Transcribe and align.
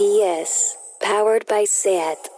PS, 0.00 0.78
powered 1.02 1.46
by 1.46 1.64
SAT. 1.64 2.30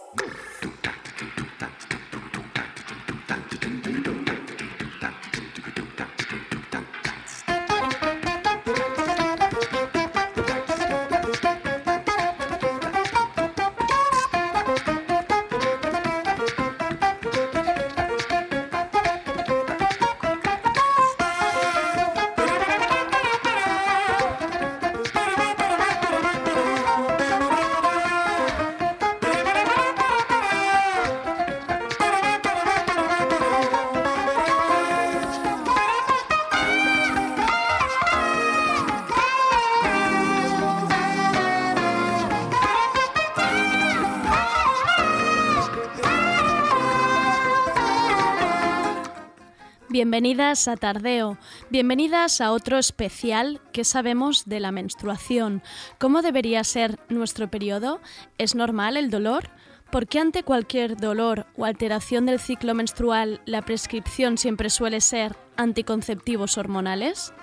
Bienvenidas 50.13 50.67
a 50.67 50.77
Tardeo, 50.77 51.39
bienvenidas 51.71 52.39
a 52.39 52.51
otro 52.51 52.77
especial 52.77 53.59
que 53.71 53.83
sabemos 53.83 54.45
de 54.45 54.59
la 54.59 54.71
menstruación. 54.71 55.63
¿Cómo 55.97 56.21
debería 56.21 56.63
ser 56.63 56.99
nuestro 57.09 57.49
periodo? 57.49 57.99
¿Es 58.37 58.53
normal 58.53 58.95
el 58.95 59.09
dolor? 59.09 59.49
¿Por 59.91 60.05
qué 60.05 60.19
ante 60.19 60.43
cualquier 60.43 60.97
dolor 60.97 61.47
o 61.57 61.65
alteración 61.65 62.27
del 62.27 62.39
ciclo 62.39 62.75
menstrual 62.75 63.41
la 63.47 63.63
prescripción 63.63 64.37
siempre 64.37 64.69
suele 64.69 65.01
ser 65.01 65.35
anticonceptivos 65.57 66.59
hormonales? 66.59 67.33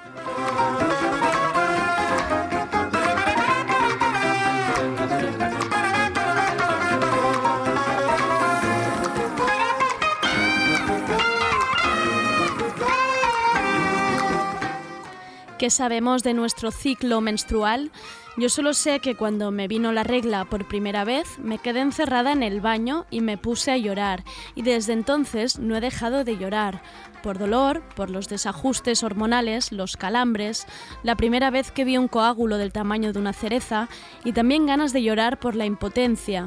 ¿Qué 15.60 15.68
sabemos 15.68 16.22
de 16.22 16.32
nuestro 16.32 16.70
ciclo 16.70 17.20
menstrual? 17.20 17.90
Yo 18.38 18.48
solo 18.48 18.72
sé 18.72 19.00
que 19.00 19.14
cuando 19.14 19.50
me 19.50 19.68
vino 19.68 19.92
la 19.92 20.04
regla 20.04 20.46
por 20.46 20.66
primera 20.66 21.04
vez 21.04 21.38
me 21.38 21.58
quedé 21.58 21.80
encerrada 21.80 22.32
en 22.32 22.42
el 22.42 22.62
baño 22.62 23.04
y 23.10 23.20
me 23.20 23.36
puse 23.36 23.70
a 23.70 23.76
llorar 23.76 24.24
y 24.54 24.62
desde 24.62 24.94
entonces 24.94 25.58
no 25.58 25.76
he 25.76 25.82
dejado 25.82 26.24
de 26.24 26.38
llorar. 26.38 26.82
Por 27.22 27.36
dolor, 27.36 27.82
por 27.94 28.08
los 28.08 28.26
desajustes 28.26 29.02
hormonales, 29.02 29.70
los 29.70 29.98
calambres, 29.98 30.66
la 31.02 31.14
primera 31.14 31.50
vez 31.50 31.70
que 31.70 31.84
vi 31.84 31.98
un 31.98 32.08
coágulo 32.08 32.56
del 32.56 32.72
tamaño 32.72 33.12
de 33.12 33.18
una 33.18 33.34
cereza 33.34 33.90
y 34.24 34.32
también 34.32 34.64
ganas 34.64 34.94
de 34.94 35.02
llorar 35.02 35.38
por 35.38 35.56
la 35.56 35.66
impotencia. 35.66 36.46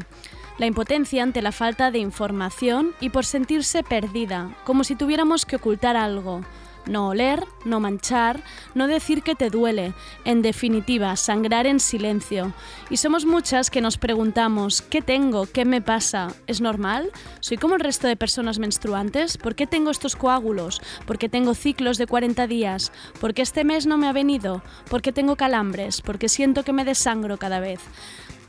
La 0.57 0.65
impotencia 0.65 1.21
ante 1.21 1.43
la 1.43 1.51
falta 1.51 1.91
de 1.91 1.99
información 1.99 2.95
y 2.99 3.09
por 3.09 3.25
sentirse 3.25 3.83
perdida, 3.83 4.57
como 4.63 4.83
si 4.83 4.95
tuviéramos 4.95 5.45
que 5.45 5.57
ocultar 5.57 5.97
algo 5.97 6.41
no 6.85 7.09
oler, 7.09 7.45
no 7.65 7.79
manchar, 7.79 8.43
no 8.75 8.87
decir 8.87 9.23
que 9.23 9.35
te 9.35 9.49
duele, 9.49 9.93
en 10.25 10.41
definitiva, 10.41 11.15
sangrar 11.15 11.67
en 11.67 11.79
silencio. 11.79 12.53
Y 12.89 12.97
somos 12.97 13.25
muchas 13.25 13.69
que 13.69 13.81
nos 13.81 13.97
preguntamos, 13.97 14.81
¿qué 14.81 15.01
tengo? 15.01 15.45
¿Qué 15.45 15.65
me 15.65 15.81
pasa? 15.81 16.33
¿Es 16.47 16.61
normal? 16.61 17.11
¿Soy 17.39 17.57
como 17.57 17.75
el 17.75 17.81
resto 17.81 18.07
de 18.07 18.15
personas 18.15 18.59
menstruantes? 18.59 19.37
¿Por 19.37 19.55
qué 19.55 19.67
tengo 19.67 19.91
estos 19.91 20.15
coágulos? 20.15 20.81
¿Por 21.05 21.17
qué 21.17 21.29
tengo 21.29 21.53
ciclos 21.53 21.97
de 21.97 22.07
40 22.07 22.47
días? 22.47 22.91
¿Por 23.19 23.33
qué 23.33 23.41
este 23.41 23.63
mes 23.63 23.85
no 23.85 23.97
me 23.97 24.07
ha 24.07 24.13
venido? 24.13 24.61
¿Por 24.89 25.01
qué 25.01 25.11
tengo 25.11 25.35
calambres? 25.35 26.01
¿Por 26.01 26.19
qué 26.19 26.29
siento 26.29 26.63
que 26.63 26.73
me 26.73 26.85
desangro 26.85 27.37
cada 27.37 27.59
vez? 27.59 27.79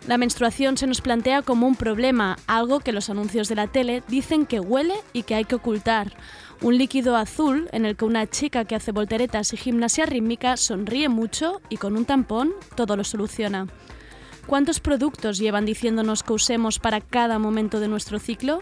La 0.06 0.18
menstruación 0.18 0.76
se 0.76 0.86
nos 0.86 1.00
plantea 1.00 1.40
como 1.40 1.66
un 1.66 1.76
problema, 1.76 2.36
algo 2.46 2.80
que 2.80 2.92
los 2.92 3.08
anuncios 3.08 3.48
de 3.48 3.54
la 3.54 3.68
tele 3.68 4.02
dicen 4.06 4.44
que 4.44 4.60
huele 4.60 4.94
y 5.14 5.22
que 5.22 5.34
hay 5.34 5.44
que 5.44 5.54
ocultar 5.54 6.12
un 6.60 6.78
líquido 6.78 7.16
azul 7.16 7.68
en 7.72 7.84
el 7.84 7.96
que 7.96 8.04
una 8.04 8.26
chica 8.26 8.64
que 8.64 8.74
hace 8.74 8.92
volteretas 8.92 9.52
y 9.52 9.56
gimnasia 9.56 10.06
rítmica 10.06 10.56
sonríe 10.56 11.08
mucho 11.08 11.60
y 11.68 11.76
con 11.76 11.96
un 11.96 12.04
tampón 12.04 12.52
todo 12.74 12.96
lo 12.96 13.04
soluciona. 13.04 13.66
¿Cuántos 14.46 14.80
productos 14.80 15.38
llevan 15.38 15.64
diciéndonos 15.64 16.22
que 16.22 16.34
usemos 16.34 16.78
para 16.78 17.00
cada 17.00 17.38
momento 17.38 17.80
de 17.80 17.88
nuestro 17.88 18.18
ciclo? 18.18 18.60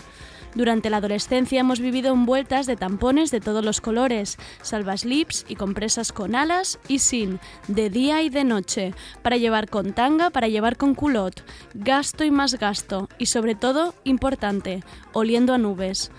Durante 0.54 0.90
la 0.90 0.98
adolescencia 0.98 1.60
hemos 1.60 1.80
vivido 1.80 2.12
envueltas 2.12 2.66
de 2.66 2.76
tampones 2.76 3.30
de 3.30 3.40
todos 3.40 3.64
los 3.64 3.80
colores, 3.80 4.36
salvas 4.60 5.06
lips 5.06 5.46
y 5.48 5.56
compresas 5.56 6.12
con 6.12 6.34
alas 6.34 6.78
y 6.88 6.98
sin, 6.98 7.40
de 7.68 7.88
día 7.88 8.20
y 8.22 8.28
de 8.28 8.44
noche, 8.44 8.94
para 9.22 9.38
llevar 9.38 9.70
con 9.70 9.94
tanga, 9.94 10.28
para 10.28 10.48
llevar 10.48 10.76
con 10.76 10.94
culot, 10.94 11.42
gasto 11.72 12.24
y 12.24 12.30
más 12.30 12.58
gasto, 12.58 13.08
y 13.16 13.26
sobre 13.26 13.54
todo, 13.54 13.94
importante, 14.04 14.84
oliendo 15.14 15.54
a 15.54 15.58
nubes. 15.58 16.10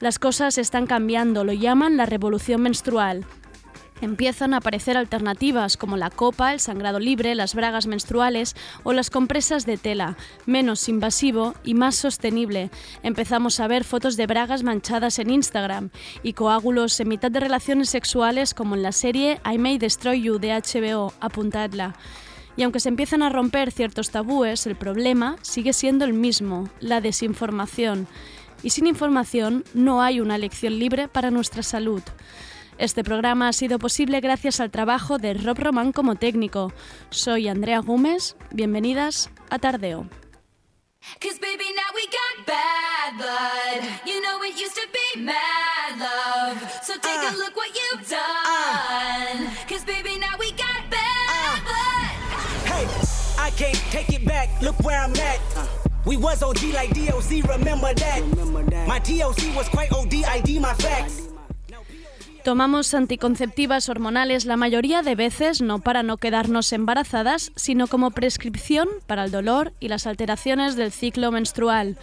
Las 0.00 0.18
cosas 0.18 0.58
están 0.58 0.86
cambiando, 0.86 1.44
lo 1.44 1.52
llaman 1.52 1.96
la 1.96 2.06
revolución 2.06 2.62
menstrual. 2.62 3.24
Empiezan 4.00 4.54
a 4.54 4.58
aparecer 4.58 4.96
alternativas 4.96 5.76
como 5.76 5.96
la 5.96 6.10
copa, 6.10 6.52
el 6.52 6.60
sangrado 6.60 7.00
libre, 7.00 7.34
las 7.34 7.54
bragas 7.54 7.86
menstruales 7.86 8.54
o 8.84 8.92
las 8.92 9.10
compresas 9.10 9.66
de 9.66 9.76
tela, 9.76 10.16
menos 10.46 10.88
invasivo 10.88 11.54
y 11.64 11.74
más 11.74 11.96
sostenible. 11.96 12.70
Empezamos 13.02 13.58
a 13.58 13.66
ver 13.66 13.82
fotos 13.84 14.16
de 14.16 14.26
bragas 14.26 14.62
manchadas 14.62 15.18
en 15.18 15.30
Instagram 15.30 15.90
y 16.22 16.34
coágulos 16.34 16.98
en 17.00 17.08
mitad 17.08 17.30
de 17.30 17.40
relaciones 17.40 17.90
sexuales 17.90 18.54
como 18.54 18.76
en 18.76 18.82
la 18.82 18.92
serie 18.92 19.40
I 19.44 19.58
May 19.58 19.78
Destroy 19.78 20.22
You 20.22 20.38
de 20.38 20.52
HBO, 20.52 21.12
apuntadla. 21.20 21.96
Y 22.56 22.62
aunque 22.62 22.80
se 22.80 22.88
empiezan 22.88 23.22
a 23.22 23.30
romper 23.30 23.72
ciertos 23.72 24.10
tabúes, 24.10 24.66
el 24.66 24.76
problema 24.76 25.36
sigue 25.42 25.72
siendo 25.72 26.04
el 26.04 26.12
mismo, 26.12 26.68
la 26.80 27.00
desinformación 27.00 28.08
y 28.62 28.70
sin 28.70 28.86
información 28.86 29.64
no 29.74 30.02
hay 30.02 30.20
una 30.20 30.36
elección 30.36 30.78
libre 30.78 31.08
para 31.08 31.30
nuestra 31.30 31.62
salud. 31.62 32.02
Este 32.78 33.02
programa 33.02 33.48
ha 33.48 33.52
sido 33.52 33.80
posible 33.80 34.20
gracias 34.20 34.60
al 34.60 34.70
trabajo 34.70 35.18
de 35.18 35.34
Rob 35.34 35.58
Román 35.58 35.90
como 35.90 36.14
técnico. 36.14 36.72
Soy 37.10 37.48
Andrea 37.48 37.80
Gómez, 37.80 38.36
bienvenidas 38.52 39.30
a 39.50 39.58
Tardeo. 39.58 40.06
We 56.06 56.16
was 56.16 56.42
OG 56.42 56.62
like 56.72 56.94
DOC, 56.94 57.44
remember 57.48 57.92
that. 57.92 58.22
My 58.86 58.98
TOC 58.98 59.54
was 59.54 59.68
quite 59.68 59.92
OD, 59.92 60.24
ID 60.24 60.58
my 60.58 60.72
facts. 60.72 61.27
Tomamos 62.48 62.94
anticonceptivas 62.94 63.90
hormonales 63.90 64.46
la 64.46 64.56
mayoría 64.56 65.02
de 65.02 65.14
veces 65.14 65.60
no 65.60 65.80
para 65.80 66.02
no 66.02 66.16
quedarnos 66.16 66.72
embarazadas, 66.72 67.52
sino 67.56 67.88
como 67.88 68.10
prescripción 68.10 68.88
para 69.06 69.24
el 69.26 69.30
dolor 69.30 69.74
y 69.80 69.88
las 69.88 70.06
alteraciones 70.06 70.74
del 70.74 70.90
ciclo 70.90 71.30
menstrual. 71.30 71.98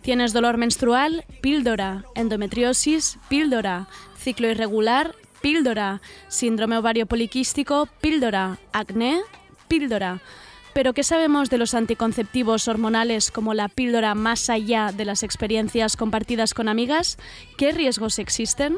¿Tienes 0.00 0.32
dolor 0.32 0.58
menstrual? 0.58 1.24
Píldora. 1.40 2.04
Endometriosis? 2.14 3.18
Píldora. 3.28 3.88
Ciclo 4.16 4.48
irregular? 4.48 5.12
Píldora. 5.42 6.00
Síndrome 6.28 6.78
ovario 6.78 7.06
poliquístico? 7.06 7.88
Píldora. 8.00 8.58
Acné? 8.72 9.22
Píldora. 9.66 10.20
Pero 10.72 10.92
¿qué 10.92 11.02
sabemos 11.02 11.50
de 11.50 11.58
los 11.58 11.74
anticonceptivos 11.74 12.68
hormonales 12.68 13.32
como 13.32 13.54
la 13.54 13.66
píldora 13.66 14.14
más 14.14 14.50
allá 14.50 14.92
de 14.96 15.04
las 15.04 15.24
experiencias 15.24 15.96
compartidas 15.96 16.54
con 16.54 16.68
amigas? 16.68 17.18
¿Qué 17.58 17.72
riesgos 17.72 18.20
existen? 18.20 18.76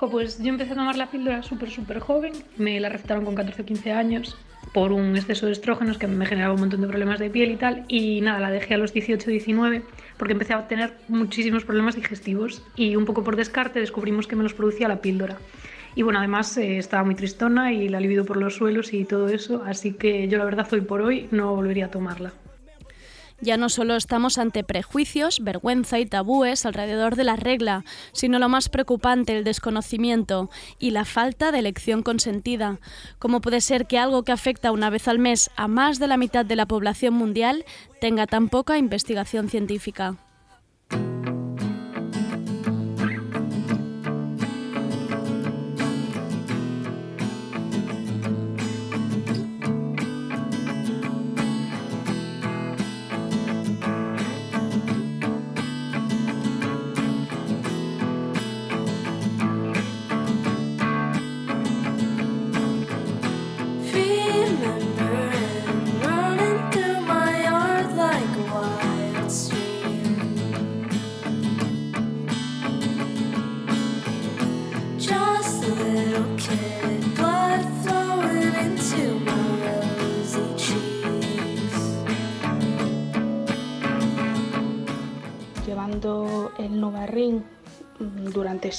Pues 0.00 0.42
yo 0.42 0.48
empecé 0.48 0.72
a 0.72 0.76
tomar 0.76 0.96
la 0.96 1.10
píldora 1.10 1.42
súper, 1.42 1.70
súper 1.70 2.00
joven. 2.00 2.32
Me 2.56 2.80
la 2.80 2.88
recetaron 2.88 3.24
con 3.24 3.34
14 3.34 3.62
o 3.62 3.64
15 3.64 3.92
años 3.92 4.36
por 4.72 4.92
un 4.92 5.16
exceso 5.16 5.46
de 5.46 5.52
estrógenos 5.52 5.98
que 5.98 6.06
me 6.06 6.26
generaba 6.26 6.54
un 6.54 6.60
montón 6.60 6.80
de 6.80 6.88
problemas 6.88 7.18
de 7.20 7.30
piel 7.30 7.52
y 7.52 7.56
tal. 7.56 7.84
Y 7.88 8.20
nada, 8.20 8.40
la 8.40 8.50
dejé 8.50 8.74
a 8.74 8.78
los 8.78 8.92
18 8.92 9.30
19 9.30 9.82
porque 10.18 10.32
empecé 10.32 10.54
a 10.54 10.66
tener 10.68 10.94
muchísimos 11.08 11.64
problemas 11.64 11.94
digestivos. 11.94 12.62
Y 12.76 12.96
un 12.96 13.04
poco 13.04 13.24
por 13.24 13.36
descarte 13.36 13.80
descubrimos 13.80 14.26
que 14.26 14.36
me 14.36 14.42
los 14.42 14.54
producía 14.54 14.88
la 14.88 15.00
píldora. 15.00 15.38
Y 15.96 16.02
bueno, 16.02 16.18
además 16.18 16.56
eh, 16.56 16.78
estaba 16.78 17.04
muy 17.04 17.14
tristona 17.14 17.72
y 17.72 17.88
la 17.88 18.00
libido 18.00 18.24
por 18.24 18.36
los 18.36 18.56
suelos 18.56 18.92
y 18.92 19.04
todo 19.04 19.28
eso, 19.28 19.62
así 19.64 19.92
que 19.92 20.26
yo 20.26 20.38
la 20.38 20.44
verdad 20.44 20.66
hoy 20.72 20.80
por 20.80 21.02
hoy 21.02 21.28
no 21.30 21.54
volvería 21.54 21.86
a 21.86 21.90
tomarla. 21.90 22.32
Ya 23.40 23.56
no 23.56 23.68
solo 23.68 23.96
estamos 23.96 24.38
ante 24.38 24.64
prejuicios, 24.64 25.40
vergüenza 25.42 25.98
y 25.98 26.06
tabúes 26.06 26.64
alrededor 26.64 27.16
de 27.16 27.24
la 27.24 27.36
regla, 27.36 27.84
sino 28.12 28.38
lo 28.38 28.48
más 28.48 28.68
preocupante, 28.68 29.36
el 29.36 29.44
desconocimiento 29.44 30.50
y 30.78 30.90
la 30.90 31.04
falta 31.04 31.52
de 31.52 31.58
elección 31.58 32.02
consentida. 32.02 32.78
¿Cómo 33.18 33.40
puede 33.40 33.60
ser 33.60 33.86
que 33.86 33.98
algo 33.98 34.22
que 34.22 34.32
afecta 34.32 34.72
una 34.72 34.88
vez 34.88 35.08
al 35.08 35.18
mes 35.18 35.50
a 35.56 35.68
más 35.68 35.98
de 35.98 36.06
la 36.06 36.16
mitad 36.16 36.44
de 36.44 36.56
la 36.56 36.66
población 36.66 37.14
mundial 37.14 37.64
tenga 38.00 38.26
tan 38.26 38.48
poca 38.48 38.78
investigación 38.78 39.48
científica? 39.48 40.16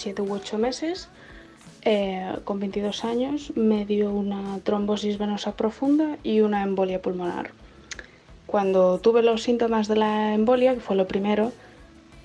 7 0.06 0.22
u 0.22 0.34
8 0.34 0.60
meses, 0.60 1.10
eh, 1.82 2.38
con 2.44 2.60
22 2.60 3.04
años, 3.06 3.52
me 3.56 3.88
dio 3.88 4.12
una 4.12 4.60
trombosis 4.64 5.18
venosa 5.18 5.56
profunda 5.56 6.18
y 6.22 6.42
una 6.42 6.62
embolia 6.62 7.02
pulmonar. 7.02 7.50
Cuando 8.46 9.00
tuve 9.00 9.24
los 9.24 9.42
síntomas 9.42 9.88
de 9.88 9.96
la 9.96 10.36
embolia, 10.36 10.76
que 10.76 10.80
fue 10.80 10.96
lo 10.96 11.08
primero, 11.08 11.52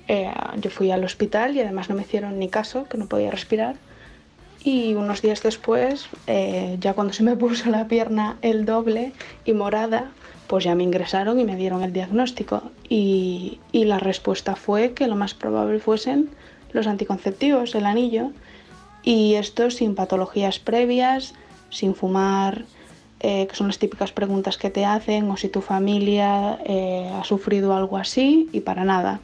eh, 0.09 0.31
yo 0.61 0.69
fui 0.69 0.91
al 0.91 1.05
hospital 1.05 1.57
y 1.57 1.61
además 1.61 1.89
no 1.89 1.95
me 1.97 2.03
hicieron 2.03 2.39
ni 2.39 2.49
caso, 2.51 2.85
que 2.85 2.99
no 2.99 3.07
podía 3.07 3.31
respirar. 3.31 3.77
Y 4.63 4.93
unos 4.93 5.23
días 5.23 5.43
después, 5.43 6.11
eh, 6.27 6.77
ya 6.81 6.93
cuando 6.93 7.15
se 7.15 7.23
me 7.23 7.35
puso 7.43 7.71
la 7.71 7.89
pierna 7.89 8.37
el 8.43 8.67
doble 8.67 9.13
y 9.47 9.55
morada, 9.55 10.11
pues 10.49 10.65
ya 10.65 10.75
me 10.75 10.83
ingresaron 10.83 11.41
y 11.41 11.45
me 11.45 11.57
dieron 11.57 11.83
el 11.83 11.95
diagnóstico. 11.95 12.63
Y, 12.91 13.59
y 13.73 13.85
la 13.85 13.99
respuesta 13.99 14.55
fue 14.55 14.93
que 14.93 15.07
lo 15.07 15.17
más 15.17 15.33
probable 15.33 15.79
fuesen 15.79 16.29
los 16.73 16.87
anticonceptivos, 16.87 17.75
el 17.75 17.87
anillo, 17.87 18.31
y 19.03 19.35
esto 19.35 19.71
sin 19.71 19.95
patologías 19.95 20.59
previas, 20.59 21.35
sin 21.71 21.95
fumar, 21.95 22.65
eh, 23.21 23.47
que 23.47 23.55
son 23.55 23.67
las 23.67 23.79
típicas 23.79 24.13
preguntas 24.13 24.57
que 24.57 24.71
te 24.71 24.85
hacen, 24.85 25.31
o 25.31 25.37
si 25.37 25.49
tu 25.49 25.61
familia 25.61 26.59
eh, 26.65 27.11
ha 27.15 27.25
sufrido 27.25 27.75
algo 27.75 27.97
así, 27.97 28.49
y 28.53 28.61
para 28.61 28.85
nada. 28.85 29.21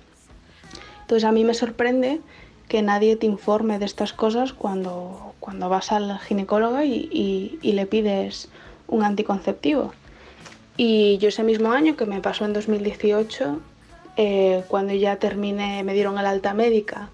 Entonces 1.03 1.25
a 1.25 1.33
mí 1.33 1.45
me 1.45 1.55
sorprende 1.55 2.21
que 2.69 2.83
nadie 2.83 3.17
te 3.17 3.27
informe 3.27 3.79
de 3.79 3.85
estas 3.85 4.13
cosas 4.13 4.53
cuando, 4.53 5.35
cuando 5.39 5.69
vas 5.69 5.93
al 5.93 6.19
ginecólogo 6.19 6.83
y, 6.83 7.59
y 7.63 7.73
le 7.73 7.87
pides 7.87 8.49
un 8.89 9.05
anticonceptivo. 9.05 9.93
Y 10.77 11.19
yo 11.19 11.29
ese 11.29 11.43
mismo 11.43 11.73
año, 11.73 11.97
que 11.97 12.07
me 12.07 12.21
pasó 12.21 12.45
en 12.45 12.53
2018, 12.53 13.61
eh, 14.17 14.65
cuando 14.69 14.95
ya 14.95 15.17
terminé, 15.17 15.83
me 15.85 15.95
dieron 15.95 16.19
el 16.19 16.27
alta 16.27 16.55
médica 16.55 17.11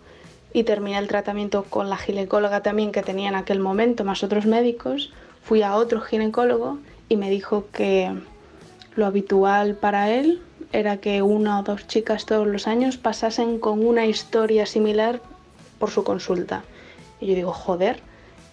y 0.52 0.64
terminé 0.64 0.99
el 0.99 1.08
tratamiento 1.08 1.64
con 1.64 1.88
la 1.88 1.96
ginecóloga 1.96 2.62
también 2.62 2.93
que 2.93 3.02
tenía 3.02 3.28
en 3.28 3.34
aquel 3.34 3.60
momento, 3.60 4.04
más 4.04 4.22
otros 4.22 4.46
médicos, 4.46 5.12
fui 5.43 5.62
a 5.62 5.76
otro 5.76 6.00
ginecólogo 6.00 6.78
y 7.08 7.16
me 7.16 7.31
dijo 7.31 7.66
que 7.72 8.12
lo 8.94 9.06
habitual 9.06 9.75
para 9.75 10.10
él 10.10 10.43
era 10.72 10.99
que 10.99 11.22
una 11.22 11.60
o 11.60 11.62
dos 11.62 11.87
chicas 11.87 12.26
todos 12.26 12.46
los 12.46 12.66
años 12.66 12.96
pasasen 12.96 13.58
con 13.58 13.84
una 13.84 14.06
historia 14.06 14.66
similar 14.66 15.20
por 15.78 15.90
su 15.90 16.04
consulta. 16.04 16.64
Y 17.20 17.26
yo 17.26 17.34
digo, 17.34 17.52
joder, 17.52 18.00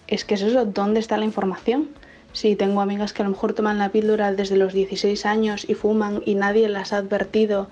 es 0.06 0.24
que 0.24 0.34
es 0.34 0.42
eso, 0.42 0.64
¿dónde 0.64 1.00
está 1.00 1.16
la 1.16 1.24
información? 1.24 1.88
Si 2.32 2.56
tengo 2.56 2.80
amigas 2.80 3.12
que 3.12 3.22
a 3.22 3.24
lo 3.24 3.32
mejor 3.32 3.54
toman 3.54 3.78
la 3.78 3.90
píldora 3.90 4.32
desde 4.32 4.56
los 4.56 4.72
16 4.72 5.26
años 5.26 5.68
y 5.68 5.74
fuman 5.74 6.22
y 6.24 6.34
nadie 6.34 6.68
las 6.68 6.92
ha 6.92 6.98
advertido 6.98 7.68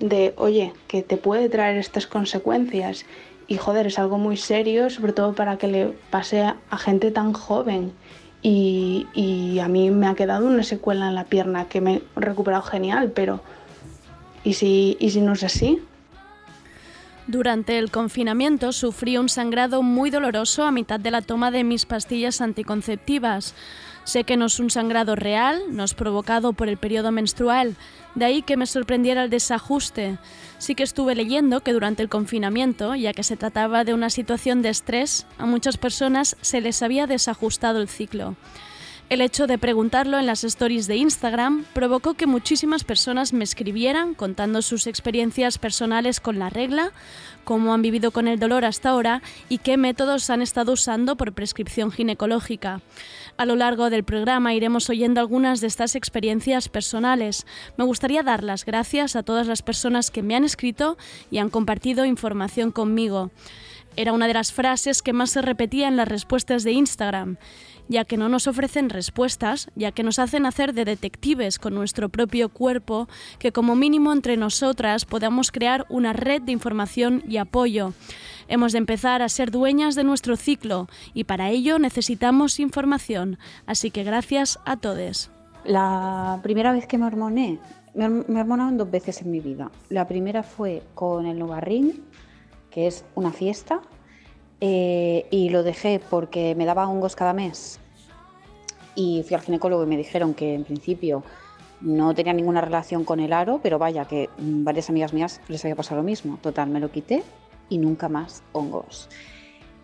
de, 0.00 0.34
oye, 0.36 0.72
que 0.88 1.02
te 1.02 1.16
puede 1.16 1.48
traer 1.48 1.76
estas 1.76 2.06
consecuencias 2.06 3.04
y 3.50 3.56
joder, 3.56 3.88
es 3.88 3.98
algo 3.98 4.16
muy 4.16 4.36
serio, 4.36 4.90
sobre 4.90 5.12
todo 5.12 5.34
para 5.34 5.58
que 5.58 5.66
le 5.66 5.86
pase 6.10 6.42
a 6.42 6.78
gente 6.78 7.10
tan 7.10 7.32
joven. 7.32 7.92
Y, 8.42 9.08
y, 9.12 9.58
a 9.58 9.66
mí 9.66 9.90
me 9.90 10.06
ha 10.06 10.14
quedado 10.14 10.46
una 10.46 10.62
secuela 10.62 11.08
en 11.08 11.16
la 11.16 11.24
pierna 11.24 11.66
que 11.66 11.80
me 11.80 11.96
he 11.96 12.02
recuperado 12.14 12.62
genial, 12.62 13.10
pero 13.12 13.40
¿y 14.44 14.54
si, 14.54 14.96
¿y 15.00 15.10
si 15.10 15.20
no 15.20 15.32
es 15.32 15.42
así? 15.42 15.82
Durante 17.26 17.76
el 17.76 17.90
confinamiento 17.90 18.70
sufrí 18.70 19.18
un 19.18 19.28
sangrado 19.28 19.82
muy 19.82 20.10
doloroso 20.10 20.62
a 20.62 20.70
mitad 20.70 21.00
de 21.00 21.10
la 21.10 21.20
toma 21.20 21.50
de 21.50 21.64
mis 21.64 21.86
pastillas 21.86 22.40
anticonceptivas. 22.40 23.54
Sé 24.04 24.22
que 24.22 24.36
no 24.36 24.46
es 24.46 24.60
un 24.60 24.70
sangrado 24.70 25.16
real, 25.16 25.60
no 25.70 25.82
es 25.82 25.94
provocado 25.94 26.52
por 26.52 26.68
el 26.68 26.76
periodo 26.76 27.10
menstrual, 27.10 27.74
de 28.14 28.24
ahí 28.24 28.42
que 28.42 28.56
me 28.56 28.66
sorprendiera 28.66 29.24
el 29.24 29.30
desajuste. 29.30 30.18
Sí 30.58 30.74
que 30.74 30.82
estuve 30.82 31.14
leyendo 31.14 31.60
que 31.60 31.72
durante 31.72 32.02
el 32.02 32.08
confinamiento, 32.08 32.94
ya 32.94 33.12
que 33.12 33.22
se 33.22 33.36
trataba 33.36 33.84
de 33.84 33.94
una 33.94 34.10
situación 34.10 34.62
de 34.62 34.70
estrés, 34.70 35.26
a 35.38 35.46
muchas 35.46 35.76
personas 35.76 36.36
se 36.40 36.60
les 36.60 36.82
había 36.82 37.06
desajustado 37.06 37.80
el 37.80 37.88
ciclo. 37.88 38.36
El 39.10 39.22
hecho 39.22 39.48
de 39.48 39.58
preguntarlo 39.58 40.20
en 40.20 40.26
las 40.26 40.44
stories 40.44 40.86
de 40.86 40.94
Instagram 40.94 41.64
provocó 41.72 42.14
que 42.14 42.28
muchísimas 42.28 42.84
personas 42.84 43.32
me 43.32 43.42
escribieran 43.42 44.14
contando 44.14 44.62
sus 44.62 44.86
experiencias 44.86 45.58
personales 45.58 46.20
con 46.20 46.38
la 46.38 46.48
regla, 46.48 46.92
cómo 47.42 47.74
han 47.74 47.82
vivido 47.82 48.12
con 48.12 48.28
el 48.28 48.38
dolor 48.38 48.64
hasta 48.64 48.90
ahora 48.90 49.20
y 49.48 49.58
qué 49.58 49.76
métodos 49.76 50.30
han 50.30 50.42
estado 50.42 50.74
usando 50.74 51.16
por 51.16 51.32
prescripción 51.32 51.90
ginecológica. 51.90 52.82
A 53.36 53.46
lo 53.46 53.56
largo 53.56 53.90
del 53.90 54.04
programa 54.04 54.54
iremos 54.54 54.88
oyendo 54.88 55.20
algunas 55.20 55.60
de 55.60 55.66
estas 55.66 55.96
experiencias 55.96 56.68
personales. 56.68 57.46
Me 57.76 57.82
gustaría 57.84 58.22
dar 58.22 58.44
las 58.44 58.64
gracias 58.64 59.16
a 59.16 59.24
todas 59.24 59.48
las 59.48 59.62
personas 59.62 60.12
que 60.12 60.22
me 60.22 60.36
han 60.36 60.44
escrito 60.44 60.96
y 61.32 61.38
han 61.38 61.50
compartido 61.50 62.04
información 62.04 62.70
conmigo. 62.70 63.32
Era 63.96 64.12
una 64.12 64.28
de 64.28 64.34
las 64.34 64.52
frases 64.52 65.02
que 65.02 65.12
más 65.12 65.30
se 65.30 65.42
repetía 65.42 65.88
en 65.88 65.96
las 65.96 66.06
respuestas 66.06 66.62
de 66.62 66.70
Instagram 66.70 67.38
ya 67.90 68.04
que 68.04 68.16
no 68.16 68.28
nos 68.28 68.46
ofrecen 68.46 68.88
respuestas, 68.88 69.68
ya 69.74 69.90
que 69.90 70.04
nos 70.04 70.20
hacen 70.20 70.46
hacer 70.46 70.74
de 70.74 70.84
detectives 70.84 71.58
con 71.58 71.74
nuestro 71.74 72.08
propio 72.08 72.48
cuerpo, 72.48 73.08
que 73.40 73.50
como 73.50 73.74
mínimo 73.74 74.12
entre 74.12 74.36
nosotras 74.36 75.04
podamos 75.04 75.50
crear 75.50 75.86
una 75.88 76.12
red 76.12 76.40
de 76.40 76.52
información 76.52 77.24
y 77.28 77.38
apoyo. 77.38 77.92
Hemos 78.46 78.70
de 78.72 78.78
empezar 78.78 79.22
a 79.22 79.28
ser 79.28 79.50
dueñas 79.50 79.96
de 79.96 80.04
nuestro 80.04 80.36
ciclo 80.36 80.86
y 81.14 81.24
para 81.24 81.50
ello 81.50 81.80
necesitamos 81.80 82.60
información, 82.60 83.38
así 83.66 83.90
que 83.90 84.04
gracias 84.04 84.60
a 84.64 84.76
todos. 84.76 85.32
La 85.64 86.38
primera 86.44 86.70
vez 86.70 86.86
que 86.86 86.96
me 86.96 87.06
hormoné, 87.06 87.58
me, 87.94 88.06
hormonaron 88.06 88.78
dos 88.78 88.88
veces 88.88 89.20
en 89.22 89.32
mi 89.32 89.40
vida. 89.40 89.68
La 89.88 90.06
primera 90.06 90.44
fue 90.44 90.84
con 90.94 91.26
el 91.26 91.40
Novarrin, 91.40 92.04
que 92.70 92.86
es 92.86 93.04
una 93.16 93.32
fiesta, 93.32 93.80
eh, 94.60 95.26
y 95.32 95.48
lo 95.48 95.64
dejé 95.64 96.00
porque 96.08 96.54
me 96.54 96.66
daba 96.66 96.86
hongos 96.86 97.16
cada 97.16 97.32
mes 97.32 97.79
y 99.00 99.22
fui 99.22 99.34
al 99.34 99.40
ginecólogo 99.40 99.82
y 99.84 99.86
me 99.86 99.96
dijeron 99.96 100.34
que 100.34 100.54
en 100.54 100.64
principio 100.64 101.22
no 101.80 102.14
tenía 102.14 102.34
ninguna 102.34 102.60
relación 102.60 103.04
con 103.04 103.20
el 103.20 103.32
aro, 103.32 103.60
pero 103.62 103.78
vaya 103.78 104.04
que 104.04 104.28
varias 104.38 104.90
amigas 104.90 105.14
mías 105.14 105.40
les 105.48 105.64
había 105.64 105.76
pasado 105.76 105.96
lo 105.96 106.02
mismo. 106.02 106.38
Total, 106.42 106.68
me 106.68 106.80
lo 106.80 106.90
quité 106.90 107.22
y 107.70 107.78
nunca 107.78 108.10
más 108.10 108.42
hongos. 108.52 109.08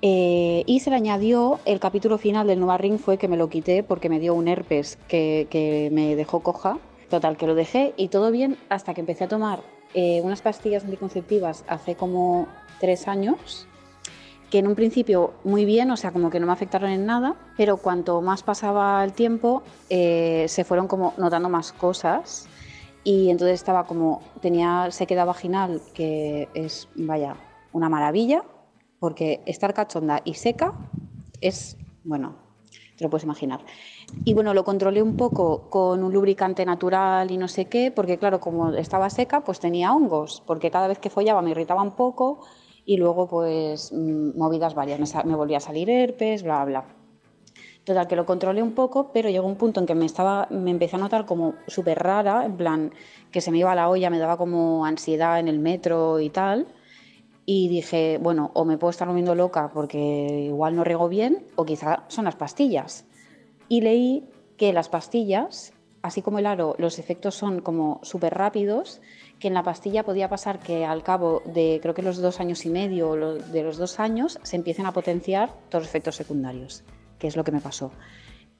Eh, 0.03 0.63
y 0.67 0.81
se 0.81 0.91
le 0.91 0.97
añadió 0.97 1.59
el 1.65 1.81
capítulo 1.81 2.19
final 2.19 2.47
del 2.47 2.61
Nova 2.61 2.77
Ring 2.77 2.99
fue 2.99 3.17
que 3.17 3.29
me 3.29 3.39
lo 3.39 3.49
quité 3.49 3.83
porque 3.83 4.11
me 4.11 4.21
dio 4.21 4.35
un 4.35 4.47
herpes 4.47 4.99
que, 5.09 5.47
que 5.49 5.89
me 5.93 6.15
dejó 6.17 6.41
coja. 6.41 6.79
Total, 7.09 7.37
que 7.37 7.47
lo 7.47 7.55
dejé 7.55 7.95
y 7.97 8.09
todo 8.09 8.31
bien 8.31 8.59
hasta 8.69 8.93
que 8.93 9.01
empecé 9.01 9.25
a 9.25 9.29
tomar 9.29 9.61
eh, 9.95 10.21
unas 10.23 10.43
pastillas 10.43 10.85
anticonceptivas 10.85 11.65
hace 11.69 11.95
como 11.95 12.49
tres 12.81 13.09
años 13.09 13.67
que 14.51 14.59
en 14.59 14.67
un 14.67 14.75
principio 14.75 15.35
muy 15.45 15.65
bien, 15.65 15.91
o 15.91 15.97
sea, 15.97 16.13
como 16.13 16.31
que 16.31 16.39
no 16.41 16.47
me 16.47 16.53
afectaron 16.53 16.91
en 16.91 17.07
nada, 17.07 17.35
pero 17.57 17.79
cuanto 17.79 18.21
más 18.23 18.43
pasaba 18.43 19.03
el 19.03 19.13
tiempo, 19.13 19.63
eh, 19.91 20.47
se 20.49 20.65
fueron 20.65 20.87
como 20.87 21.15
notando 21.17 21.49
más 21.49 21.73
cosas 21.73 22.49
y 23.03 23.31
entonces 23.31 23.55
estaba 23.55 23.85
como, 23.85 24.23
tenía 24.41 24.91
sequedad 24.91 25.27
vaginal, 25.27 25.81
que 25.95 26.49
es, 26.55 26.89
vaya, 26.95 27.37
una 27.73 27.89
maravilla, 27.89 28.43
porque 28.99 29.43
estar 29.47 29.75
cachonda 29.75 30.23
y 30.25 30.35
seca 30.35 30.73
es, 31.41 31.77
bueno, 32.05 32.37
te 32.97 33.05
lo 33.05 33.11
puedes 33.11 33.25
imaginar. 33.25 33.61
Y 34.25 34.35
bueno, 34.35 34.55
lo 34.55 34.65
controlé 34.65 35.03
un 35.03 35.17
poco 35.17 35.69
con 35.71 36.03
un 36.03 36.13
lubricante 36.13 36.65
natural 36.65 37.31
y 37.31 37.37
no 37.37 37.49
sé 37.49 37.67
qué, 37.67 37.91
porque 37.91 38.19
claro, 38.19 38.41
como 38.41 38.71
estaba 38.73 39.11
seca, 39.11 39.43
pues 39.43 39.61
tenía 39.61 39.93
hongos, 39.93 40.43
porque 40.47 40.71
cada 40.71 40.89
vez 40.89 40.99
que 40.99 41.11
follaba 41.11 41.43
me 41.43 41.51
irritaba 41.51 41.83
un 41.83 41.93
poco 41.93 42.41
y 42.87 42.97
luego 42.97 43.29
pues 43.29 43.93
mm, 43.93 44.39
movidas 44.39 44.75
varias, 44.75 45.01
me, 45.01 45.25
me 45.25 45.37
volvía 45.37 45.59
a 45.59 45.61
salir 45.61 45.91
herpes, 45.91 46.43
bla, 46.43 46.65
bla. 46.65 46.85
Total, 47.85 48.09
que 48.09 48.17
lo 48.17 48.27
controlé 48.27 48.63
un 48.63 48.73
poco, 48.73 49.13
pero 49.13 49.29
llegó 49.29 49.47
un 49.47 49.55
punto 49.55 49.79
en 49.79 49.87
que 49.87 49.95
me, 49.95 50.07
estaba, 50.07 50.49
me 50.51 50.73
empecé 50.73 50.97
a 50.97 50.99
notar 50.99 51.25
como 51.25 51.55
súper 51.69 52.01
rara, 52.01 52.45
en 52.45 52.57
plan 52.57 52.93
que 53.31 53.41
se 53.41 53.53
me 53.53 53.59
iba 53.59 53.75
la 53.77 53.89
olla, 53.89 54.11
me 54.11 54.19
daba 54.19 54.37
como 54.37 54.85
ansiedad 54.85 55.39
en 55.39 55.47
el 55.47 55.61
metro 55.61 56.19
y 56.19 56.31
tal. 56.31 56.67
Y 57.45 57.69
dije, 57.69 58.19
bueno, 58.21 58.51
o 58.55 58.65
me 58.65 58.77
puedo 58.77 58.91
estar 58.91 59.07
moviendo 59.07 59.37
loca 59.37 59.71
porque 59.73 60.47
igual 60.49 60.75
no 60.75 60.83
riego 60.83 61.09
bien, 61.09 61.47
o 61.55 61.65
quizá 61.65 62.03
son 62.09 62.25
las 62.25 62.35
pastillas. 62.35 63.05
Y 63.69 63.83
leí 63.83 64.25
que 64.57 64.73
las 64.73 64.89
pastillas, 64.89 65.73
así 66.03 66.23
como 66.23 66.41
el 66.41 66.47
aro, 66.47 66.75
los 66.79 66.99
efectos 66.99 67.37
son 67.37 67.61
como 67.61 68.01
súper 68.03 68.35
rápidos, 68.35 69.01
que 69.39 69.49
en 69.49 69.55
la 69.55 69.63
pastilla 69.63 70.05
podía 70.05 70.29
pasar 70.29 70.59
que 70.59 70.85
al 70.85 71.03
cabo 71.03 71.43
de 71.45 71.79
creo 71.83 71.95
que 71.95 72.03
los 72.03 72.19
dos 72.19 72.41
años 72.41 72.65
y 72.65 72.71
medio 72.71 73.11
o 73.11 73.17
de 73.17 73.63
los 73.63 73.77
dos 73.77 74.01
años 74.01 74.39
se 74.43 74.57
empiecen 74.57 74.87
a 74.87 74.93
potenciar 74.93 75.51
todos 75.69 75.83
los 75.83 75.89
efectos 75.89 76.17
secundarios 76.17 76.85
que 77.19 77.27
es 77.27 77.37
lo 77.37 77.45
que 77.45 77.53
me 77.53 77.61
pasó. 77.61 77.93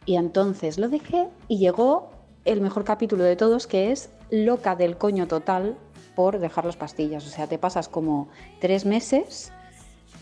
Y 0.05 0.17
entonces 0.17 0.79
lo 0.79 0.89
dejé 0.89 1.29
y 1.49 1.59
llegó 1.59 2.11
el 2.45 2.61
mejor 2.61 2.85
capítulo 2.85 3.25
de 3.25 3.37
todos, 3.37 3.67
que 3.67 3.91
es 3.91 4.11
loca 4.31 4.77
del 4.77 4.97
coño 4.97 5.27
total 5.27 5.77
por 6.15 6.39
dejar 6.39 6.65
las 6.65 6.77
pastillas. 6.77 7.27
O 7.27 7.31
sea, 7.31 7.47
te 7.47 7.59
pasas 7.59 7.89
como 7.89 8.29
tres 8.61 8.87
meses, 8.87 9.53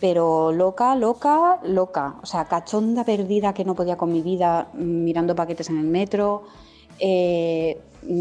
pero 0.00 0.52
loca, 0.52 0.96
loca, 0.96 1.60
loca. 1.62 2.16
O 2.22 2.26
sea, 2.26 2.46
cachonda 2.46 3.04
perdida 3.04 3.52
que 3.52 3.64
no 3.64 3.74
podía 3.74 3.96
con 3.96 4.10
mi 4.10 4.22
vida, 4.22 4.68
mirando 4.72 5.36
paquetes 5.36 5.68
en 5.68 5.78
el 5.78 5.86
metro, 5.86 6.44
eh, 6.98 7.80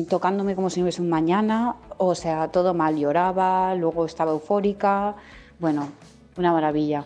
tocándome 0.09 0.55
como 0.55 0.69
si 0.69 0.79
no 0.79 0.85
hubiese 0.85 1.01
un 1.01 1.09
mañana. 1.09 1.75
O 1.97 2.15
sea, 2.15 2.49
todo 2.49 2.73
mal, 2.73 2.97
lloraba, 2.97 3.75
luego 3.75 4.05
estaba 4.05 4.31
eufórica. 4.31 5.15
Bueno, 5.59 5.89
una 6.37 6.51
maravilla. 6.51 7.03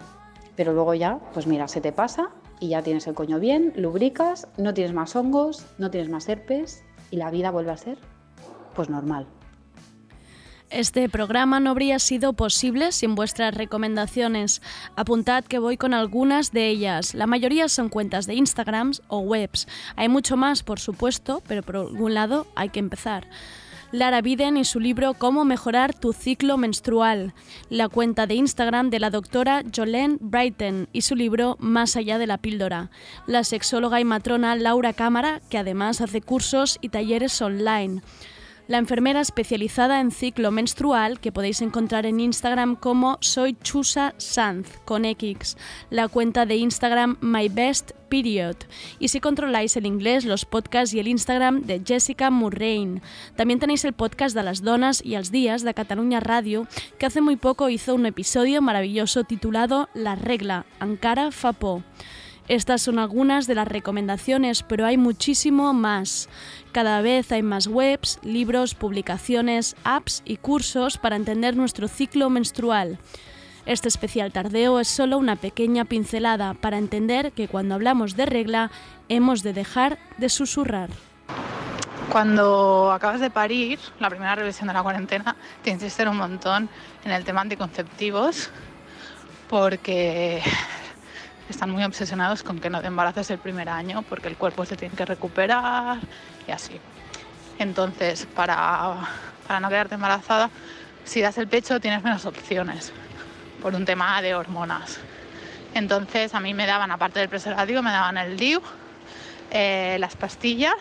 Pero 0.56 0.74
luego 0.74 0.94
ya, 0.94 1.20
pues 1.34 1.48
mira, 1.48 1.68
se 1.68 1.82
te 1.82 1.92
pasa 1.92 2.30
y 2.60 2.70
ya 2.70 2.82
tienes 2.82 3.06
el 3.08 3.14
coño 3.14 3.40
bien, 3.40 3.74
lubricas, 3.76 4.48
no 4.58 4.74
tienes 4.74 4.94
más 4.94 5.16
hongos, 5.16 5.66
no 5.78 5.92
tienes 5.92 6.10
más 6.10 6.28
herpes 6.28 6.84
y 7.12 7.18
la 7.18 7.30
vida 7.30 7.52
vuelve 7.52 7.72
a 7.72 7.78
ser 7.78 7.98
pues 8.76 8.90
normal. 8.90 9.28
Este 10.70 11.08
programa 11.08 11.62
no 11.62 11.70
habría 11.70 11.98
sido 11.98 12.34
posible 12.34 12.92
sin 12.92 13.16
vuestras 13.16 13.56
recomendaciones. 13.56 14.62
Apuntad 14.98 15.46
que 15.46 15.60
voy 15.60 15.78
con 15.78 15.94
algunas 15.94 16.52
de 16.52 16.68
ellas. 16.68 17.14
La 17.14 17.26
mayoría 17.26 17.70
son 17.70 17.88
cuentas 17.88 18.28
de 18.28 18.36
Instagram 18.36 18.92
o 19.08 19.20
webs. 19.20 19.66
Hay 19.96 20.10
mucho 20.10 20.36
más, 20.36 20.64
por 20.64 20.82
supuesto, 20.82 21.42
pero 21.48 21.64
por 21.64 21.78
algún 21.78 22.14
lado 22.14 22.48
hay 22.56 22.68
que 22.68 22.80
empezar. 22.80 23.30
Lara 23.94 24.22
Biden 24.22 24.58
y 24.58 24.66
su 24.66 24.82
libro 24.82 25.14
Cómo 25.14 25.46
mejorar 25.46 25.94
tu 25.94 26.12
ciclo 26.12 26.58
menstrual, 26.58 27.34
la 27.70 27.88
cuenta 27.88 28.28
de 28.28 28.36
Instagram 28.36 28.90
de 28.90 29.00
la 29.00 29.10
doctora 29.10 29.64
Jolene 29.74 30.18
Brighton 30.20 30.90
y 30.92 31.04
su 31.04 31.16
libro 31.16 31.56
Más 31.62 31.96
allá 31.96 32.18
de 32.18 32.28
la 32.28 32.40
píldora, 32.40 32.92
la 33.26 33.46
sexóloga 33.46 34.02
y 34.02 34.04
matrona 34.04 34.58
Laura 34.58 34.92
Cámara, 34.92 35.40
que 35.50 35.58
además 35.58 36.02
hace 36.02 36.20
cursos 36.20 36.78
y 36.82 36.90
talleres 36.90 37.42
online 37.42 38.02
la 38.68 38.78
enfermera 38.78 39.22
especializada 39.22 40.00
en 40.00 40.12
ciclo 40.12 40.52
menstrual 40.52 41.20
que 41.20 41.32
podéis 41.32 41.62
encontrar 41.62 42.06
en 42.06 42.20
Instagram 42.20 42.76
como 42.76 43.18
soy 43.22 43.58
Chusa 43.64 44.14
Sanz 44.18 44.80
con 44.86 45.06
X, 45.06 45.58
la 45.90 46.08
cuenta 46.08 46.46
de 46.46 46.58
Instagram 46.58 47.18
My 47.22 47.50
Best 47.50 47.92
Period. 48.10 48.56
Y 49.00 49.10
si 49.10 49.20
controláis 49.20 49.76
el 49.78 49.86
inglés, 49.86 50.26
los 50.26 50.46
podcasts 50.46 50.94
y 50.94 51.00
el 51.00 51.08
Instagram 51.08 51.62
de 51.62 51.82
Jessica 51.86 52.30
Murrain. 52.30 53.02
También 53.36 53.60
tenéis 53.60 53.86
el 53.86 53.94
podcast 53.94 54.36
de 54.36 54.44
las 54.44 54.62
donas 54.62 55.02
y 55.04 55.16
los 55.16 55.32
días 55.32 55.64
de 55.64 55.74
Cataluña 55.74 56.20
Radio, 56.20 56.68
que 56.98 57.06
hace 57.06 57.22
muy 57.22 57.36
poco 57.36 57.70
hizo 57.70 57.96
un 57.96 58.06
episodio 58.06 58.62
maravilloso 58.62 59.24
titulado 59.24 59.90
La 59.94 60.16
regla, 60.16 60.66
Ankara 60.80 61.32
Fapo. 61.32 61.84
Estas 62.48 62.82
son 62.82 62.98
algunas 62.98 63.46
de 63.46 63.56
las 63.56 63.68
recomendaciones, 63.68 64.64
pero 64.64 64.86
hay 64.86 64.98
muchísimo 64.98 65.74
más. 65.74 66.30
Cada 66.72 67.02
vez 67.02 67.32
hay 67.34 67.44
más 67.44 67.68
webs, 67.68 68.20
libros, 68.24 68.74
publicaciones, 68.74 69.76
apps 69.84 70.22
y 70.24 70.38
cursos 70.38 70.98
para 70.98 71.18
entender 71.18 71.58
nuestro 71.58 71.90
ciclo 71.90 72.30
menstrual. 72.30 73.00
Este 73.66 73.90
especial 73.90 74.32
tardeo 74.32 74.80
es 74.80 74.88
solo 74.88 75.18
una 75.18 75.36
pequeña 75.36 75.84
pincelada 75.84 76.54
para 76.54 76.78
entender 76.78 77.34
que 77.34 77.50
cuando 77.50 77.76
hablamos 77.76 78.16
de 78.16 78.26
regla 78.26 78.72
hemos 79.10 79.44
de 79.44 79.52
dejar 79.52 80.00
de 80.18 80.30
susurrar. 80.30 80.90
Cuando 82.10 82.94
acabas 82.94 83.20
de 83.20 83.30
parir, 83.30 83.78
la 84.00 84.10
primera 84.10 84.36
revisión 84.36 84.70
de 84.70 84.74
la 84.74 84.84
cuarentena, 84.84 85.36
te 85.64 85.72
insisten 85.72 86.08
un 86.08 86.16
montón 86.16 86.70
en 87.04 87.12
el 87.12 87.26
tema 87.26 87.42
anticonceptivos 87.42 88.50
porque 89.50 90.42
están 91.50 91.70
muy 91.70 91.84
obsesionados 91.84 92.44
con 92.44 92.60
que 92.60 92.70
no 92.70 92.82
te 92.82 92.88
embaraces 92.88 93.30
el 93.30 93.40
primer 93.40 93.70
año 93.70 94.04
porque 94.04 94.28
el 94.28 94.38
cuerpo 94.38 94.66
se 94.66 94.76
tiene 94.76 94.96
que 94.96 95.06
recuperar 95.06 96.00
y 96.48 96.52
así. 96.52 96.80
Entonces, 97.60 98.28
para, 98.36 99.08
para 99.48 99.60
no 99.60 99.70
quedarte 99.70 99.96
embarazada, 99.96 100.50
si 101.04 101.22
das 101.22 101.38
el 101.38 101.48
pecho 101.48 101.80
tienes 101.80 102.04
menos 102.04 102.26
opciones 102.26 102.92
por 103.62 103.76
un 103.76 103.86
tema 103.86 104.22
de 104.22 104.36
hormonas. 104.36 105.00
Entonces 105.74 106.34
a 106.34 106.40
mí 106.40 106.54
me 106.54 106.66
daban, 106.66 106.92
aparte 106.92 107.20
del 107.20 107.30
preservativo, 107.30 107.82
me 107.82 107.92
daban 107.92 108.18
el 108.18 108.38
DIU, 108.38 108.62
eh, 109.52 109.98
las 110.00 110.16
pastillas 110.16 110.74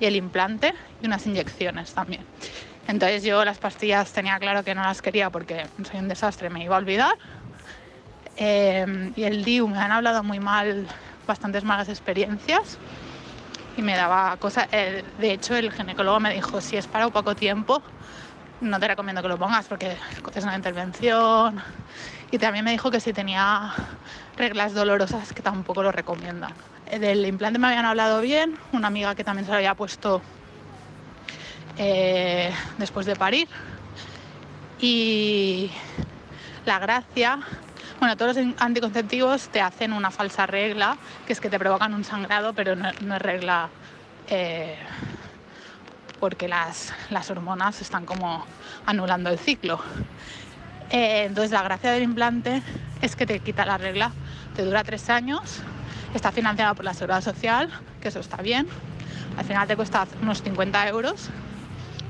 y 0.00 0.06
el 0.06 0.16
implante 0.16 0.74
y 1.02 1.06
unas 1.06 1.26
inyecciones 1.26 1.94
también. 1.94 2.24
Entonces 2.86 3.22
yo 3.22 3.44
las 3.44 3.58
pastillas 3.58 4.12
tenía 4.12 4.38
claro 4.38 4.64
que 4.64 4.74
no 4.74 4.82
las 4.82 5.02
quería 5.02 5.30
porque 5.30 5.66
soy 5.90 6.00
un 6.00 6.08
desastre, 6.08 6.50
me 6.50 6.64
iba 6.64 6.74
a 6.74 6.78
olvidar 6.78 7.12
Em, 8.40 9.12
y 9.16 9.24
el 9.24 9.44
DIU 9.44 9.66
me 9.66 9.78
han 9.78 9.90
hablado 9.90 10.22
muy 10.22 10.38
mal, 10.38 10.86
bastantes 11.26 11.64
malas 11.64 11.88
experiencias 11.88 12.78
y 13.76 13.82
me 13.82 13.96
daba 13.96 14.36
cosas. 14.36 14.68
Eh, 14.70 15.04
de 15.18 15.32
hecho, 15.32 15.56
el 15.56 15.72
ginecólogo 15.72 16.20
me 16.20 16.32
dijo: 16.32 16.60
si 16.60 16.76
es 16.76 16.86
para 16.86 17.06
un 17.06 17.12
poco 17.12 17.34
tiempo, 17.34 17.82
no 18.60 18.78
te 18.78 18.86
recomiendo 18.86 19.22
que 19.22 19.28
lo 19.28 19.38
pongas 19.38 19.66
porque 19.66 19.96
es 20.34 20.44
una 20.44 20.54
intervención. 20.54 21.60
Y 22.30 22.38
también 22.38 22.64
me 22.64 22.70
dijo 22.70 22.92
que 22.92 23.00
si 23.00 23.12
tenía 23.12 23.72
reglas 24.36 24.72
dolorosas, 24.72 25.32
que 25.32 25.42
tampoco 25.42 25.82
lo 25.82 25.90
recomiendan. 25.90 26.52
Eh, 26.86 27.00
del 27.00 27.26
implante 27.26 27.58
me 27.58 27.66
habían 27.66 27.86
hablado 27.86 28.20
bien, 28.20 28.56
una 28.72 28.86
amiga 28.86 29.16
que 29.16 29.24
también 29.24 29.46
se 29.46 29.50
lo 29.50 29.56
había 29.56 29.74
puesto 29.74 30.22
eh, 31.76 32.52
después 32.76 33.04
de 33.04 33.16
parir. 33.16 33.48
Y 34.80 35.72
la 36.64 36.78
gracia 36.78 37.40
bueno, 37.98 38.16
todos 38.16 38.36
los 38.36 38.54
anticonceptivos 38.58 39.48
te 39.48 39.60
hacen 39.60 39.92
una 39.92 40.10
falsa 40.10 40.46
regla, 40.46 40.96
que 41.26 41.32
es 41.32 41.40
que 41.40 41.50
te 41.50 41.58
provocan 41.58 41.94
un 41.94 42.04
sangrado, 42.04 42.52
pero 42.52 42.76
no, 42.76 42.88
es 42.88 43.22
regla 43.22 43.70
eh, 44.28 44.76
porque 46.20 46.46
las, 46.46 46.92
hormonas 47.28 47.80
están 47.80 48.06
como 48.06 48.46
anulando 48.86 49.30
el 49.30 49.38
ciclo. 49.38 49.80
Eh, 50.90 51.24
entonces 51.24 51.50
la 51.50 51.62
gracia 51.62 51.90
del 51.90 52.04
implante 52.04 52.62
es 53.02 53.16
que 53.16 53.26
te 53.26 53.40
quita 53.40 53.66
la 53.66 53.78
regla, 53.78 54.12
te 54.54 54.64
dura 54.64 54.84
tres 54.84 55.10
años, 55.10 55.60
está 56.14 56.30
financiado 56.30 56.74
por 56.76 56.84
la 56.84 56.94
seguridad 56.94 57.20
social, 57.20 57.68
que 58.00 58.08
eso 58.08 58.20
está 58.20 58.36
bien, 58.38 58.68
al 59.36 59.44
final 59.44 59.66
te 59.66 59.76
cuesta 59.76 60.06
unos 60.22 60.42
50 60.42 60.88
euros 60.88 61.30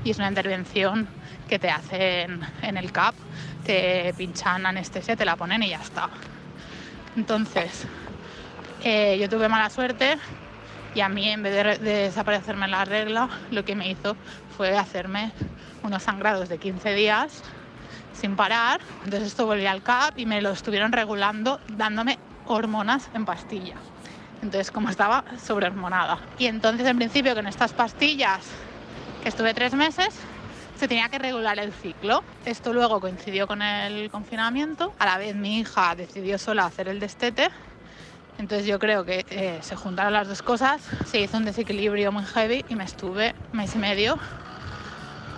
y 0.03 0.11
es 0.11 0.17
una 0.17 0.29
intervención 0.29 1.07
que 1.47 1.57
te 1.57 1.69
hacen 1.69 2.41
en 2.61 2.77
el 2.77 2.91
CAP 2.91 3.15
te 3.69 4.15
pinchan 4.17 4.65
anestesia, 4.65 5.15
te 5.15 5.23
la 5.23 5.35
ponen 5.35 5.61
y 5.61 5.69
ya 5.69 5.77
está. 5.77 6.09
Entonces, 7.15 7.85
eh, 8.83 9.15
yo 9.21 9.29
tuve 9.29 9.47
mala 9.47 9.69
suerte 9.69 10.17
y 10.95 11.01
a 11.01 11.07
mí 11.07 11.29
en 11.29 11.43
vez 11.43 11.79
de, 11.79 11.91
desaparecerme 11.91 12.67
la 12.67 12.83
regla, 12.83 13.29
lo 13.51 13.63
que 13.63 13.75
me 13.75 13.87
hizo 13.91 14.17
fue 14.57 14.75
hacerme 14.75 15.31
unos 15.83 16.01
sangrados 16.01 16.49
de 16.49 16.57
15 16.57 16.95
días 16.95 17.43
sin 18.11 18.35
parar. 18.35 18.81
Entonces 19.03 19.27
esto 19.27 19.45
volví 19.45 19.67
al 19.67 19.83
CAP 19.83 20.17
y 20.17 20.25
me 20.25 20.41
lo 20.41 20.49
estuvieron 20.49 20.91
regulando 20.91 21.59
dándome 21.67 22.17
hormonas 22.47 23.07
en 23.13 23.23
pastilla. 23.25 23.75
Entonces 24.41 24.71
como 24.71 24.89
estaba 24.89 25.23
sobrehormonada. 25.45 26.17
Y 26.39 26.47
entonces 26.47 26.87
en 26.87 26.97
principio 26.97 27.35
con 27.35 27.45
estas 27.45 27.73
pastillas, 27.73 28.49
que 29.21 29.29
estuve 29.29 29.53
tres 29.53 29.75
meses, 29.75 30.19
se 30.79 30.87
tenía 30.87 31.09
que 31.09 31.19
regular 31.19 31.59
el 31.59 31.73
ciclo. 31.73 32.23
Esto 32.45 32.71
luego 32.71 33.01
coincidió 33.01 33.47
con 33.47 33.61
el 33.61 34.09
confinamiento. 34.09 34.93
A 34.97 35.05
la 35.05 35.17
vez 35.17 35.35
mi 35.35 35.59
hija 35.59 35.93
decidió 35.93 36.37
sola 36.37 36.65
hacer 36.65 36.87
el 36.87 37.01
destete. 37.01 37.49
Entonces 38.37 38.65
yo 38.65 38.79
creo 38.79 39.03
que 39.03 39.25
eh, 39.29 39.59
se 39.61 39.75
juntaron 39.75 40.13
las 40.13 40.29
dos 40.29 40.41
cosas, 40.41 40.81
se 41.05 41.19
hizo 41.19 41.35
un 41.35 41.43
desequilibrio 41.43 42.13
muy 42.13 42.23
heavy 42.23 42.63
y 42.69 42.75
me 42.75 42.85
estuve 42.85 43.35
mes 43.51 43.75
y 43.75 43.77
medio 43.77 44.17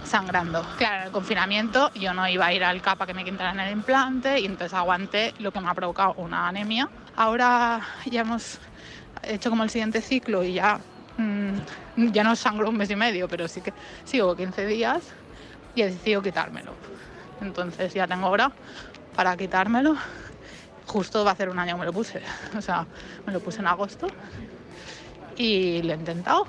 sangrando. 0.04 0.64
Claro, 0.78 0.98
en 0.98 1.02
el 1.08 1.12
confinamiento 1.12 1.92
yo 1.96 2.14
no 2.14 2.28
iba 2.30 2.46
a 2.46 2.54
ir 2.54 2.64
al 2.64 2.80
CAP 2.80 3.02
a 3.02 3.08
que 3.08 3.16
me 3.16 3.24
quitaran 3.24 3.60
el 3.60 3.72
implante 3.72 4.40
y 4.40 4.46
entonces 4.46 4.76
aguanté 4.76 5.34
lo 5.40 5.52
que 5.52 5.60
me 5.60 5.70
ha 5.70 5.74
provocado 5.74 6.14
una 6.18 6.48
anemia. 6.50 6.88
Ahora 7.16 7.82
ya 8.06 8.22
hemos 8.22 8.60
he 9.24 9.34
hecho 9.34 9.50
como 9.50 9.64
el 9.64 9.72
siguiente 9.72 10.02
ciclo 10.02 10.44
y 10.44 10.54
ya, 10.54 10.80
mm, 11.18 12.12
ya 12.12 12.24
no 12.24 12.36
sangro 12.36 12.70
un 12.70 12.78
mes 12.78 12.92
y 12.92 12.96
medio, 12.96 13.28
pero 13.28 13.48
sí 13.48 13.62
que 13.62 13.74
sigo 14.04 14.36
15 14.36 14.68
días 14.68 15.02
y 15.76 15.82
he 15.82 15.86
decidido 15.86 16.22
quitármelo. 16.22 16.74
Entonces 17.42 17.94
ya 17.94 18.08
tengo 18.08 18.28
hora 18.28 18.52
para 19.16 19.36
quitármelo. 19.36 19.96
Justo 20.88 21.24
va 21.24 21.32
a 21.32 21.36
ser 21.36 21.50
un 21.50 21.60
año 21.60 21.76
que 21.76 21.80
me 21.80 21.86
lo 21.86 21.94
puse. 21.94 22.22
O 22.58 22.62
sea, 22.62 22.86
me 23.26 23.34
lo 23.34 23.40
puse 23.40 23.60
en 23.60 23.68
agosto 23.68 24.08
y 25.38 25.82
lo 25.84 25.94
he 25.94 25.96
intentado 25.96 26.46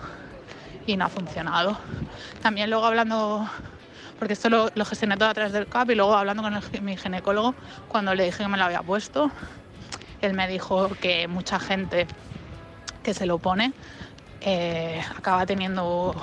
y 0.86 0.96
no 0.96 1.04
ha 1.04 1.08
funcionado. 1.08 1.78
También 2.42 2.70
luego 2.70 2.84
hablando, 2.84 3.48
porque 4.18 4.34
esto 4.34 4.50
lo, 4.50 4.70
lo 4.74 4.84
gestioné 4.84 5.16
todo 5.16 5.28
a 5.28 5.34
través 5.34 5.52
del 5.52 5.66
CAP 5.66 5.90
y 5.90 5.94
luego 5.94 6.14
hablando 6.14 6.42
con 6.42 6.84
mi 6.84 6.96
ginecólogo, 6.96 7.54
cuando 7.88 8.14
le 8.14 8.24
dije 8.24 8.42
que 8.42 8.48
me 8.48 8.58
lo 8.58 8.64
había 8.64 8.82
puesto, 8.82 9.30
él 10.20 10.34
me 10.34 10.48
dijo 10.48 10.88
que 11.00 11.28
mucha 11.28 11.58
gente 11.58 12.06
que 13.02 13.14
se 13.14 13.26
lo 13.26 13.38
pone 13.38 13.72
eh, 14.40 15.02
acaba 15.16 15.46
teniendo 15.46 16.14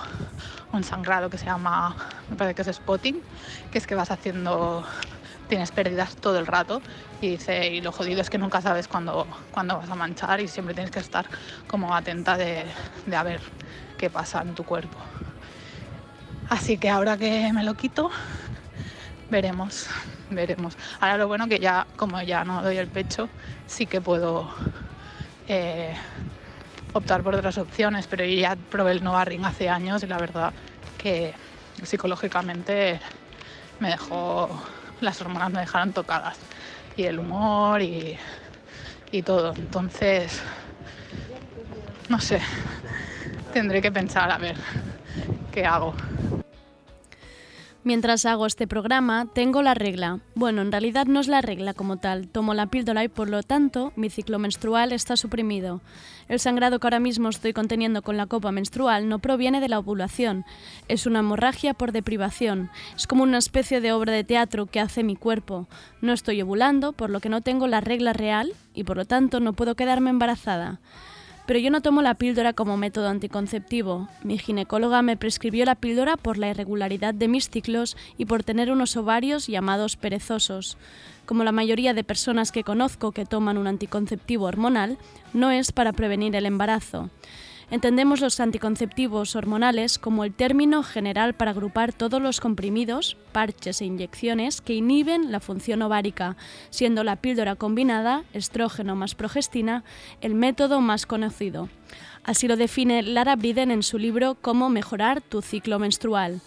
un 0.71 0.83
sangrado 0.83 1.29
que 1.29 1.37
se 1.37 1.45
llama, 1.45 1.95
me 2.29 2.35
parece 2.35 2.55
que 2.55 2.61
es 2.69 2.75
spotting, 2.75 3.21
que 3.71 3.77
es 3.77 3.87
que 3.87 3.95
vas 3.95 4.11
haciendo, 4.11 4.85
tienes 5.47 5.71
pérdidas 5.71 6.15
todo 6.15 6.39
el 6.39 6.47
rato 6.47 6.81
y 7.21 7.29
dice, 7.29 7.67
y 7.69 7.81
lo 7.81 7.91
jodido 7.91 8.21
es 8.21 8.29
que 8.29 8.37
nunca 8.37 8.61
sabes 8.61 8.87
cuándo, 8.87 9.27
cuándo 9.51 9.77
vas 9.77 9.89
a 9.89 9.95
manchar 9.95 10.41
y 10.41 10.47
siempre 10.47 10.73
tienes 10.73 10.91
que 10.91 10.99
estar 10.99 11.25
como 11.67 11.95
atenta 11.95 12.37
de, 12.37 12.65
de 13.05 13.15
a 13.15 13.23
ver 13.23 13.41
qué 13.97 14.09
pasa 14.09 14.41
en 14.41 14.55
tu 14.55 14.63
cuerpo. 14.63 14.97
Así 16.49 16.77
que 16.77 16.89
ahora 16.89 17.17
que 17.17 17.51
me 17.53 17.63
lo 17.63 17.75
quito, 17.75 18.09
veremos, 19.29 19.87
veremos. 20.29 20.77
Ahora 20.99 21.17
lo 21.17 21.27
bueno 21.27 21.47
que 21.47 21.59
ya, 21.59 21.85
como 21.95 22.21
ya 22.21 22.43
no 22.43 22.61
doy 22.63 22.77
el 22.77 22.87
pecho, 22.87 23.29
sí 23.67 23.85
que 23.85 24.01
puedo 24.01 24.49
eh, 25.47 25.95
optar 26.93 27.23
por 27.23 27.35
otras 27.35 27.57
opciones, 27.57 28.07
pero 28.07 28.25
yo 28.25 28.33
ya 28.39 28.55
probé 28.55 28.91
el 28.91 29.03
Novarring 29.03 29.45
hace 29.45 29.69
años 29.69 30.03
y 30.03 30.07
la 30.07 30.17
verdad 30.17 30.53
que 30.97 31.33
psicológicamente 31.83 32.99
me 33.79 33.89
dejó, 33.89 34.49
las 35.01 35.21
hormonas 35.21 35.51
me 35.51 35.61
dejaron 35.61 35.93
tocadas 35.93 36.37
y 36.97 37.03
el 37.03 37.19
humor 37.19 37.81
y, 37.81 38.17
y 39.11 39.21
todo. 39.21 39.53
Entonces, 39.55 40.41
no 42.09 42.19
sé, 42.19 42.41
tendré 43.53 43.81
que 43.81 43.91
pensar 43.91 44.31
a 44.31 44.37
ver 44.37 44.57
qué 45.51 45.65
hago. 45.65 45.93
Mientras 47.83 48.25
hago 48.25 48.45
este 48.45 48.67
programa, 48.67 49.27
tengo 49.33 49.61
la 49.61 49.73
regla. 49.73 50.19
Bueno, 50.35 50.61
en 50.61 50.71
realidad 50.71 51.05
no 51.05 51.21
es 51.21 51.27
la 51.27 51.41
regla 51.41 51.73
como 51.73 51.97
tal. 51.97 52.27
Tomo 52.27 52.53
la 52.53 52.67
píldora 52.67 53.03
y 53.03 53.07
por 53.07 53.29
lo 53.29 53.41
tanto 53.41 53.93
mi 53.95 54.09
ciclo 54.09 54.37
menstrual 54.37 54.91
está 54.91 55.15
suprimido. 55.15 55.81
El 56.29 56.39
sangrado 56.39 56.79
que 56.79 56.85
ahora 56.85 56.99
mismo 56.99 57.27
estoy 57.27 57.53
conteniendo 57.53 58.03
con 58.03 58.15
la 58.15 58.27
copa 58.27 58.51
menstrual 58.51 59.09
no 59.09 59.17
proviene 59.17 59.59
de 59.59 59.67
la 59.67 59.79
ovulación. 59.79 60.45
Es 60.87 61.07
una 61.07 61.19
hemorragia 61.19 61.73
por 61.73 61.91
deprivación. 61.91 62.69
Es 62.95 63.07
como 63.07 63.23
una 63.23 63.39
especie 63.39 63.81
de 63.81 63.91
obra 63.91 64.13
de 64.13 64.23
teatro 64.23 64.67
que 64.67 64.79
hace 64.79 65.03
mi 65.03 65.15
cuerpo. 65.15 65.67
No 66.01 66.13
estoy 66.13 66.41
ovulando, 66.43 66.93
por 66.93 67.09
lo 67.09 67.19
que 67.19 67.29
no 67.29 67.41
tengo 67.41 67.67
la 67.67 67.81
regla 67.81 68.13
real 68.13 68.53
y 68.75 68.83
por 68.83 68.95
lo 68.95 69.05
tanto 69.05 69.39
no 69.39 69.53
puedo 69.53 69.73
quedarme 69.73 70.11
embarazada. 70.11 70.79
Pero 71.47 71.57
yo 71.61 71.71
no 71.71 71.81
tomo 71.81 72.03
la 72.03 72.13
píldora 72.13 72.53
como 72.53 72.77
método 72.77 73.07
anticonceptivo. 73.07 74.07
Mi 74.23 74.37
ginecóloga 74.37 75.01
me 75.01 75.17
prescribió 75.17 75.65
la 75.65 75.73
píldora 75.73 76.15
por 76.15 76.37
la 76.37 76.51
irregularidad 76.51 77.15
de 77.15 77.27
mis 77.27 77.49
ciclos 77.49 77.97
y 78.19 78.25
por 78.25 78.43
tener 78.43 78.71
unos 78.71 78.95
ovarios 78.95 79.47
llamados 79.47 79.95
perezosos. 79.95 80.77
Como 81.29 81.43
la 81.43 81.51
mayoría 81.51 81.93
de 81.93 82.03
personas 82.03 82.51
que 82.51 82.63
conozco 82.63 83.11
que 83.11 83.23
toman 83.23 83.59
un 83.59 83.67
anticonceptivo 83.67 84.45
hormonal, 84.45 84.97
no 85.31 85.51
es 85.51 85.71
para 85.71 85.93
prevenir 85.93 86.35
el 86.35 86.47
embarazo. 86.47 87.11
Entendemos 87.69 88.19
los 88.19 88.39
anticonceptivos 88.39 89.35
hormonales 89.35 89.99
como 89.99 90.23
el 90.23 90.33
término 90.33 90.81
general 90.81 91.35
para 91.35 91.51
agrupar 91.51 91.93
todos 91.93 92.19
los 92.19 92.39
comprimidos, 92.39 93.15
parches 93.31 93.79
e 93.79 93.85
inyecciones 93.85 94.59
que 94.59 94.73
inhiben 94.73 95.31
la 95.31 95.39
función 95.39 95.83
ovárica, 95.83 96.35
siendo 96.71 97.03
la 97.03 97.17
píldora 97.17 97.53
combinada, 97.53 98.23
estrógeno 98.33 98.95
más 98.95 99.13
progestina, 99.13 99.83
el 100.21 100.33
método 100.33 100.81
más 100.81 101.05
conocido. 101.05 101.69
Así 102.23 102.47
lo 102.47 102.57
define 102.57 103.03
Lara 103.03 103.35
Briden 103.35 103.69
en 103.69 103.83
su 103.83 103.99
libro 103.99 104.35
Cómo 104.41 104.69
mejorar 104.69 105.21
tu 105.21 105.43
ciclo 105.43 105.77
menstrual. 105.77 106.41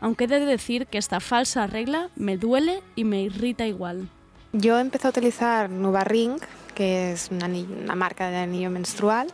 Aunque 0.00 0.24
he 0.24 0.28
de 0.28 0.40
decir 0.40 0.86
que 0.86 0.96
esta 0.96 1.20
falsa 1.20 1.66
regla 1.66 2.08
me 2.16 2.38
duele 2.38 2.82
y 2.96 3.04
me 3.04 3.20
irrita 3.20 3.66
igual. 3.66 4.08
Yo 4.56 4.78
empecé 4.78 5.08
a 5.08 5.10
utilizar 5.10 5.68
Nuvaring, 5.68 6.36
que 6.76 7.10
es 7.10 7.28
una, 7.32 7.46
una 7.46 7.96
marca 7.96 8.30
de 8.30 8.36
anillo 8.36 8.70
menstrual, 8.70 9.26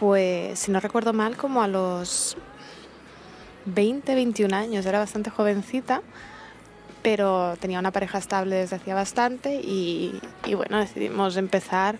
pues 0.00 0.58
si 0.58 0.70
no 0.70 0.80
recuerdo 0.80 1.12
mal, 1.12 1.36
como 1.36 1.62
a 1.62 1.68
los 1.68 2.34
20, 3.66 4.14
21 4.14 4.56
años, 4.56 4.86
era 4.86 5.00
bastante 5.00 5.28
jovencita, 5.28 6.00
pero 7.02 7.56
tenía 7.60 7.78
una 7.78 7.90
pareja 7.90 8.16
estable 8.16 8.56
desde 8.56 8.76
hacía 8.76 8.94
bastante 8.94 9.56
y, 9.56 10.18
bueno, 10.54 10.78
decidimos 10.78 11.36
empezar 11.36 11.98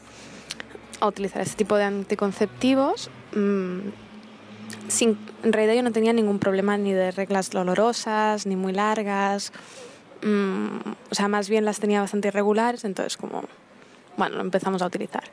a 1.01 1.09
utilizar 1.09 1.43
ese 1.43 1.57
tipo 1.57 1.77
de 1.77 1.85
anticonceptivos. 1.85 3.11
Mmm, 3.35 3.91
sin, 4.89 5.19
en 5.43 5.53
realidad 5.53 5.75
yo 5.75 5.83
no 5.83 5.93
tenía 5.93 6.15
ningún 6.15 6.39
problema 6.39 6.79
ni 6.79 6.95
de 6.95 7.11
reglas 7.11 7.51
dolorosas, 7.51 8.47
ni 8.47 8.57
muy 8.57 8.73
largas, 8.73 9.53
mmm, 10.23 10.79
o 11.11 11.15
sea, 11.15 11.29
más 11.29 11.49
bien 11.49 11.65
las 11.65 11.81
tenía 11.81 12.01
bastante 12.01 12.29
irregulares, 12.29 12.85
entonces 12.85 13.17
como, 13.17 13.43
bueno, 14.17 14.37
lo 14.37 14.43
empezamos 14.43 14.83
a 14.83 14.87
utilizar. 14.87 15.25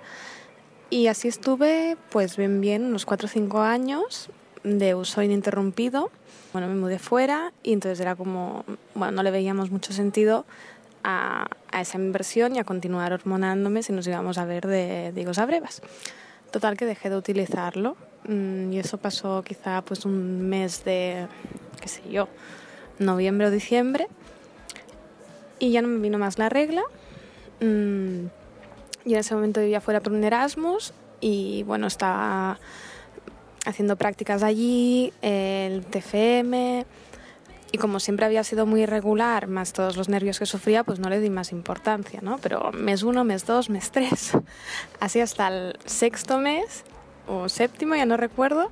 Y 0.89 1.07
así 1.07 1.27
estuve, 1.27 1.97
pues 2.11 2.37
bien, 2.37 2.61
bien, 2.61 2.85
unos 2.85 3.05
4 3.05 3.25
o 3.25 3.29
5 3.29 3.61
años 3.61 4.29
de 4.63 4.95
uso 4.95 5.21
ininterrumpido. 5.21 6.11
Bueno, 6.51 6.67
me 6.67 6.75
mudé 6.75 6.99
fuera 6.99 7.51
y 7.63 7.73
entonces 7.73 7.99
era 7.99 8.15
como, 8.15 8.63
bueno, 8.93 9.11
no 9.11 9.23
le 9.23 9.31
veíamos 9.31 9.71
mucho 9.71 9.91
sentido 9.91 10.45
a, 11.03 11.47
a 11.71 11.81
esa 11.81 11.97
inversión 11.97 12.55
y 12.55 12.59
a 12.59 12.63
continuar 12.63 13.11
hormonándome 13.11 13.81
si 13.81 13.91
nos 13.91 14.05
íbamos 14.07 14.37
a 14.37 14.45
ver 14.45 14.67
de, 14.67 15.11
de 15.11 15.21
higos 15.21 15.39
a 15.39 15.45
brevas. 15.45 15.81
Total 16.51 16.77
que 16.77 16.85
dejé 16.85 17.09
de 17.09 17.17
utilizarlo 17.17 17.97
y 18.29 18.77
eso 18.77 18.99
pasó 18.99 19.43
quizá 19.43 19.81
pues 19.81 20.05
un 20.05 20.47
mes 20.47 20.85
de, 20.85 21.27
qué 21.81 21.87
sé 21.87 22.01
yo, 22.09 22.29
noviembre 22.99 23.47
o 23.47 23.51
diciembre 23.51 24.07
y 25.63 25.71
ya 25.71 25.81
no 25.81 25.87
me 25.87 25.99
vino 25.99 26.17
más 26.17 26.37
la 26.37 26.49
regla. 26.49 26.83
Mmm, 27.61 28.25
y 29.05 29.13
en 29.13 29.19
ese 29.19 29.33
momento 29.33 29.61
vivía 29.61 29.79
fuera 29.79 30.01
por 30.01 30.11
un 30.11 30.23
Erasmus 30.23 30.93
y 31.21 31.63
bueno, 31.63 31.87
estaba 31.87 32.59
haciendo 33.65 33.95
prácticas 33.95 34.43
allí, 34.43 35.13
el 35.21 35.85
TFM 35.85 36.85
y 37.71 37.77
como 37.77 38.01
siempre 38.01 38.25
había 38.25 38.43
sido 38.43 38.65
muy 38.65 38.83
irregular, 38.83 39.47
más 39.47 39.71
todos 39.71 39.95
los 39.95 40.09
nervios 40.09 40.37
que 40.37 40.45
sufría, 40.45 40.83
pues 40.83 40.99
no 40.99 41.09
le 41.09 41.21
di 41.21 41.29
más 41.29 41.53
importancia, 41.53 42.19
¿no? 42.21 42.39
Pero 42.39 42.71
mes 42.73 43.03
uno, 43.03 43.23
mes 43.23 43.45
dos, 43.45 43.69
mes 43.69 43.89
tres, 43.89 44.37
así 44.99 45.21
hasta 45.21 45.47
el 45.47 45.79
sexto 45.85 46.39
mes 46.39 46.83
o 47.25 47.47
séptimo, 47.47 47.95
ya 47.95 48.05
no 48.05 48.17
recuerdo. 48.17 48.69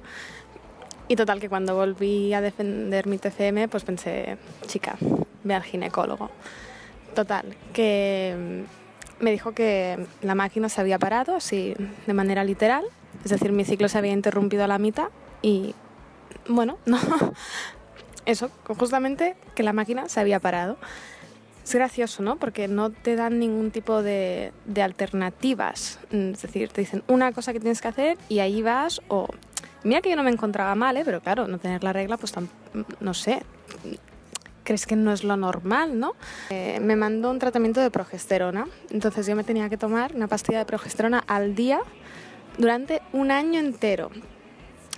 Y 1.08 1.16
total 1.16 1.40
que 1.40 1.48
cuando 1.48 1.74
volví 1.74 2.34
a 2.34 2.42
defender 2.42 3.08
mi 3.08 3.18
TCM, 3.18 3.70
pues 3.70 3.84
pensé, 3.84 4.38
chica, 4.68 4.98
ve 5.44 5.56
al 5.56 5.64
ginecólogo. 5.64 6.30
Total, 7.16 7.56
que 7.74 8.64
me 9.20 9.32
dijo 9.32 9.54
que 9.54 10.06
la 10.22 10.36
máquina 10.36 10.70
se 10.70 10.82
había 10.82 10.98
parado, 10.98 11.36
así 11.36 11.76
de 12.08 12.14
manera 12.14 12.44
literal, 12.44 12.86
es 13.24 13.32
decir, 13.32 13.52
mi 13.52 13.66
ciclo 13.66 13.90
se 13.90 13.98
había 13.98 14.14
interrumpido 14.14 14.64
a 14.64 14.68
la 14.68 14.80
mitad 14.80 15.10
y, 15.42 15.76
bueno, 16.48 16.78
no, 16.86 17.00
eso, 18.26 18.50
justamente 18.78 19.36
que 19.56 19.64
la 19.64 19.74
máquina 19.74 20.10
se 20.10 20.20
había 20.20 20.40
parado. 20.40 20.78
Es 21.64 21.76
gracioso, 21.76 22.24
¿no? 22.24 22.38
Porque 22.38 22.68
no 22.68 22.90
te 22.90 23.16
dan 23.16 23.38
ningún 23.38 23.70
tipo 23.70 24.02
de, 24.02 24.52
de 24.66 24.82
alternativas. 24.82 26.00
Es 26.12 26.42
decir, 26.42 26.70
te 26.70 26.82
dicen 26.82 27.04
una 27.08 27.34
cosa 27.34 27.54
que 27.54 27.60
tienes 27.60 27.82
que 27.82 27.88
hacer 27.88 28.18
y 28.30 28.40
ahí 28.40 28.64
vas 28.64 29.02
o... 29.10 29.28
Mira 29.84 30.02
que 30.02 30.10
yo 30.10 30.16
no 30.16 30.24
me 30.24 30.32
encontraba 30.32 30.74
mal, 30.76 30.98
¿eh? 30.98 31.04
pero 31.06 31.22
claro, 31.22 31.48
no 31.48 31.60
tener 31.60 31.84
la 31.84 31.94
regla, 31.94 32.18
pues 32.18 32.34
no 33.00 33.14
sé, 33.14 33.44
crees 34.64 34.86
que 34.86 34.96
no 34.96 35.12
es 35.12 35.24
lo 35.24 35.38
normal, 35.38 36.00
¿no? 36.00 36.14
Eh, 36.50 36.80
me 36.82 36.96
mandó 36.96 37.32
un 37.32 37.40
tratamiento 37.40 37.82
de 37.82 37.92
progesterona, 37.92 38.68
entonces 38.90 39.28
yo 39.28 39.36
me 39.36 39.44
tenía 39.44 39.70
que 39.70 39.78
tomar 39.78 40.16
una 40.16 40.28
pastilla 40.28 40.60
de 40.60 40.66
progesterona 40.66 41.24
al 41.28 41.56
día 41.56 41.82
durante 42.58 43.02
un 43.14 43.32
año 43.32 43.60
entero. 43.60 44.12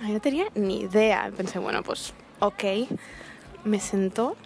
Yo 0.00 0.12
no 0.12 0.20
tenía 0.20 0.46
ni 0.54 0.80
idea, 0.82 1.30
pensé, 1.36 1.58
bueno, 1.58 1.82
pues 1.82 2.14
ok, 2.40 2.64
me 3.64 3.80
sentó 3.80 4.36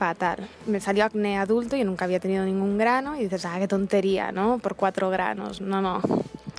fatal. 0.00 0.48
Me 0.66 0.80
salió 0.80 1.04
acné 1.04 1.38
adulto 1.38 1.76
y 1.76 1.84
nunca 1.84 2.06
había 2.06 2.20
tenido 2.20 2.44
ningún 2.46 2.78
grano 2.78 3.16
y 3.16 3.24
dices, 3.24 3.44
ah, 3.44 3.56
qué 3.58 3.68
tontería, 3.68 4.32
¿no? 4.32 4.58
Por 4.58 4.74
cuatro 4.74 5.10
granos. 5.10 5.60
No, 5.60 5.82
no. 5.82 6.00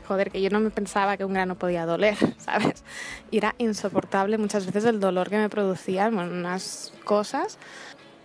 Joder, 0.08 0.30
que 0.30 0.42
yo 0.42 0.52
no 0.52 0.60
me 0.60 0.70
pensaba 0.70 1.18
que 1.18 1.26
un 1.26 1.34
grano 1.34 1.56
podía 1.56 1.88
doler, 1.88 2.18
¿sabes? 2.38 2.84
Y 3.32 3.38
era 3.38 3.56
insoportable 3.58 4.38
muchas 4.38 4.68
veces 4.68 4.86
el 4.86 5.00
dolor 5.00 5.30
que 5.30 5.38
me 5.38 5.50
producían 5.50 6.20
unas 6.20 6.94
cosas 7.04 7.58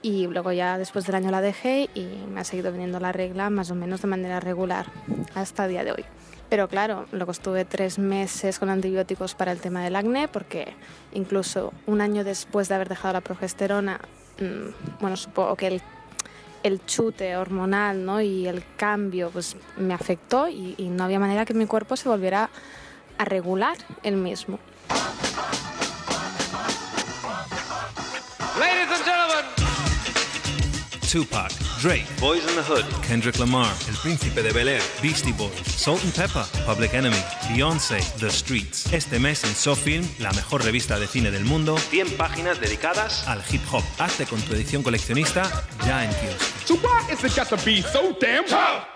y 0.06 0.28
luego 0.28 0.52
ya 0.52 0.78
después 0.78 1.04
del 1.04 1.16
año 1.16 1.32
la 1.32 1.40
dejé 1.40 1.90
y 1.92 2.06
me 2.32 2.40
ha 2.40 2.44
seguido 2.44 2.70
viniendo 2.70 3.00
la 3.00 3.10
regla 3.10 3.50
más 3.50 3.72
o 3.72 3.74
menos 3.74 4.02
de 4.02 4.06
manera 4.06 4.38
regular 4.38 4.86
hasta 5.34 5.64
el 5.64 5.72
día 5.72 5.82
de 5.82 5.90
hoy. 5.90 6.04
Pero 6.48 6.68
claro, 6.68 7.06
luego 7.10 7.32
estuve 7.32 7.64
tres 7.64 7.98
meses 7.98 8.60
con 8.60 8.70
antibióticos 8.70 9.34
para 9.34 9.50
el 9.50 9.58
tema 9.58 9.82
del 9.82 9.96
acné, 9.96 10.28
porque 10.28 10.74
incluso 11.12 11.72
un 11.86 12.00
año 12.00 12.22
después 12.22 12.68
de 12.68 12.76
haber 12.76 12.88
dejado 12.88 13.14
la 13.14 13.20
progesterona, 13.20 13.98
mm, 14.38 15.00
bueno, 15.00 15.16
supongo 15.16 15.56
que 15.56 15.66
el, 15.66 15.82
el 16.62 16.86
chute 16.86 17.36
hormonal 17.36 18.04
¿no? 18.04 18.20
y 18.20 18.46
el 18.46 18.62
cambio 18.76 19.30
pues, 19.30 19.56
me 19.76 19.92
afectó 19.92 20.46
y, 20.46 20.76
y 20.78 20.88
no 20.88 21.02
había 21.02 21.18
manera 21.18 21.44
que 21.44 21.54
mi 21.54 21.66
cuerpo 21.66 21.96
se 21.96 22.08
volviera 22.08 22.48
a 23.18 23.24
regular 23.24 23.76
el 24.04 24.14
mismo. 24.14 24.60
Tupac, 31.16 31.50
Drake, 31.80 32.04
Boys 32.20 32.46
in 32.46 32.54
the 32.56 32.62
Hood. 32.62 32.84
Kendrick 33.00 33.38
Lamar, 33.38 33.74
El 33.88 33.94
Príncipe 34.02 34.42
de 34.42 34.52
Bel 34.52 34.68
Air, 34.68 34.82
Beastie 35.00 35.32
Boys, 35.32 35.66
Salt 35.66 36.04
and 36.04 36.12
Pepper, 36.12 36.44
Public 36.66 36.92
Enemy, 36.92 37.16
Beyoncé, 37.48 38.00
The 38.20 38.30
Streets. 38.30 38.92
Este 38.92 39.18
mes 39.18 39.42
en 39.44 39.54
SoFilm, 39.54 40.06
la 40.18 40.30
mejor 40.32 40.62
revista 40.62 40.98
de 40.98 41.06
cine 41.06 41.30
del 41.30 41.46
mundo, 41.46 41.78
100 41.78 42.18
páginas 42.18 42.60
dedicadas 42.60 43.26
al 43.26 43.42
hip 43.50 43.62
hop. 43.72 43.82
Hazte 43.98 44.26
con 44.26 44.42
tu 44.42 44.52
edición 44.52 44.82
coleccionista 44.82 45.50
ya 45.86 46.04
en 46.04 46.10
kiosco. 46.10 46.44
So 46.66 46.74
why 46.74 47.10
is 47.10 47.24
it 47.24 47.34
got 47.34 47.48
to 47.48 47.56
be 47.64 47.80
so 47.80 48.14
damn 48.20 48.44
tough? 48.44 48.95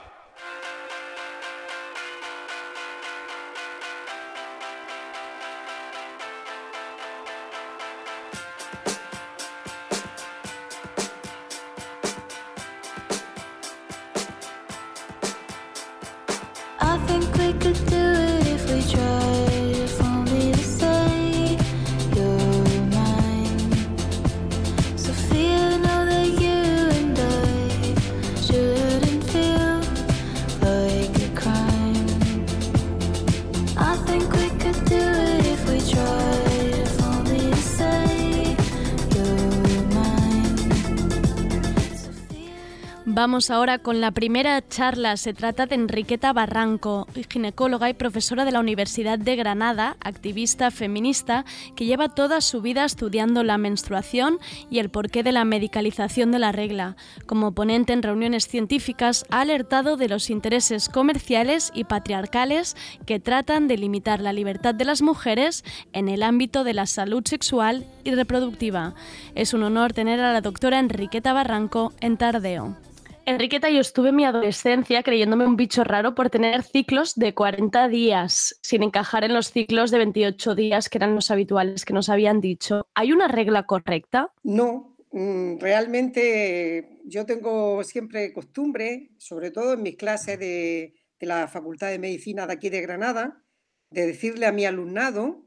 Vamos 43.20 43.50
ahora 43.50 43.76
con 43.76 44.00
la 44.00 44.12
primera 44.12 44.66
charla. 44.66 45.18
Se 45.18 45.34
trata 45.34 45.66
de 45.66 45.74
Enriqueta 45.74 46.32
Barranco, 46.32 47.06
ginecóloga 47.28 47.90
y 47.90 47.92
profesora 47.92 48.46
de 48.46 48.50
la 48.50 48.60
Universidad 48.60 49.18
de 49.18 49.36
Granada, 49.36 49.98
activista 50.00 50.70
feminista, 50.70 51.44
que 51.76 51.84
lleva 51.84 52.08
toda 52.08 52.40
su 52.40 52.62
vida 52.62 52.86
estudiando 52.86 53.42
la 53.42 53.58
menstruación 53.58 54.38
y 54.70 54.78
el 54.78 54.88
porqué 54.88 55.22
de 55.22 55.32
la 55.32 55.44
medicalización 55.44 56.32
de 56.32 56.38
la 56.38 56.50
regla. 56.50 56.96
Como 57.26 57.52
ponente 57.52 57.92
en 57.92 58.02
reuniones 58.02 58.48
científicas, 58.48 59.26
ha 59.28 59.42
alertado 59.42 59.98
de 59.98 60.08
los 60.08 60.30
intereses 60.30 60.88
comerciales 60.88 61.72
y 61.74 61.84
patriarcales 61.84 62.74
que 63.04 63.20
tratan 63.20 63.68
de 63.68 63.76
limitar 63.76 64.20
la 64.20 64.32
libertad 64.32 64.74
de 64.74 64.86
las 64.86 65.02
mujeres 65.02 65.62
en 65.92 66.08
el 66.08 66.22
ámbito 66.22 66.64
de 66.64 66.72
la 66.72 66.86
salud 66.86 67.22
sexual 67.26 67.84
y 68.02 68.12
reproductiva. 68.14 68.94
Es 69.34 69.52
un 69.52 69.62
honor 69.62 69.92
tener 69.92 70.20
a 70.20 70.32
la 70.32 70.40
doctora 70.40 70.78
Enriqueta 70.78 71.34
Barranco 71.34 71.92
en 72.00 72.16
Tardeo. 72.16 72.78
Enriqueta, 73.26 73.70
yo 73.70 73.80
estuve 73.80 74.08
en 74.08 74.16
mi 74.16 74.24
adolescencia 74.24 75.02
creyéndome 75.02 75.46
un 75.46 75.56
bicho 75.56 75.84
raro 75.84 76.14
por 76.14 76.30
tener 76.30 76.62
ciclos 76.62 77.14
de 77.14 77.34
40 77.34 77.88
días, 77.88 78.58
sin 78.62 78.82
encajar 78.82 79.24
en 79.24 79.34
los 79.34 79.52
ciclos 79.52 79.90
de 79.90 79.98
28 79.98 80.54
días 80.54 80.88
que 80.88 80.98
eran 80.98 81.14
los 81.14 81.30
habituales 81.30 81.84
que 81.84 81.92
nos 81.92 82.08
habían 82.08 82.40
dicho. 82.40 82.86
¿Hay 82.94 83.12
una 83.12 83.28
regla 83.28 83.64
correcta? 83.66 84.32
No, 84.42 84.96
mm, 85.12 85.58
realmente 85.58 87.00
yo 87.04 87.26
tengo 87.26 87.84
siempre 87.84 88.32
costumbre, 88.32 89.10
sobre 89.18 89.50
todo 89.50 89.74
en 89.74 89.82
mis 89.82 89.96
clases 89.96 90.38
de, 90.38 90.94
de 91.18 91.26
la 91.26 91.46
Facultad 91.46 91.88
de 91.90 91.98
Medicina 91.98 92.46
de 92.46 92.54
aquí 92.54 92.70
de 92.70 92.80
Granada, 92.80 93.44
de 93.90 94.06
decirle 94.06 94.46
a 94.46 94.52
mi 94.52 94.64
alumnado 94.64 95.44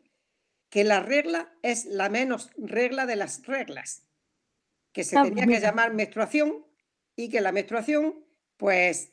que 0.69 0.83
la 0.83 1.01
regla 1.01 1.53
es 1.61 1.85
la 1.85 2.09
menos 2.09 2.49
regla 2.57 3.05
de 3.05 3.15
las 3.15 3.45
reglas, 3.45 4.07
que 4.91 5.03
se 5.03 5.17
Ah, 5.17 5.23
tenía 5.23 5.45
que 5.45 5.59
llamar 5.59 5.93
menstruación 5.93 6.65
y 7.15 7.29
que 7.29 7.41
la 7.41 7.51
menstruación, 7.51 8.25
pues, 8.57 9.11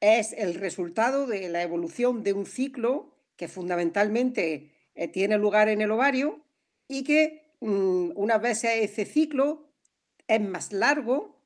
es 0.00 0.32
el 0.32 0.54
resultado 0.54 1.26
de 1.26 1.48
la 1.48 1.62
evolución 1.62 2.22
de 2.22 2.32
un 2.32 2.46
ciclo 2.46 3.14
que 3.36 3.48
fundamentalmente 3.48 4.72
eh, 4.94 5.08
tiene 5.08 5.38
lugar 5.38 5.68
en 5.68 5.80
el 5.80 5.90
ovario 5.90 6.40
y 6.86 7.04
que 7.04 7.54
mm, 7.60 8.10
unas 8.14 8.40
veces 8.40 8.90
ese 8.90 9.04
ciclo 9.04 9.68
es 10.26 10.40
más 10.40 10.72
largo, 10.72 11.40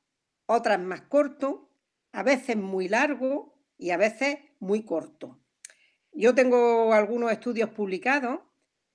otras 0.47 0.81
más 0.81 1.03
corto, 1.03 1.71
a 2.13 2.23
veces 2.23 2.57
muy 2.57 2.89
largo 2.89 3.55
y 3.79 3.91
a 3.91 3.97
veces 3.97 4.39
muy 4.59 4.85
corto. 4.85 5.39
Yo 6.13 6.35
tengo 6.35 6.93
algunos 6.93 7.33
estudios 7.33 7.71
publicados 7.71 8.41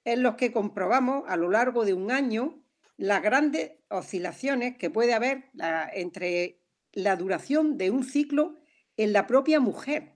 en 0.06 0.24
los 0.24 0.36
que 0.36 0.52
comprobamos 0.52 1.24
a 1.28 1.36
lo 1.36 1.50
largo 1.50 1.84
de 1.84 1.94
un 1.94 2.12
año 2.12 2.64
las 2.96 3.22
grandes 3.22 3.74
oscilaciones 3.90 4.78
que 4.78 4.90
puede 4.90 5.14
haber 5.14 5.50
entre 5.94 6.62
la 6.98 7.16
duración 7.16 7.78
de 7.78 7.92
un 7.92 8.04
ciclo 8.04 8.56
en 8.98 9.14
la 9.14 9.28
propia 9.28 9.60
mujer. 9.60 10.14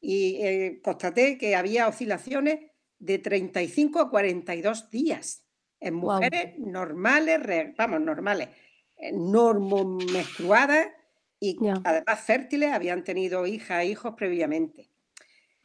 Y 0.00 0.36
eh, 0.44 0.80
constaté 0.82 1.38
que 1.38 1.56
había 1.56 1.88
oscilaciones 1.88 2.60
de 2.98 3.18
35 3.18 4.00
a 4.00 4.10
42 4.10 4.90
días 4.90 5.46
en 5.80 5.94
mujeres 5.94 6.58
normales, 6.58 7.42
re- 7.42 7.74
vamos, 7.76 8.00
normales, 8.02 8.48
eh, 8.96 9.12
normomenstruadas 9.12 10.88
y 11.40 11.70
además 11.82 12.20
fértiles, 12.20 12.72
habían 12.72 13.04
tenido 13.04 13.46
hijas 13.46 13.82
e 13.82 13.86
hijos 13.86 14.14
previamente. 14.16 14.90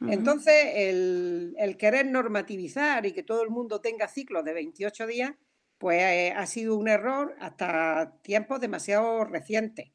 Entonces, 0.06 0.54
el, 0.74 1.54
el 1.58 1.76
querer 1.76 2.06
normativizar 2.06 3.06
y 3.06 3.12
que 3.12 3.22
todo 3.24 3.42
el 3.42 3.50
mundo 3.50 3.80
tenga 3.80 4.08
ciclos 4.08 4.44
de 4.44 4.54
28 4.54 5.06
días, 5.06 5.32
pues 5.78 6.00
eh, 6.02 6.32
ha 6.36 6.46
sido 6.46 6.76
un 6.76 6.88
error 6.88 7.34
hasta 7.40 8.20
tiempos 8.22 8.60
demasiado 8.60 9.24
recientes. 9.24 9.92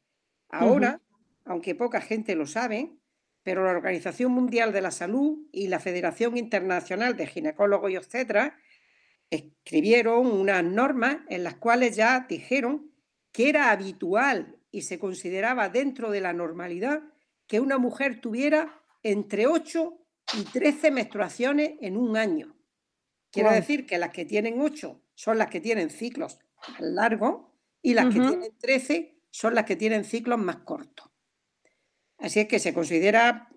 Ahora, 0.52 1.00
aunque 1.44 1.74
poca 1.74 2.00
gente 2.00 2.34
lo 2.34 2.46
sabe, 2.46 2.92
pero 3.42 3.64
la 3.64 3.72
Organización 3.72 4.32
Mundial 4.32 4.72
de 4.72 4.82
la 4.82 4.90
Salud 4.90 5.46
y 5.50 5.68
la 5.68 5.80
Federación 5.80 6.36
Internacional 6.36 7.16
de 7.16 7.26
Ginecólogos 7.26 7.90
y 7.90 7.96
Obstetras 7.96 8.52
escribieron 9.30 10.26
unas 10.26 10.62
normas 10.62 11.18
en 11.28 11.42
las 11.42 11.56
cuales 11.56 11.96
ya 11.96 12.26
dijeron 12.28 12.92
que 13.32 13.48
era 13.48 13.70
habitual 13.70 14.58
y 14.70 14.82
se 14.82 14.98
consideraba 14.98 15.70
dentro 15.70 16.10
de 16.10 16.20
la 16.20 16.34
normalidad 16.34 17.02
que 17.46 17.58
una 17.58 17.78
mujer 17.78 18.20
tuviera 18.20 18.82
entre 19.02 19.46
8 19.46 19.98
y 20.38 20.44
13 20.44 20.90
menstruaciones 20.90 21.72
en 21.80 21.96
un 21.96 22.16
año. 22.16 22.54
Quiere 23.30 23.48
Guau. 23.48 23.60
decir 23.60 23.86
que 23.86 23.98
las 23.98 24.10
que 24.10 24.26
tienen 24.26 24.60
8 24.60 25.02
son 25.14 25.38
las 25.38 25.48
que 25.48 25.60
tienen 25.60 25.90
ciclos 25.90 26.38
más 26.68 26.80
largos 26.80 27.46
y 27.80 27.94
las 27.94 28.06
que 28.06 28.20
tienen 28.20 28.52
13 28.60 29.11
son 29.32 29.54
las 29.56 29.64
que 29.64 29.74
tienen 29.76 30.04
ciclos 30.04 30.38
más 30.38 30.58
cortos. 30.58 31.10
Así 32.18 32.38
es 32.40 32.46
que 32.46 32.60
se 32.60 32.72
considera 32.72 33.48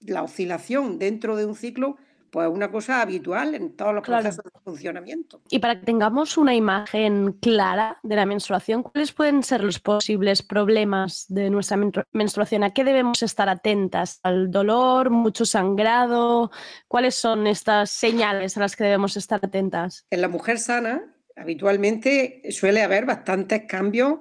la 0.00 0.22
oscilación 0.22 0.98
dentro 0.98 1.36
de 1.36 1.44
un 1.46 1.54
ciclo 1.54 1.96
pues 2.30 2.46
una 2.46 2.70
cosa 2.70 3.00
habitual 3.00 3.54
en 3.54 3.74
todos 3.74 3.94
los 3.94 4.04
Claro. 4.04 4.22
procesos 4.22 4.44
de 4.44 4.60
funcionamiento. 4.60 5.40
Y 5.48 5.60
para 5.60 5.80
que 5.80 5.86
tengamos 5.86 6.36
una 6.36 6.54
imagen 6.54 7.32
clara 7.40 7.98
de 8.02 8.16
la 8.16 8.26
menstruación, 8.26 8.82
¿cuáles 8.82 9.12
pueden 9.12 9.42
ser 9.42 9.64
los 9.64 9.78
posibles 9.80 10.42
problemas 10.42 11.24
de 11.28 11.48
nuestra 11.48 11.78
menstru- 11.78 12.04
menstruación? 12.12 12.64
¿A 12.64 12.74
qué 12.74 12.84
debemos 12.84 13.22
estar 13.22 13.48
atentas? 13.48 14.20
¿Al 14.22 14.50
dolor, 14.50 15.08
mucho 15.08 15.46
sangrado? 15.46 16.50
¿Cuáles 16.86 17.14
son 17.14 17.46
estas 17.46 17.88
señales 17.90 18.58
a 18.58 18.60
las 18.60 18.76
que 18.76 18.84
debemos 18.84 19.16
estar 19.16 19.40
atentas? 19.42 20.06
En 20.10 20.20
la 20.20 20.28
mujer 20.28 20.58
sana, 20.58 21.14
habitualmente 21.34 22.42
suele 22.50 22.82
haber 22.82 23.06
bastantes 23.06 23.62
cambios 23.66 24.18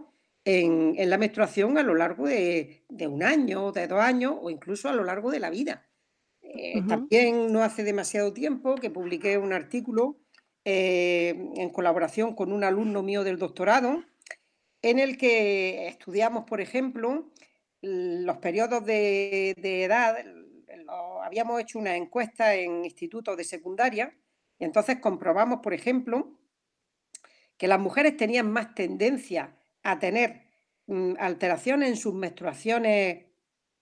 en, 0.49 0.95
en 0.97 1.09
la 1.09 1.17
menstruación 1.17 1.77
a 1.77 1.83
lo 1.83 1.93
largo 1.93 2.25
de, 2.25 2.85
de 2.87 3.07
un 3.07 3.21
año, 3.21 3.73
de 3.73 3.85
dos 3.85 3.99
años 3.99 4.33
o 4.41 4.49
incluso 4.49 4.87
a 4.87 4.93
lo 4.93 5.03
largo 5.03 5.29
de 5.29 5.39
la 5.39 5.49
vida. 5.49 5.89
Eh. 6.41 6.81
También 6.87 7.51
no 7.51 7.63
hace 7.63 7.83
demasiado 7.83 8.31
tiempo 8.31 8.75
que 8.75 8.89
publiqué 8.89 9.37
un 9.37 9.51
artículo 9.51 10.21
eh, 10.63 11.35
en 11.57 11.69
colaboración 11.69 12.33
con 12.33 12.53
un 12.53 12.63
alumno 12.63 13.03
mío 13.03 13.25
del 13.25 13.37
doctorado, 13.37 14.05
en 14.81 14.99
el 14.99 15.17
que 15.17 15.87
estudiamos, 15.87 16.45
por 16.45 16.61
ejemplo, 16.61 17.29
los 17.81 18.37
periodos 18.37 18.85
de, 18.85 19.53
de 19.57 19.83
edad. 19.83 20.15
lo- 20.85 21.21
habíamos 21.23 21.59
hecho 21.59 21.77
una 21.77 21.97
encuesta 21.97 22.55
en 22.55 22.85
institutos 22.85 23.35
de 23.35 23.43
secundaria 23.43 24.15
y 24.57 24.63
entonces 24.63 24.99
comprobamos, 25.01 25.59
por 25.61 25.73
ejemplo, 25.73 26.39
que 27.57 27.67
las 27.67 27.79
mujeres 27.79 28.15
tenían 28.15 28.49
más 28.49 28.73
tendencia 28.73 29.57
a 29.87 29.99
tener 29.99 30.41
mm, 30.87 31.13
alteraciones 31.17 31.89
en 31.89 31.95
sus 31.95 32.13
menstruaciones 32.13 33.25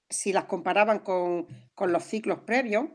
si 0.07 0.31
las 0.31 0.45
comparaban 0.45 0.99
con, 0.99 1.47
con 1.73 1.91
los 1.91 2.03
ciclos 2.03 2.41
previos, 2.41 2.85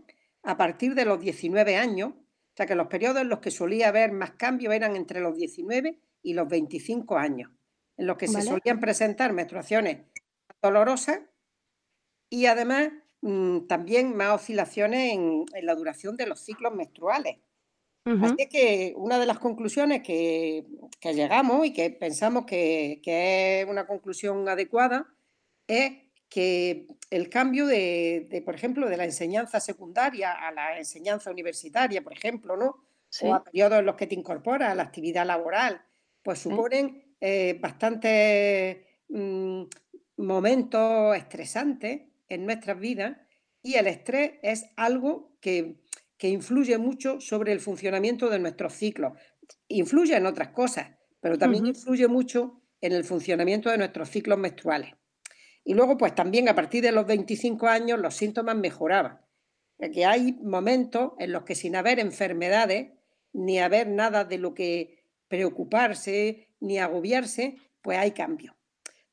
a 0.45 0.57
partir 0.57 0.95
de 0.95 1.05
los 1.05 1.19
19 1.21 1.77
años, 1.77 2.13
o 2.13 2.57
sea 2.57 2.67
que 2.67 2.77
los 2.77 2.87
periodos 2.87 3.23
en 3.23 3.29
los 3.29 3.41
que 3.41 3.51
solía 3.51 3.89
haber 3.89 4.13
más 4.13 4.33
cambios 4.33 4.73
eran 4.73 4.95
entre 4.95 5.21
los 5.21 5.37
19 5.37 5.99
y 6.23 6.35
los 6.35 6.49
25 6.49 7.19
años, 7.19 7.51
en 7.97 8.07
los 8.07 8.17
que 8.17 8.29
se 8.29 8.43
solían 8.43 8.79
presentar 8.79 9.33
menstruaciones 9.33 10.07
dolorosas 10.63 11.19
y 12.29 12.47
además 12.47 12.91
mm, 13.23 13.67
también 13.67 14.17
más 14.17 14.41
oscilaciones 14.41 15.15
en, 15.15 15.47
en 15.53 15.67
la 15.67 15.75
duración 15.75 16.17
de 16.17 16.27
los 16.27 16.39
ciclos 16.41 16.73
menstruales. 16.73 17.39
Ujú. 18.07 18.25
Así 18.25 18.49
que 18.49 18.95
una 18.97 19.19
de 19.19 19.27
las 19.27 19.39
conclusiones 19.39 20.03
que, 20.03 20.65
que 21.01 21.15
llegamos 21.15 21.67
y 21.67 21.73
que 21.73 21.91
pensamos 21.91 22.47
que, 22.47 23.01
que 23.03 23.61
es 23.61 23.67
una 23.69 23.87
conclusión 23.87 24.49
adecuada 24.49 25.07
es 25.67 25.93
que 26.29 26.87
el 27.11 27.29
cambio 27.29 27.67
de, 27.67 28.27
de, 28.31 28.41
por 28.43 28.55
ejemplo, 28.55 28.89
de 28.89 28.97
la 28.97 29.05
enseñanza 29.05 29.61
secundaria 29.61 30.33
a 30.33 30.53
la 30.53 30.79
enseñanza 30.79 31.31
universitaria, 31.31 32.03
por 32.03 32.13
ejemplo, 32.13 32.57
¿no? 32.57 32.85
Sí. 33.09 33.27
O 33.27 33.35
a 33.35 33.43
periodos 33.43 33.81
en 33.81 33.87
los 33.87 33.97
que 33.97 34.07
te 34.07 34.15
incorporas 34.15 34.71
a 34.71 34.75
la 34.75 34.85
actividad 34.85 35.27
laboral, 35.27 35.83
pues 36.23 36.39
suponen 36.39 37.17
eh, 37.21 37.59
bastantes 37.61 38.79
mm, 39.09 39.65
momentos 40.19 41.17
estresantes 41.17 42.03
en 42.29 42.47
nuestras 42.47 42.79
vidas 42.79 43.17
y 43.63 43.75
el 43.75 43.89
estrés 43.89 44.35
es 44.43 44.67
algo 44.77 45.37
que, 45.41 45.80
que 46.21 46.29
influye 46.29 46.77
mucho 46.77 47.19
sobre 47.19 47.51
el 47.51 47.61
funcionamiento 47.61 48.29
de 48.29 48.39
nuestros 48.39 48.75
ciclos. 48.75 49.15
Influye 49.69 50.15
en 50.15 50.27
otras 50.27 50.49
cosas, 50.49 50.91
pero 51.19 51.39
también 51.39 51.65
influye 51.65 52.07
mucho 52.09 52.61
en 52.83 52.93
el 52.93 53.05
funcionamiento 53.05 53.71
de 53.71 53.79
nuestros 53.79 54.11
ciclos 54.11 54.39
menstruales. 54.39 54.93
Y 55.65 55.73
luego, 55.73 55.97
pues 55.97 56.15
también 56.15 56.47
a 56.51 56.55
partir 56.55 56.83
de 56.83 56.93
los 56.93 57.07
25 57.07 57.67
años 57.69 57.99
los 57.99 58.15
síntomas 58.15 58.55
mejoraban. 58.55 59.19
Que 59.95 60.05
hay 60.05 60.35
momentos 60.43 61.13
en 61.19 61.33
los 61.33 61.45
que 61.45 61.55
sin 61.55 61.75
haber 61.75 61.99
enfermedades, 61.99 62.93
ni 63.33 63.59
haber 63.59 63.89
nada 63.89 64.25
de 64.25 64.37
lo 64.37 64.53
que 64.53 65.07
preocuparse, 65.27 66.51
ni 66.61 66.79
agobiarse, 66.79 67.57
pues 67.81 67.97
hay 67.97 68.11
cambios. 68.11 68.55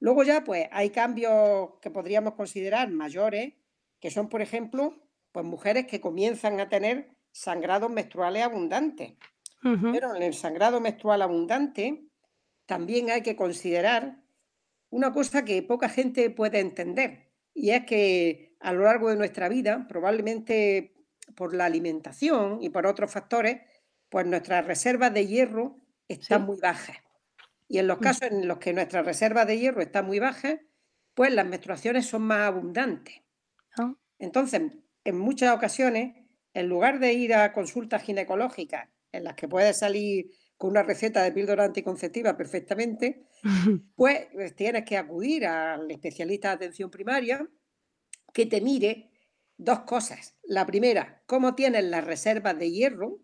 Luego 0.01 0.23
ya, 0.23 0.43
pues 0.43 0.67
hay 0.73 0.89
cambios 0.89 1.69
que 1.81 1.89
podríamos 1.89 2.33
considerar 2.33 2.91
mayores, 2.91 3.53
que 4.01 4.11
son, 4.11 4.27
por 4.27 4.41
ejemplo, 4.41 5.06
pues 5.37 5.45
mujeres 5.45 5.85
que 5.85 6.01
comienzan 6.01 6.59
a 6.59 6.67
tener 6.67 7.11
sangrados 7.31 7.91
menstruales 7.91 8.41
abundantes. 8.41 9.13
Pero 9.61 10.15
en 10.15 10.23
el 10.23 10.33
sangrado 10.33 10.81
menstrual 10.81 11.21
abundante 11.21 12.07
también 12.65 13.11
hay 13.11 13.21
que 13.21 13.35
considerar 13.35 14.23
una 14.89 15.13
cosa 15.13 15.45
que 15.45 15.61
poca 15.61 15.89
gente 15.89 16.31
puede 16.31 16.59
entender, 16.59 17.35
y 17.53 17.69
es 17.69 17.85
que 17.85 18.55
a 18.59 18.73
lo 18.73 18.81
largo 18.85 19.11
de 19.11 19.15
nuestra 19.15 19.47
vida, 19.47 19.85
probablemente 19.87 20.95
por 21.35 21.53
la 21.53 21.65
alimentación 21.65 22.57
y 22.59 22.69
por 22.71 22.87
otros 22.87 23.11
factores, 23.11 23.61
pues 24.09 24.25
nuestras 24.25 24.65
reservas 24.65 25.13
de 25.13 25.27
hierro 25.27 25.77
están 26.07 26.41
Sí. 26.41 26.47
muy 26.47 26.57
bajas. 26.59 26.97
Y 27.67 27.77
en 27.77 27.85
los 27.85 27.99
Mm. 27.99 28.01
casos 28.01 28.31
en 28.31 28.47
los 28.47 28.57
que 28.57 28.73
nuestras 28.73 29.05
reservas 29.05 29.45
de 29.45 29.59
hierro 29.59 29.81
están 29.83 30.07
muy 30.07 30.17
bajas, 30.17 30.55
pues 31.13 31.31
las 31.31 31.45
menstruaciones 31.45 32.07
son 32.07 32.23
más 32.23 32.47
abundantes. 32.47 33.21
Ah. 33.77 33.93
Entonces, 34.19 34.61
en 35.07 35.17
muchas 35.17 35.55
ocasiones, 35.55 36.15
en 36.53 36.67
lugar 36.67 36.99
de 36.99 37.13
ir 37.13 37.33
a 37.33 37.53
consultas 37.53 38.03
ginecológicas 38.03 38.89
en 39.13 39.23
las 39.23 39.35
que 39.35 39.47
puedes 39.47 39.77
salir 39.77 40.31
con 40.57 40.71
una 40.71 40.83
receta 40.83 41.23
de 41.23 41.31
píldora 41.31 41.63
anticonceptiva 41.63 42.35
perfectamente, 42.35 43.25
pues 43.95 44.27
pues 44.33 44.53
tienes 44.53 44.83
que 44.83 44.97
acudir 44.97 45.45
al 45.45 45.89
especialista 45.89 46.49
de 46.49 46.55
atención 46.55 46.91
primaria 46.91 47.47
que 48.33 48.47
te 48.47 48.59
mire 48.59 49.09
dos 49.55 49.79
cosas. 49.81 50.35
La 50.43 50.65
primera, 50.65 51.23
cómo 51.25 51.55
tienes 51.55 51.85
las 51.85 52.03
reservas 52.03 52.59
de 52.59 52.69
hierro 52.69 53.21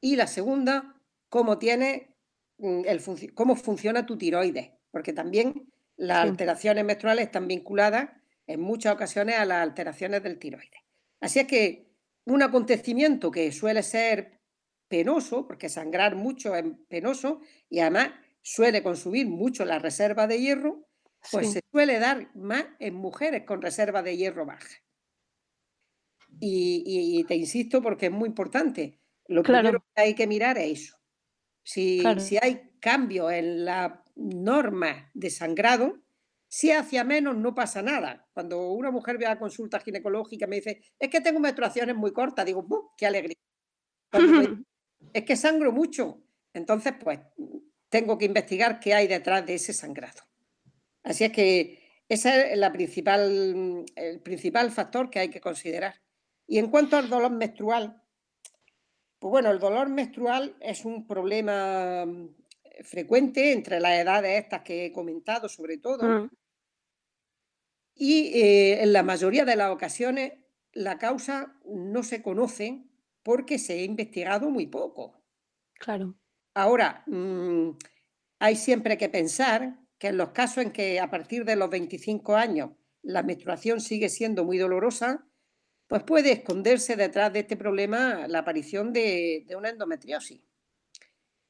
y 0.00 0.14
la 0.14 0.28
segunda, 0.28 0.94
cómo 1.28 1.58
tienes 1.58 2.02
mm, 2.58 2.82
el 2.86 3.02
cómo 3.34 3.56
funciona 3.56 4.06
tu 4.06 4.16
tiroides, 4.16 4.70
porque 4.92 5.12
también 5.12 5.72
las 5.96 6.18
alteraciones 6.18 6.84
menstruales 6.84 7.24
están 7.24 7.48
vinculadas 7.48 8.10
en 8.46 8.60
muchas 8.60 8.94
ocasiones 8.94 9.36
a 9.38 9.44
las 9.44 9.64
alteraciones 9.64 10.22
del 10.22 10.38
tiroides. 10.38 10.85
Así 11.20 11.38
es 11.40 11.46
que 11.46 11.92
un 12.26 12.42
acontecimiento 12.42 13.30
que 13.30 13.52
suele 13.52 13.82
ser 13.82 14.40
penoso, 14.88 15.46
porque 15.46 15.68
sangrar 15.68 16.16
mucho 16.16 16.54
es 16.54 16.64
penoso 16.88 17.40
y 17.68 17.80
además 17.80 18.10
suele 18.42 18.82
consumir 18.82 19.26
mucho 19.26 19.64
la 19.64 19.78
reserva 19.78 20.26
de 20.26 20.40
hierro, 20.40 20.88
pues 21.30 21.48
Sí. 21.48 21.52
se 21.52 21.60
suele 21.72 21.98
dar 21.98 22.30
más 22.36 22.66
en 22.78 22.94
mujeres 22.94 23.44
con 23.44 23.62
reserva 23.62 24.02
de 24.02 24.16
hierro 24.16 24.46
baja. 24.46 24.68
Y, 26.40 26.82
y- 26.86 27.20
y 27.20 27.24
te 27.24 27.34
insisto 27.36 27.80
porque 27.82 28.06
es 28.06 28.12
muy 28.12 28.28
importante. 28.28 29.00
Lo 29.28 29.42
Claro. 29.42 29.72
primero 29.72 29.80
que 29.94 30.02
hay 30.02 30.14
que 30.14 30.26
mirar 30.26 30.58
es 30.58 30.80
eso. 30.82 30.96
Si, 31.64 31.98
Claro. 31.98 32.20
si 32.20 32.38
hay 32.42 32.72
cambios 32.80 33.32
en 33.32 33.64
la 33.66 34.04
norma 34.16 35.10
de 35.14 35.30
sangrado, 35.30 36.02
si 36.48 36.72
hacia 36.72 37.04
menos 37.04 37.36
no 37.36 37.54
pasa 37.54 37.82
nada. 37.82 38.25
Cuando 38.36 38.70
una 38.72 38.90
mujer 38.90 39.16
ve 39.16 39.24
a 39.26 39.38
consulta 39.38 39.80
ginecológica 39.80 40.46
me 40.46 40.56
dice, 40.56 40.82
es 40.98 41.08
que 41.08 41.22
tengo 41.22 41.40
menstruaciones 41.40 41.96
muy 41.96 42.12
cortas, 42.12 42.44
digo, 42.44 42.62
¡bum! 42.62 42.88
¡Qué 42.94 43.06
alegría! 43.06 43.38
Es 45.14 45.24
que 45.24 45.36
sangro 45.36 45.72
mucho. 45.72 46.22
Entonces, 46.52 46.92
pues, 47.02 47.18
tengo 47.88 48.18
que 48.18 48.26
investigar 48.26 48.78
qué 48.78 48.92
hay 48.92 49.06
detrás 49.06 49.46
de 49.46 49.54
ese 49.54 49.72
sangrado. 49.72 50.20
Así 51.02 51.24
es 51.24 51.32
que 51.32 52.02
ese 52.10 52.52
es 52.52 52.58
la 52.58 52.70
principal, 52.72 53.86
el 53.94 54.20
principal 54.20 54.70
factor 54.70 55.08
que 55.08 55.20
hay 55.20 55.30
que 55.30 55.40
considerar. 55.40 55.94
Y 56.46 56.58
en 56.58 56.68
cuanto 56.68 56.98
al 56.98 57.08
dolor 57.08 57.30
menstrual, 57.30 58.02
pues 59.18 59.30
bueno, 59.30 59.50
el 59.50 59.58
dolor 59.58 59.88
menstrual 59.88 60.56
es 60.60 60.84
un 60.84 61.06
problema 61.06 62.04
mm, 62.04 62.34
frecuente 62.84 63.52
entre 63.52 63.80
las 63.80 63.92
edades 63.92 64.42
estas 64.44 64.60
que 64.60 64.84
he 64.84 64.92
comentado, 64.92 65.48
sobre 65.48 65.78
todo. 65.78 66.06
Mm. 66.06 66.30
Y 67.96 68.28
eh, 68.34 68.82
en 68.82 68.92
la 68.92 69.02
mayoría 69.02 69.44
de 69.44 69.56
las 69.56 69.70
ocasiones 69.70 70.34
la 70.72 70.98
causa 70.98 71.58
no 71.64 72.02
se 72.02 72.22
conoce 72.22 72.84
porque 73.22 73.58
se 73.58 73.72
ha 73.72 73.82
investigado 73.82 74.50
muy 74.50 74.66
poco. 74.66 75.24
Claro. 75.74 76.14
Ahora, 76.54 77.02
mm, 77.06 77.70
hay 78.38 78.56
siempre 78.56 78.98
que 78.98 79.08
pensar 79.08 79.80
que 79.98 80.08
en 80.08 80.18
los 80.18 80.30
casos 80.30 80.58
en 80.62 80.72
que 80.72 81.00
a 81.00 81.10
partir 81.10 81.44
de 81.46 81.56
los 81.56 81.70
25 81.70 82.36
años 82.36 82.70
la 83.02 83.22
menstruación 83.22 83.80
sigue 83.80 84.10
siendo 84.10 84.44
muy 84.44 84.58
dolorosa, 84.58 85.26
pues 85.86 86.02
puede 86.02 86.32
esconderse 86.32 86.96
detrás 86.96 87.32
de 87.32 87.40
este 87.40 87.56
problema 87.56 88.28
la 88.28 88.40
aparición 88.40 88.92
de, 88.92 89.44
de 89.46 89.56
una 89.56 89.70
endometriosis, 89.70 90.42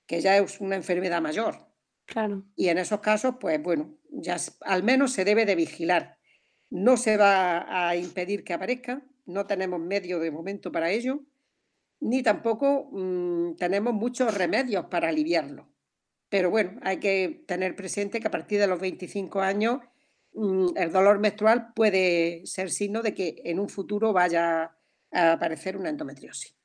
que 0.07 0.21
ya 0.21 0.37
es 0.37 0.61
una 0.61 0.77
enfermedad 0.77 1.21
mayor. 1.21 1.73
Claro. 2.05 2.45
Y 2.55 2.69
en 2.69 2.79
esos 2.79 3.01
casos, 3.01 3.37
pues 3.41 3.61
bueno, 3.61 3.99
ya 4.11 4.37
al 4.61 4.83
menos 4.85 5.13
se 5.13 5.25
debe 5.25 5.45
de 5.45 5.57
vigilar. 5.57 6.16
No 6.71 6.97
se 6.97 7.17
va 7.17 7.89
a 7.89 7.97
impedir 7.97 8.45
que 8.45 8.55
aparezca, 8.55 9.03
no 9.27 9.47
tenemos 9.47 9.81
medios 9.81 10.21
de 10.21 10.31
momento 10.31 10.73
para 10.73 10.91
ello, 10.91 11.21
ni 12.01 12.23
tampoco 12.23 12.89
mm, 12.93 13.57
tenemos 13.57 13.95
muchos 13.95 14.35
remedios 14.35 14.87
para 14.87 15.09
aliviarlo. 15.09 15.69
Pero 16.29 16.51
bueno, 16.51 16.79
hay 16.83 16.99
que 16.99 17.45
tener 17.47 17.77
presente 17.77 18.21
que 18.21 18.29
a 18.29 18.31
partir 18.31 18.59
de 18.59 18.67
los 18.67 18.81
25 18.81 19.41
años 19.41 19.81
mm, 20.35 20.69
el 20.77 20.93
dolor 20.93 21.19
menstrual 21.19 21.73
puede 21.75 22.43
ser 22.47 22.71
signo 22.71 23.03
de 23.03 23.15
que 23.15 23.43
en 23.45 23.61
un 23.61 23.69
futuro 23.69 24.13
vaya 24.13 24.77
a 25.13 25.33
aparecer 25.33 25.77
una 25.77 25.89
endometriosis. 25.89 26.57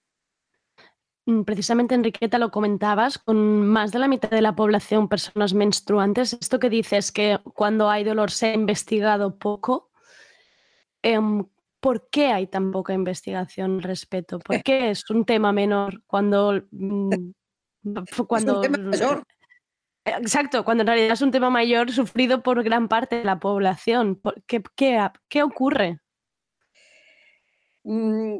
Mm, 1.26 1.44
Precisamente, 1.44 1.96
Enriqueta, 1.96 2.40
lo 2.40 2.52
comentabas, 2.52 3.20
con 3.20 3.68
más 3.68 3.92
de 3.92 4.00
la 4.00 4.08
mitad 4.08 4.32
de 4.32 4.42
la 4.42 4.56
población 4.56 5.08
personas 5.08 5.54
menstruantes, 5.54 6.34
esto 6.34 6.60
que 6.60 6.70
dices 6.70 7.12
que 7.12 7.40
cuando 7.54 7.90
hay 7.90 8.04
dolor 8.04 8.32
se 8.32 8.48
ha 8.48 8.54
investigado 8.54 9.38
poco, 9.38 9.91
em, 11.04 11.46
¿por 11.80 12.10
qué 12.10 12.28
hay 12.28 12.48
tan 12.48 12.72
poca 12.72 12.94
investigación 12.94 13.76
al 13.76 13.84
respecto? 13.84 14.40
¿Por 14.40 14.56
qué 14.64 14.90
es 14.92 15.10
un 15.10 15.26
tema 15.26 15.52
menor 15.52 16.04
cuando... 16.06 16.62
mm, 16.72 17.32
f- 18.10 18.24
cuando 18.26 18.62
tema 18.62 18.78
mayor. 18.78 19.24
Exacto, 20.04 20.66
cuando 20.66 20.82
en 20.82 20.88
realidad 20.88 21.12
es 21.14 21.22
un 21.22 21.32
tema 21.32 21.50
mayor 21.50 21.92
sufrido 21.92 22.42
por 22.42 22.64
gran 22.64 22.88
parte 22.88 23.18
de 23.18 23.24
la 23.26 23.40
población. 23.40 24.16
¿Por 24.16 24.44
¿Qué, 24.46 24.64
qué, 24.76 25.08
qué 25.30 25.44
ocurre? 25.44 26.00
Mm, 27.84 28.40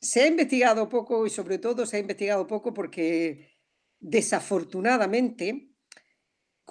Se 0.00 0.22
ha 0.22 0.26
investigado 0.26 0.88
poco 0.88 1.26
y 1.26 1.30
sobre 1.30 1.58
todo 1.58 1.86
se 1.86 1.96
ha 1.96 2.00
investigado 2.00 2.46
poco 2.46 2.72
porque 2.74 3.50
desafortunadamente 4.00 5.71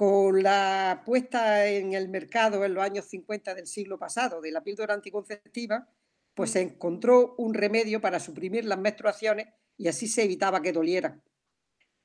con 0.01 0.41
la 0.41 1.03
puesta 1.05 1.67
en 1.69 1.93
el 1.93 2.09
mercado 2.09 2.65
en 2.65 2.73
los 2.73 2.83
años 2.83 3.05
50 3.05 3.53
del 3.53 3.67
siglo 3.67 3.99
pasado 3.99 4.41
de 4.41 4.49
la 4.51 4.63
píldora 4.63 4.95
anticonceptiva, 4.95 5.87
pues 6.33 6.49
se 6.49 6.61
encontró 6.61 7.35
un 7.37 7.53
remedio 7.53 8.01
para 8.01 8.19
suprimir 8.19 8.65
las 8.65 8.79
menstruaciones 8.79 9.49
y 9.77 9.87
así 9.89 10.07
se 10.07 10.23
evitaba 10.23 10.59
que 10.63 10.71
dolieran. 10.71 11.21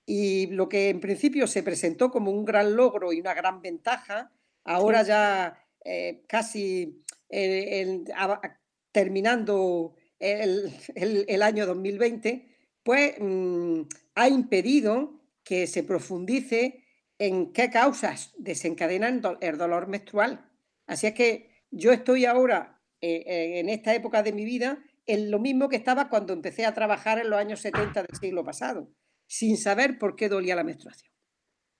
Y 0.05 0.49
lo 0.49 0.69
que 0.69 0.91
en 0.91 1.01
principio 1.01 1.47
se 1.47 1.63
presentó 1.63 2.11
como 2.11 2.31
un 2.33 2.45
gran 2.45 2.77
logro 2.77 3.15
y 3.15 3.21
una 3.21 3.33
gran 3.33 3.63
ventaja, 3.63 4.31
ahora 4.63 5.03
ya 5.03 5.59
eh, 5.83 6.23
casi 6.29 7.03
eh, 7.31 7.81
el- 7.81 8.05
a- 8.15 8.25
a- 8.43 8.61
terminando 8.93 9.95
el, 10.19 10.71
el- 10.95 11.25
el 11.27 11.41
año 11.43 11.65
2020, 11.65 12.47
pues 12.83 13.15
mm, 13.19 13.81
ha 14.17 14.29
impedido 14.29 15.19
que 15.43 15.67
se 15.67 15.83
profundice 15.83 16.83
en 17.19 17.53
qué 17.53 17.71
causas 17.71 18.35
desencadenan 18.39 19.23
el 19.41 19.59
dolor 19.59 19.89
menstrual. 19.89 20.51
Así 20.87 21.07
es 21.07 21.15
que 21.15 21.65
yo 21.71 21.93
estoy 21.93 22.25
ahora, 22.25 22.81
eh, 23.01 23.25
eh, 23.27 23.61
en 23.61 23.69
esta 23.69 23.95
época 23.95 24.23
de 24.23 24.33
mi 24.33 24.45
vida, 24.45 24.83
en 25.07 25.31
lo 25.31 25.39
mismo 25.39 25.69
que 25.69 25.77
estaba 25.77 26.09
cuando 26.09 26.33
empecé 26.33 26.67
a 26.67 26.75
trabajar 26.75 27.19
en 27.19 27.31
los 27.31 27.39
años 27.39 27.61
70 27.61 28.03
del 28.03 28.19
siglo 28.19 28.45
pasado, 28.45 28.91
sin 29.27 29.57
saber 29.57 29.99
por 29.99 30.17
qué 30.17 30.29
dolía 30.29 30.57
la 30.57 30.65
menstruación. 30.65 31.13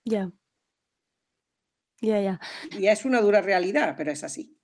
Ya. 0.05 0.31
Ya, 1.99 2.21
ya. 2.21 2.39
Y 2.71 2.87
es 2.87 3.05
una 3.05 3.21
dura 3.21 3.41
realidad, 3.41 3.95
pero 3.97 4.11
es 4.11 4.23
así. 4.23 4.57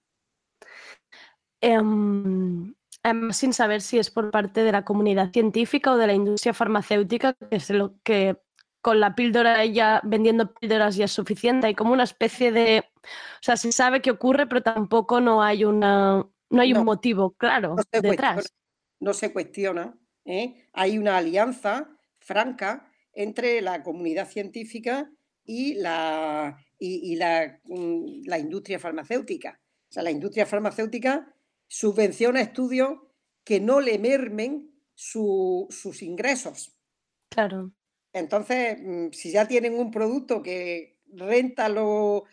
Em, 1.61 2.75
además, 3.01 3.37
sin 3.37 3.53
saber 3.53 3.81
si 3.81 3.97
es 3.97 4.11
por 4.11 4.29
parte 4.31 4.63
de 4.63 4.71
la 4.71 4.85
comunidad 4.85 5.31
científica 5.31 5.93
o 5.93 5.97
de 5.97 6.07
la 6.07 6.13
industria 6.13 6.53
farmacéutica, 6.53 7.33
que 7.33 7.55
es 7.55 7.69
lo 7.69 7.99
que 8.03 8.37
con 8.83 8.99
la 8.99 9.15
píldora 9.15 9.65
ya 9.65 10.01
vendiendo 10.03 10.53
píldoras 10.53 10.95
ya 10.97 11.05
es 11.05 11.11
suficiente. 11.11 11.67
Hay 11.67 11.73
como 11.75 11.93
una 11.93 12.03
especie 12.03 12.51
de, 12.51 12.83
o 13.01 13.41
sea, 13.41 13.55
se 13.57 13.71
sabe 13.71 14.01
que 14.01 14.11
ocurre, 14.11 14.45
pero 14.45 14.61
tampoco 14.61 15.21
no 15.21 15.41
hay 15.41 15.63
una, 15.65 16.27
no 16.49 16.61
hay 16.61 16.73
un 16.73 16.83
motivo 16.85 17.31
claro 17.31 17.75
no 17.77 17.83
se 17.91 18.01
detrás. 18.01 18.53
no 18.99 19.13
se 19.13 19.31
cuestiona, 19.31 19.97
¿eh? 20.25 20.67
Hay 20.73 20.97
una 20.97 21.17
alianza 21.17 21.89
franca 22.19 22.91
entre 23.13 23.61
la 23.61 23.81
comunidad 23.83 24.27
científica 24.27 25.09
y 25.45 25.75
la, 25.75 26.57
y, 26.77 27.13
y 27.13 27.15
la, 27.15 27.59
mm, 27.63 28.23
la 28.27 28.37
industria 28.37 28.79
farmacéutica. 28.79 29.59
O 29.89 29.93
sea, 29.93 30.03
la 30.03 30.11
industria 30.11 30.45
farmacéutica 30.45 31.33
subvenciona 31.67 32.41
estudios 32.41 32.99
que 33.45 33.59
no 33.61 33.79
le 33.79 33.97
mermen 33.97 34.71
su- 34.93 35.67
sus 35.69 36.01
ingresos. 36.01 36.75
Claro. 37.29 37.71
Entonces, 38.13 38.77
mm, 38.79 39.11
si 39.11 39.31
ya 39.31 39.47
tienen 39.47 39.73
un 39.73 39.91
producto 39.91 40.41
que 40.41 40.99
renta 41.11 41.67
lo, 41.67 42.25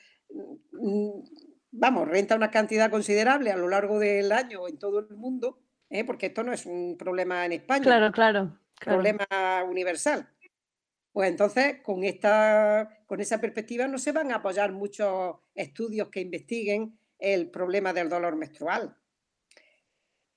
mm, 0.73 1.21
vamos, 1.73 2.09
renta 2.09 2.37
una 2.37 2.51
cantidad 2.51 2.91
considerable 2.91 3.51
a 3.51 3.57
lo 3.57 3.69
largo 3.69 3.99
del 3.99 4.31
año 4.31 4.69
en 4.69 4.79
todo 4.79 5.01
el 5.01 5.17
mundo, 5.17 5.59
¿eh? 5.89 6.05
porque 6.05 6.27
esto 6.27 6.45
no 6.45 6.53
es 6.53 6.67
un 6.67 6.97
problema 6.99 7.45
en 7.47 7.53
España, 7.53 7.83
Claro, 7.83 8.13
claro, 8.13 8.59
claro. 8.77 8.99
problema 8.99 9.65
universal. 9.65 10.29
Pues 11.13 11.29
entonces, 11.29 11.81
con 11.83 12.05
esta, 12.05 13.03
con 13.07 13.21
esa 13.21 13.41
perspectiva 13.41 13.89
no 13.89 13.99
se 13.99 14.13
van 14.13 14.31
a 14.31 14.37
apoyar 14.37 14.73
muchos 14.73 15.37
estudios 15.55 16.09
que 16.09 16.21
investiguen 16.21 16.99
el 17.19 17.51
problema 17.51 17.93
del 17.93 18.09
dolor 18.09 18.37
menstrual. 18.37 18.97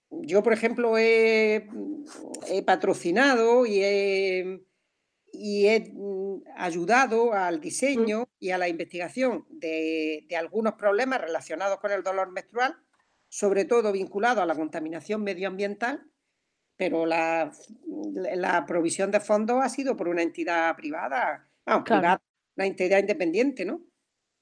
Yo, 0.09 0.43
por 0.43 0.53
ejemplo, 0.53 0.97
he, 0.97 1.67
he 2.47 2.63
patrocinado 2.63 3.65
y 3.65 3.83
he, 3.83 4.61
y 5.33 5.67
he 5.67 5.91
mm, 5.91 6.43
ayudado 6.55 7.33
al 7.33 7.59
diseño 7.59 8.29
y 8.39 8.51
a 8.51 8.57
la 8.59 8.69
investigación 8.69 9.45
de, 9.49 10.25
de 10.29 10.37
algunos 10.37 10.73
problemas 10.75 11.19
relacionados 11.21 11.79
con 11.79 11.91
el 11.91 12.03
dolor 12.03 12.31
menstrual, 12.31 12.77
sobre 13.29 13.65
todo 13.65 13.91
vinculado 13.91 14.41
a 14.41 14.45
la 14.45 14.55
contaminación 14.55 15.23
medioambiental, 15.23 16.05
pero 16.77 17.05
la, 17.05 17.51
la 18.35 18.65
provisión 18.65 19.11
de 19.11 19.19
fondos 19.19 19.57
ha 19.63 19.69
sido 19.69 19.97
por 19.97 20.07
una 20.07 20.21
entidad 20.21 20.75
privada, 20.75 21.49
vamos, 21.65 21.85
Claro. 21.85 22.01
privada, 22.01 22.21
una 22.55 22.65
entidad 22.67 22.99
independiente, 22.99 23.65
¿no? 23.65 23.81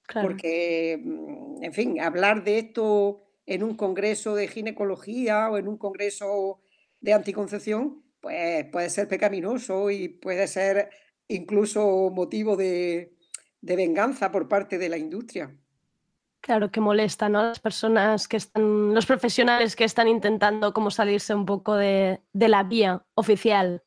Claro. 0.07 0.27
Porque, 0.27 0.99
mm, 1.03 1.63
en 1.63 1.73
fin, 1.73 1.99
hablar 2.01 2.43
de 2.43 2.59
esto 2.59 3.23
en 3.45 3.63
un 3.63 3.75
congreso 3.75 4.35
de 4.35 4.47
ginecología 4.47 5.49
o 5.49 5.57
en 5.57 5.67
un 5.67 5.77
congreso 5.77 6.61
de 6.99 7.13
anticoncepción, 7.13 8.03
pues 8.21 8.65
puede 8.71 8.89
ser 8.89 9.07
pecaminoso 9.07 9.89
y 9.89 10.07
puede 10.07 10.47
ser 10.47 10.89
incluso 11.27 12.09
motivo 12.11 12.55
de, 12.55 13.17
de 13.59 13.75
venganza 13.75 14.31
por 14.31 14.47
parte 14.47 14.77
de 14.77 14.89
la 14.89 14.97
industria. 14.97 15.55
Claro, 16.39 16.71
que 16.71 16.81
molesta, 16.81 17.29
¿no? 17.29 17.43
Las 17.43 17.59
personas 17.59 18.27
que 18.27 18.37
están, 18.37 18.93
los 18.93 19.05
profesionales 19.05 19.75
que 19.75 19.83
están 19.83 20.07
intentando 20.07 20.73
como 20.73 20.89
salirse 20.89 21.35
un 21.35 21.45
poco 21.45 21.75
de, 21.75 22.21
de 22.33 22.47
la 22.47 22.63
vía 22.63 23.05
oficial. 23.13 23.83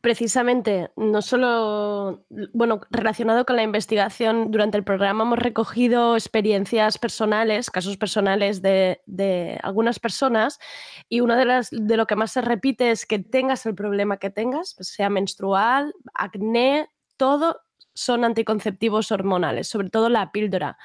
Precisamente, 0.04 0.92
no 0.98 1.22
solo, 1.22 2.26
bueno, 2.52 2.82
relacionado 2.92 3.46
con 3.46 3.56
la 3.56 3.64
investigación, 3.64 4.52
durante 4.52 4.78
el 4.78 4.84
programa 4.84 5.24
hemos 5.24 5.40
recogido 5.40 6.18
experiencias 6.18 6.98
personales, 6.98 7.72
casos 7.72 7.96
personales 7.96 8.62
de, 8.62 9.02
de 9.06 9.58
algunas 9.64 10.00
personas, 10.02 10.60
y 11.08 11.22
una 11.22 11.38
de 11.38 11.46
las 11.46 11.70
de 11.72 11.96
lo 11.96 12.06
que 12.06 12.18
más 12.18 12.34
se 12.34 12.42
repite 12.42 12.92
es 12.92 13.06
que 13.06 13.20
tengas 13.20 13.66
el 13.66 13.76
problema 13.76 14.18
que 14.18 14.30
tengas, 14.30 14.74
pues 14.76 14.90
sea 14.90 15.10
menstrual, 15.10 15.94
acné, 16.14 16.90
todo 17.16 17.62
son 17.94 18.26
anticonceptivos 18.26 19.10
hormonales, 19.10 19.70
sobre 19.70 19.90
todo 19.90 20.10
la 20.10 20.34
píldora. 20.34 20.78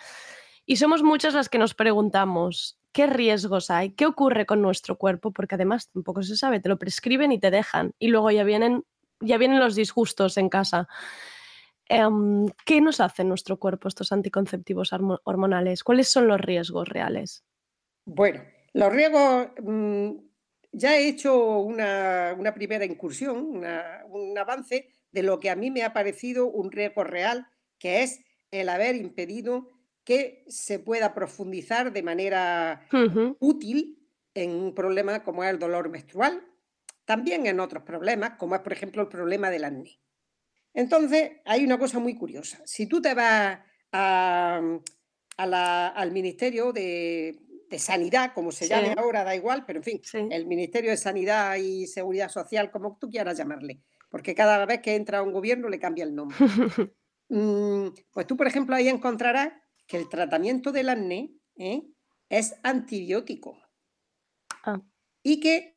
Y 0.64 0.76
somos 0.76 1.02
muchas 1.02 1.35
las 1.35 1.48
que 1.48 1.59
nos 1.59 1.74
preguntamos, 1.74 2.78
¿qué 2.92 3.09
riesgos 3.09 3.68
hay? 3.68 3.90
¿Qué 3.90 4.07
ocurre 4.07 4.46
con 4.46 4.62
nuestro 4.62 4.96
cuerpo? 4.96 5.33
Porque 5.33 5.57
además 5.57 5.90
tampoco 5.90 6.22
se 6.22 6.37
sabe, 6.37 6.61
te 6.61 6.68
lo 6.68 6.78
prescriben 6.78 7.33
y 7.33 7.40
te 7.40 7.50
dejan, 7.50 7.94
y 7.98 8.11
luego 8.11 8.31
ya 8.31 8.44
vienen 8.44 8.85
ya 9.20 9.38
vienen 9.38 9.61
los 9.61 9.74
disgustos 9.74 10.37
en 10.37 10.48
casa. 10.48 10.88
Em, 11.88 12.46
¿Qué 12.66 12.81
nos 12.81 13.00
hace 13.00 13.22
en 13.22 13.28
nuestro 13.28 13.59
cuerpo 13.59 13.88
estos 13.88 14.12
anticonceptivos 14.12 14.92
hormo- 14.92 15.20
hormonales? 15.24 15.83
¿Cuáles 15.83 16.09
son 16.09 16.28
los 16.28 16.40
riesgos 16.40 16.88
reales? 16.88 17.44
Bueno, 18.04 18.42
los 18.74 18.92
riesgos, 18.92 19.48
mm, 19.62 20.11
ya 20.72 20.96
he 20.98 21.09
hecho 21.09 21.59
una, 21.61 22.35
una 22.38 22.52
primera 22.54 22.85
incursión, 22.85 23.38
una- 23.38 24.02
un 24.09 24.37
avance 24.37 24.88
de 25.11 25.22
lo 25.22 25.40
que 25.40 25.48
a 25.48 25.57
mí 25.57 25.70
me 25.70 25.83
ha 25.83 25.94
parecido 25.94 26.46
un 26.46 26.70
riesgo 26.70 27.04
real, 27.04 27.46
que 27.78 28.02
es 28.02 28.20
el 28.50 28.68
haber 28.68 28.96
impedido 28.96 29.70
que 30.04 30.44
se 30.48 30.78
pueda 30.78 31.14
profundizar 31.14 31.92
de 31.92 32.02
manera 32.02 32.87
útil 33.40 34.07
en 34.35 34.50
un 34.52 34.74
problema 34.74 35.22
como 35.22 35.44
es 35.44 35.50
el 35.50 35.59
dolor 35.59 35.88
menstrual, 35.90 36.42
también 37.09 37.47
en 37.47 37.59
otros 37.59 37.85
problemas, 37.85 38.33
como 38.38 38.55
es 38.55 38.61
por 38.61 38.75
ejemplo 38.75 39.01
el 39.01 39.09
problema 39.09 39.49
del 39.49 39.64
acné. 39.64 39.99
Entonces, 40.75 41.33
hay 41.47 41.64
una 41.64 41.79
cosa 41.79 41.99
muy 41.99 42.14
curiosa. 42.14 42.61
Si 42.66 42.87
tú 42.87 43.01
te 43.01 43.14
vas 43.14 43.61
a, 43.92 44.61
a 45.38 45.47
la- 45.47 45.88
al 45.88 46.12
Ministerio 46.12 46.71
de, 46.71 47.35
de 47.71 47.79
Sanidad, 47.79 48.35
como 48.35 48.53
se 48.53 48.66
Sí. 48.66 48.71
llame 48.71 48.94
ahora, 48.94 49.25
da 49.25 49.35
igual, 49.35 49.64
pero 49.66 49.79
en 49.79 49.85
fin, 49.85 50.01
Sí. 50.05 50.18
el 50.31 50.47
Ministerio 50.47 50.90
de 50.90 50.99
Sanidad 50.99 51.57
y 51.57 51.87
Seguridad 51.87 52.29
Social, 52.29 52.70
como 52.70 52.99
tú 53.01 53.09
quieras 53.09 53.39
llamarle, 53.39 53.80
porque 54.11 54.35
cada 54.35 54.66
vez 54.66 54.82
que 54.82 54.95
entra 54.95 55.22
un 55.22 55.32
gobierno 55.32 55.70
le 55.70 55.78
cambia 55.80 56.05
el 56.05 56.14
nombre. 56.14 56.37
Mm, 57.30 57.89
pues 58.11 58.26
tú, 58.26 58.37
por 58.39 58.47
ejemplo, 58.47 58.74
ahí 58.74 58.89
encontrarás 58.89 59.53
que 59.87 59.99
el 59.99 60.09
tratamiento 60.09 60.72
del 60.72 60.89
acné 60.91 61.30
¿eh? 61.57 61.82
es 62.30 62.55
antibiótico 62.62 63.59
Ah, 64.64 64.80
y 65.22 65.39
que 65.41 65.76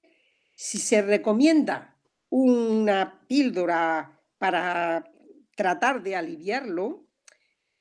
si 0.61 0.77
se 0.77 1.01
recomienda 1.01 1.97
una 2.29 3.25
píldora 3.27 4.21
para 4.37 5.11
tratar 5.55 6.03
de 6.03 6.15
aliviarlo, 6.15 7.07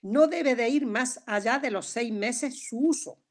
no 0.00 0.28
debe 0.28 0.54
de 0.54 0.66
ir 0.70 0.86
más 0.86 1.22
allá 1.26 1.58
de 1.58 1.70
los 1.70 1.84
seis 1.84 2.10
meses 2.10 2.68
su 2.68 2.78
uso. 2.78 3.22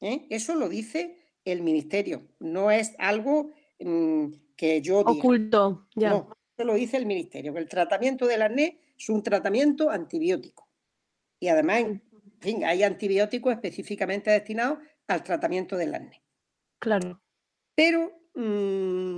¿eh? 0.00 0.28
Eso 0.30 0.54
lo 0.54 0.68
dice 0.68 1.18
el 1.44 1.62
ministerio, 1.62 2.28
no 2.38 2.70
es 2.70 2.94
algo 3.00 3.50
mm, 3.80 4.26
que 4.54 4.80
yo 4.80 4.98
diga. 5.00 5.10
Oculto, 5.10 5.88
ya. 5.96 6.10
No, 6.10 6.36
eso 6.56 6.64
lo 6.64 6.74
dice 6.74 6.96
el 6.98 7.06
ministerio, 7.06 7.52
que 7.52 7.58
el 7.58 7.68
tratamiento 7.68 8.28
del 8.28 8.42
acné 8.42 8.78
es 8.96 9.08
un 9.08 9.24
tratamiento 9.24 9.90
antibiótico. 9.90 10.68
Y 11.40 11.48
además, 11.48 11.80
en 11.80 12.02
fin, 12.38 12.64
hay 12.64 12.84
antibióticos 12.84 13.52
específicamente 13.54 14.30
destinados 14.30 14.78
al 15.08 15.24
tratamiento 15.24 15.76
del 15.76 15.96
acné. 15.96 16.22
Claro. 16.78 17.23
Pero 17.74 18.12
mm, 18.34 19.16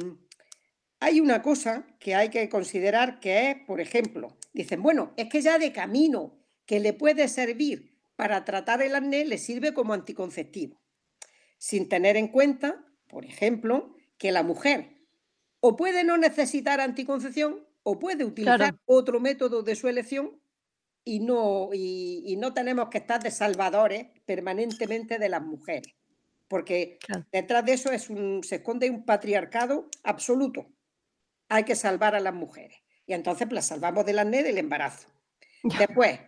hay 1.01 1.21
una 1.21 1.43
cosa 1.43 1.87
que 1.99 2.15
hay 2.15 2.31
que 2.31 2.49
considerar 2.49 3.21
que 3.21 3.51
es, 3.51 3.57
por 3.67 3.81
ejemplo, 3.81 4.39
dicen, 4.53 4.83
bueno, 4.83 5.13
es 5.17 5.29
que 5.29 5.43
ya 5.43 5.59
de 5.59 5.73
camino 5.73 6.39
que 6.67 6.81
le 6.81 6.93
puede 6.95 7.29
servir 7.29 7.99
para 8.17 8.45
tratar 8.45 8.83
el 8.83 8.95
acné, 8.95 9.25
le 9.25 9.39
sirve 9.39 9.75
como 9.75 9.93
anticonceptivo, 9.95 10.81
sin 11.59 11.89
tener 11.89 12.17
en 12.17 12.29
cuenta, 12.29 12.85
por 13.09 13.25
ejemplo, 13.25 13.95
que 14.19 14.33
la 14.33 14.43
mujer 14.43 14.97
o 15.61 15.77
puede 15.77 16.05
no 16.05 16.17
necesitar 16.17 16.81
anticoncepción 16.81 17.67
o 17.83 17.99
puede 17.99 18.25
utilizar 18.25 18.57
Claro. 18.59 18.79
otro 18.87 19.21
método 19.21 19.63
de 19.63 19.77
su 19.77 19.89
elección 19.89 20.41
y 21.05 21.21
no, 21.21 21.71
y, 21.73 22.23
y 22.27 22.37
no 22.37 22.55
tenemos 22.55 22.89
que 22.91 22.99
estar 22.99 23.23
de 23.23 23.31
salvadores 23.31 24.09
permanentemente 24.27 25.19
de 25.19 25.29
las 25.29 25.43
mujeres, 25.43 25.95
porque 26.49 26.99
detrás 27.33 27.65
de 27.65 27.73
eso 27.73 27.91
es 27.91 28.09
un, 28.09 28.43
se 28.43 28.57
esconde 28.57 28.91
un 28.91 29.05
patriarcado 29.05 29.89
absoluto. 30.05 30.67
Hay 31.49 31.65
que 31.65 31.75
salvar 31.75 32.15
a 32.15 32.21
las 32.21 32.35
mujeres. 32.35 32.79
Y 33.07 33.15
entonces 33.15 33.51
las 33.51 33.67
salvamos 33.67 34.05
del 34.05 34.19
acné 34.19 34.43
del 34.43 34.59
embarazo. 34.59 35.09
Después, 35.63 36.21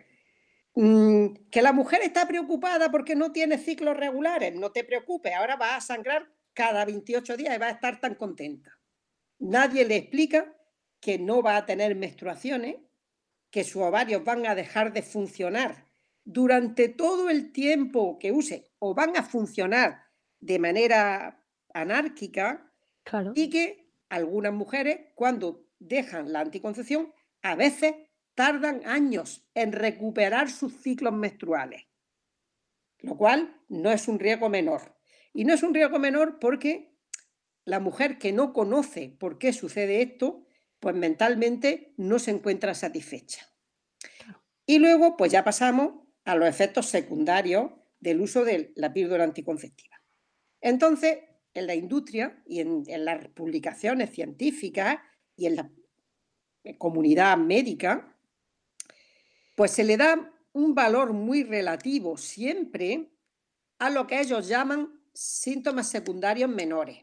mm, 0.74 1.26
que 1.50 1.62
la 1.62 1.72
mujer 1.72 2.02
está 2.02 2.26
preocupada 2.26 2.90
porque 2.90 3.16
no 3.16 3.32
tiene 3.32 3.58
ciclos 3.58 3.96
regulares. 3.96 4.54
No 4.54 4.70
te 4.70 4.84
preocupes, 4.84 5.34
ahora 5.34 5.56
va 5.56 5.76
a 5.76 5.80
sangrar 5.80 6.28
cada 6.52 6.84
28 6.84 7.36
días 7.36 7.54
y 7.54 7.58
va 7.58 7.66
a 7.66 7.70
estar 7.70 8.00
tan 8.00 8.14
contenta. 8.14 8.78
Nadie 9.38 9.84
le 9.84 9.96
explica 9.96 10.54
que 11.00 11.18
no 11.18 11.42
va 11.42 11.56
a 11.56 11.66
tener 11.66 11.94
menstruaciones, 11.94 12.76
que 13.50 13.64
sus 13.64 13.82
ovarios 13.82 14.24
van 14.24 14.46
a 14.46 14.54
dejar 14.54 14.92
de 14.92 15.02
funcionar 15.02 15.86
durante 16.24 16.88
todo 16.88 17.30
el 17.30 17.52
tiempo 17.52 18.18
que 18.18 18.32
use 18.32 18.70
o 18.78 18.94
van 18.94 19.16
a 19.16 19.22
funcionar 19.22 20.07
de 20.40 20.58
manera 20.58 21.44
anárquica 21.74 22.72
Claro. 23.04 23.32
y 23.34 23.48
que 23.50 23.90
algunas 24.08 24.52
mujeres 24.52 25.12
cuando 25.14 25.66
dejan 25.78 26.32
la 26.32 26.40
anticoncepción 26.40 27.12
a 27.42 27.54
veces 27.54 27.94
tardan 28.34 28.82
años 28.86 29.48
en 29.54 29.72
recuperar 29.72 30.50
sus 30.50 30.74
ciclos 30.82 31.12
menstruales, 31.14 31.86
lo 33.00 33.16
cual 33.16 33.62
no 33.68 33.90
es 33.90 34.08
un 34.08 34.18
riesgo 34.18 34.48
menor. 34.48 34.96
Y 35.32 35.44
no 35.44 35.54
es 35.54 35.62
un 35.62 35.74
riesgo 35.74 35.98
menor 35.98 36.38
porque 36.40 36.96
la 37.64 37.80
mujer 37.80 38.18
que 38.18 38.32
no 38.32 38.52
conoce 38.52 39.08
por 39.20 39.38
qué 39.38 39.52
sucede 39.52 40.02
esto, 40.02 40.46
pues 40.80 40.94
mentalmente 40.94 41.94
no 41.96 42.18
se 42.18 42.30
encuentra 42.30 42.74
satisfecha. 42.74 43.46
Y 44.66 44.78
luego, 44.78 45.16
pues 45.16 45.32
ya 45.32 45.44
pasamos 45.44 46.06
a 46.24 46.34
los 46.34 46.48
efectos 46.48 46.86
secundarios 46.86 47.72
del 48.00 48.20
uso 48.20 48.44
de 48.44 48.72
la 48.76 48.92
píldora 48.92 49.24
anticonceptiva. 49.24 49.87
Entonces, 50.60 51.18
en 51.54 51.66
la 51.66 51.74
industria 51.74 52.42
y 52.46 52.60
en, 52.60 52.84
en 52.86 53.04
las 53.04 53.28
publicaciones 53.28 54.10
científicas 54.10 54.98
y 55.36 55.46
en 55.46 55.56
la 55.56 55.70
comunidad 56.78 57.36
médica, 57.36 58.16
pues 59.56 59.72
se 59.72 59.84
le 59.84 59.96
da 59.96 60.32
un 60.52 60.74
valor 60.74 61.12
muy 61.12 61.42
relativo 61.42 62.16
siempre 62.16 63.10
a 63.78 63.90
lo 63.90 64.06
que 64.06 64.20
ellos 64.20 64.48
llaman 64.48 65.00
síntomas 65.12 65.88
secundarios 65.88 66.50
menores, 66.50 67.02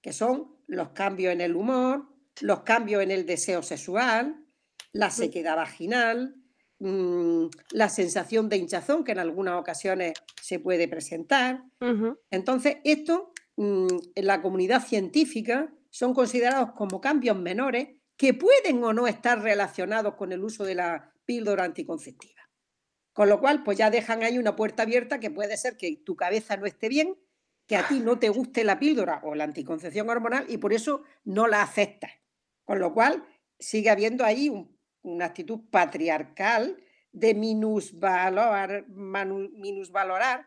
que 0.00 0.12
son 0.12 0.56
los 0.66 0.90
cambios 0.90 1.32
en 1.32 1.40
el 1.40 1.56
humor, 1.56 2.06
los 2.40 2.60
cambios 2.60 3.02
en 3.02 3.10
el 3.10 3.26
deseo 3.26 3.62
sexual, 3.62 4.44
la 4.92 5.10
sequedad 5.10 5.56
vaginal, 5.56 6.36
mm, 6.78 7.46
la 7.72 7.88
sensación 7.88 8.48
de 8.48 8.56
hinchazón 8.56 9.04
que 9.04 9.12
en 9.12 9.18
algunas 9.18 9.58
ocasiones 9.60 10.14
se 10.40 10.58
puede 10.60 10.88
presentar. 10.88 11.62
Entonces, 12.30 12.76
esto 12.84 13.32
mm, 13.56 13.86
en 14.14 14.26
la 14.26 14.42
comunidad 14.42 14.84
científica 14.84 15.72
son 15.90 16.12
considerados 16.14 16.72
como 16.72 17.00
cambios 17.00 17.38
menores 17.38 17.88
que 18.16 18.34
pueden 18.34 18.82
o 18.84 18.92
no 18.92 19.06
estar 19.06 19.40
relacionados 19.42 20.14
con 20.14 20.32
el 20.32 20.42
uso 20.44 20.64
de 20.64 20.74
la 20.74 21.12
píldora 21.24 21.64
anticonceptiva. 21.64 22.34
Con 23.12 23.28
lo 23.30 23.40
cual, 23.40 23.62
pues 23.62 23.78
ya 23.78 23.90
dejan 23.90 24.22
ahí 24.22 24.36
una 24.38 24.56
puerta 24.56 24.82
abierta 24.82 25.18
que 25.20 25.30
puede 25.30 25.56
ser 25.56 25.76
que 25.76 25.96
tu 26.04 26.16
cabeza 26.16 26.56
no 26.58 26.66
esté 26.66 26.88
bien, 26.90 27.16
que 27.66 27.76
a 27.76 27.88
ti 27.88 28.00
no 28.00 28.18
te 28.18 28.28
guste 28.28 28.62
la 28.62 28.78
píldora 28.78 29.20
o 29.24 29.34
la 29.34 29.44
anticoncepción 29.44 30.08
hormonal 30.10 30.44
y 30.48 30.58
por 30.58 30.72
eso 30.74 31.02
no 31.24 31.46
la 31.48 31.62
aceptas. 31.62 32.12
Con 32.64 32.78
lo 32.78 32.92
cual, 32.92 33.24
sigue 33.58 33.88
habiendo 33.90 34.24
ahí 34.24 34.50
un- 34.50 34.75
una 35.06 35.26
actitud 35.26 35.60
patriarcal 35.70 36.76
de 37.12 37.34
minusvalorar, 37.34 38.86
manu- 38.88 39.50
minusvalorar 39.52 40.46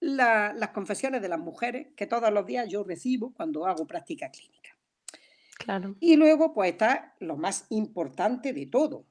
la- 0.00 0.52
las 0.54 0.70
confesiones 0.70 1.20
de 1.20 1.28
las 1.28 1.38
mujeres 1.40 1.88
que 1.96 2.06
todos 2.06 2.32
los 2.32 2.46
días 2.46 2.68
yo 2.68 2.84
recibo 2.84 3.32
cuando 3.34 3.66
hago 3.66 3.86
práctica 3.86 4.30
clínica. 4.30 4.76
Claro. 5.58 5.96
Y 6.00 6.16
luego, 6.16 6.52
pues 6.54 6.70
está 6.72 7.14
lo 7.18 7.36
más 7.36 7.66
importante 7.70 8.52
de 8.52 8.66
todo, 8.66 9.04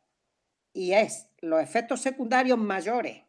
y 0.74 0.94
es 0.94 1.30
los 1.40 1.62
efectos 1.62 2.02
secundarios 2.02 2.58
mayores 2.58 3.24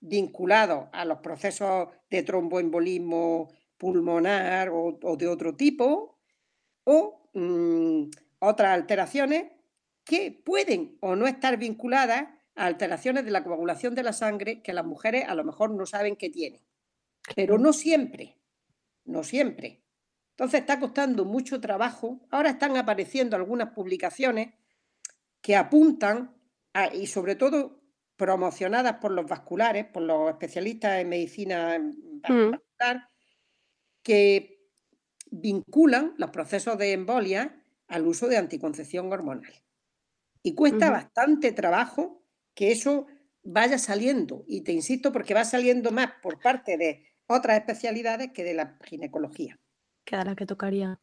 vinculados 0.00 0.88
a 0.92 1.04
los 1.04 1.18
procesos 1.18 1.88
de 2.08 2.22
tromboembolismo 2.22 3.48
pulmonar 3.76 4.68
o, 4.70 4.98
o 5.02 5.16
de 5.16 5.26
otro 5.26 5.56
tipo, 5.56 6.18
o 6.84 7.28
mm, 7.34 8.10
otras 8.38 8.70
alteraciones 8.72 9.50
que 10.10 10.32
pueden 10.44 10.98
o 11.00 11.14
no 11.14 11.28
estar 11.28 11.56
vinculadas 11.56 12.24
a 12.56 12.66
alteraciones 12.66 13.24
de 13.24 13.30
la 13.30 13.44
coagulación 13.44 13.94
de 13.94 14.02
la 14.02 14.12
sangre 14.12 14.60
que 14.60 14.72
las 14.72 14.84
mujeres 14.84 15.24
a 15.28 15.36
lo 15.36 15.44
mejor 15.44 15.70
no 15.70 15.86
saben 15.86 16.16
que 16.16 16.30
tienen. 16.30 16.60
Pero 17.36 17.58
no 17.58 17.72
siempre, 17.72 18.36
no 19.04 19.22
siempre. 19.22 19.84
Entonces 20.30 20.62
está 20.62 20.80
costando 20.80 21.24
mucho 21.24 21.60
trabajo. 21.60 22.26
Ahora 22.30 22.50
están 22.50 22.76
apareciendo 22.76 23.36
algunas 23.36 23.70
publicaciones 23.70 24.52
que 25.40 25.54
apuntan, 25.54 26.34
a- 26.74 26.92
y 26.92 27.06
sobre 27.06 27.36
todo 27.36 27.80
promocionadas 28.16 28.94
por 28.94 29.12
los 29.12 29.26
vasculares, 29.26 29.86
por 29.86 30.02
los 30.02 30.28
especialistas 30.30 30.98
en 31.00 31.08
medicina 31.08 31.78
Mm. 31.78 32.50
vascular, 32.50 33.08
que 34.02 34.66
vinculan 35.30 36.14
los 36.18 36.30
procesos 36.30 36.76
de 36.78 36.94
embolia 36.94 37.64
al 37.86 38.08
uso 38.08 38.26
de 38.26 38.38
anticoncepción 38.38 39.12
hormonal. 39.12 39.52
Y 40.42 40.54
cuesta 40.54 40.90
bastante 40.90 41.52
trabajo 41.52 42.24
que 42.54 42.72
eso 42.72 43.06
vaya 43.42 43.78
saliendo. 43.78 44.44
Y 44.46 44.62
te 44.62 44.72
insisto 44.72 45.12
porque 45.12 45.34
va 45.34 45.44
saliendo 45.44 45.90
más 45.92 46.12
por 46.22 46.40
parte 46.40 46.76
de 46.76 47.06
otras 47.26 47.58
especialidades 47.58 48.30
que 48.32 48.44
de 48.44 48.54
la 48.54 48.78
ginecología. 48.84 49.60
Que 50.06 50.14
a 50.16 50.24
la 50.24 50.34
que 50.36 50.46
tocaría. 50.46 51.00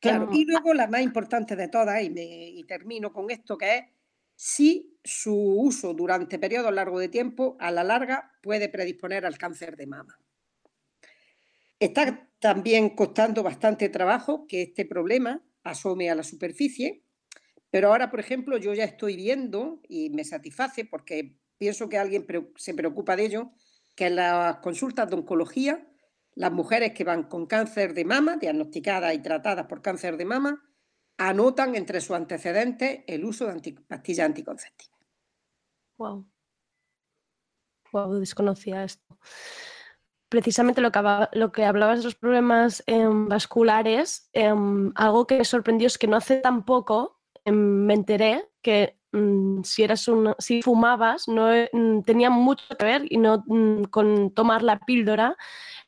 Claro, 0.00 0.28
Em, 0.28 0.32
y 0.32 0.44
luego 0.46 0.74
la 0.74 0.86
más 0.88 1.02
importante 1.02 1.56
de 1.56 1.68
todas, 1.68 2.02
y, 2.02 2.10
me- 2.10 2.48
y 2.50 2.64
termino 2.64 3.12
con 3.12 3.30
esto, 3.30 3.58
que 3.58 3.76
es 3.78 3.84
si 4.36 4.98
su 5.04 5.34
uso 5.36 5.94
durante 5.94 6.38
periodos 6.38 6.72
largos 6.74 7.00
de 7.00 7.08
tiempo, 7.08 7.56
a 7.60 7.70
la 7.72 7.84
larga, 7.84 8.32
puede 8.42 8.68
predisponer 8.68 9.26
al 9.26 9.38
cáncer 9.38 9.76
de 9.76 9.86
mama. 9.86 10.20
Está 11.80 12.28
también 12.38 12.90
costando 12.90 13.42
bastante 13.42 13.88
trabajo 13.88 14.46
que 14.46 14.62
este 14.62 14.84
problema 14.84 15.44
asome 15.62 16.10
a 16.10 16.14
la 16.14 16.22
superficie, 16.22 17.04
pero 17.70 17.88
ahora, 17.88 18.10
por 18.10 18.20
ejemplo, 18.20 18.56
yo 18.56 18.74
ya 18.74 18.84
estoy 18.84 19.16
viendo 19.16 19.80
y 19.88 20.10
me 20.10 20.24
satisface 20.24 20.84
porque 20.84 21.38
pienso 21.58 21.88
que 21.88 21.98
alguien 21.98 22.26
se 22.56 22.74
preocupa 22.74 23.16
de 23.16 23.26
ello, 23.26 23.50
que 23.94 24.06
en 24.06 24.16
las 24.16 24.58
consultas 24.58 25.10
de 25.10 25.16
oncología, 25.16 25.86
las 26.34 26.52
mujeres 26.52 26.92
que 26.92 27.04
van 27.04 27.24
con 27.24 27.46
cáncer 27.46 27.94
de 27.94 28.04
mama, 28.04 28.36
diagnosticadas 28.36 29.14
y 29.14 29.18
tratadas 29.18 29.66
por 29.66 29.82
cáncer 29.82 30.16
de 30.16 30.24
mama, 30.24 30.62
anotan 31.18 31.74
entre 31.74 32.00
sus 32.00 32.16
antecedentes 32.16 33.00
el 33.06 33.24
uso 33.24 33.46
de 33.46 33.72
pastillas 33.86 34.26
anticonceptivas. 34.26 34.98
Wow. 35.98 36.26
Wow, 37.92 38.14
desconocía 38.14 38.84
esto. 38.84 39.18
Precisamente 40.28 40.80
lo 40.80 40.92
que, 41.52 41.64
hablabas 41.64 41.98
de 41.98 42.04
los 42.04 42.14
problemas 42.14 42.84
em, 42.86 43.26
vasculares, 43.28 44.28
em, 44.32 44.92
algo 44.94 45.26
que 45.26 45.44
sorprendió 45.44 45.86
es 45.86 45.98
que 45.98 46.06
no 46.06 46.16
hace 46.16 46.36
tan 46.36 46.64
poco 46.64 47.17
me 47.52 47.94
enteré 47.94 48.44
que 48.62 48.96
mm, 49.12 49.62
si 49.62 49.82
eras 49.82 50.06
una- 50.08 50.36
si 50.38 50.62
fumabas 50.62 51.28
no 51.28 51.52
eh, 51.52 51.70
mm, 51.72 52.02
tenía 52.02 52.30
mucho 52.30 52.64
que 52.78 52.84
ver 52.84 53.02
y 53.10 53.16
no 53.18 53.42
mm, 53.46 53.84
con 53.84 54.30
tomar 54.34 54.62
la 54.62 54.78
píldora 54.80 55.36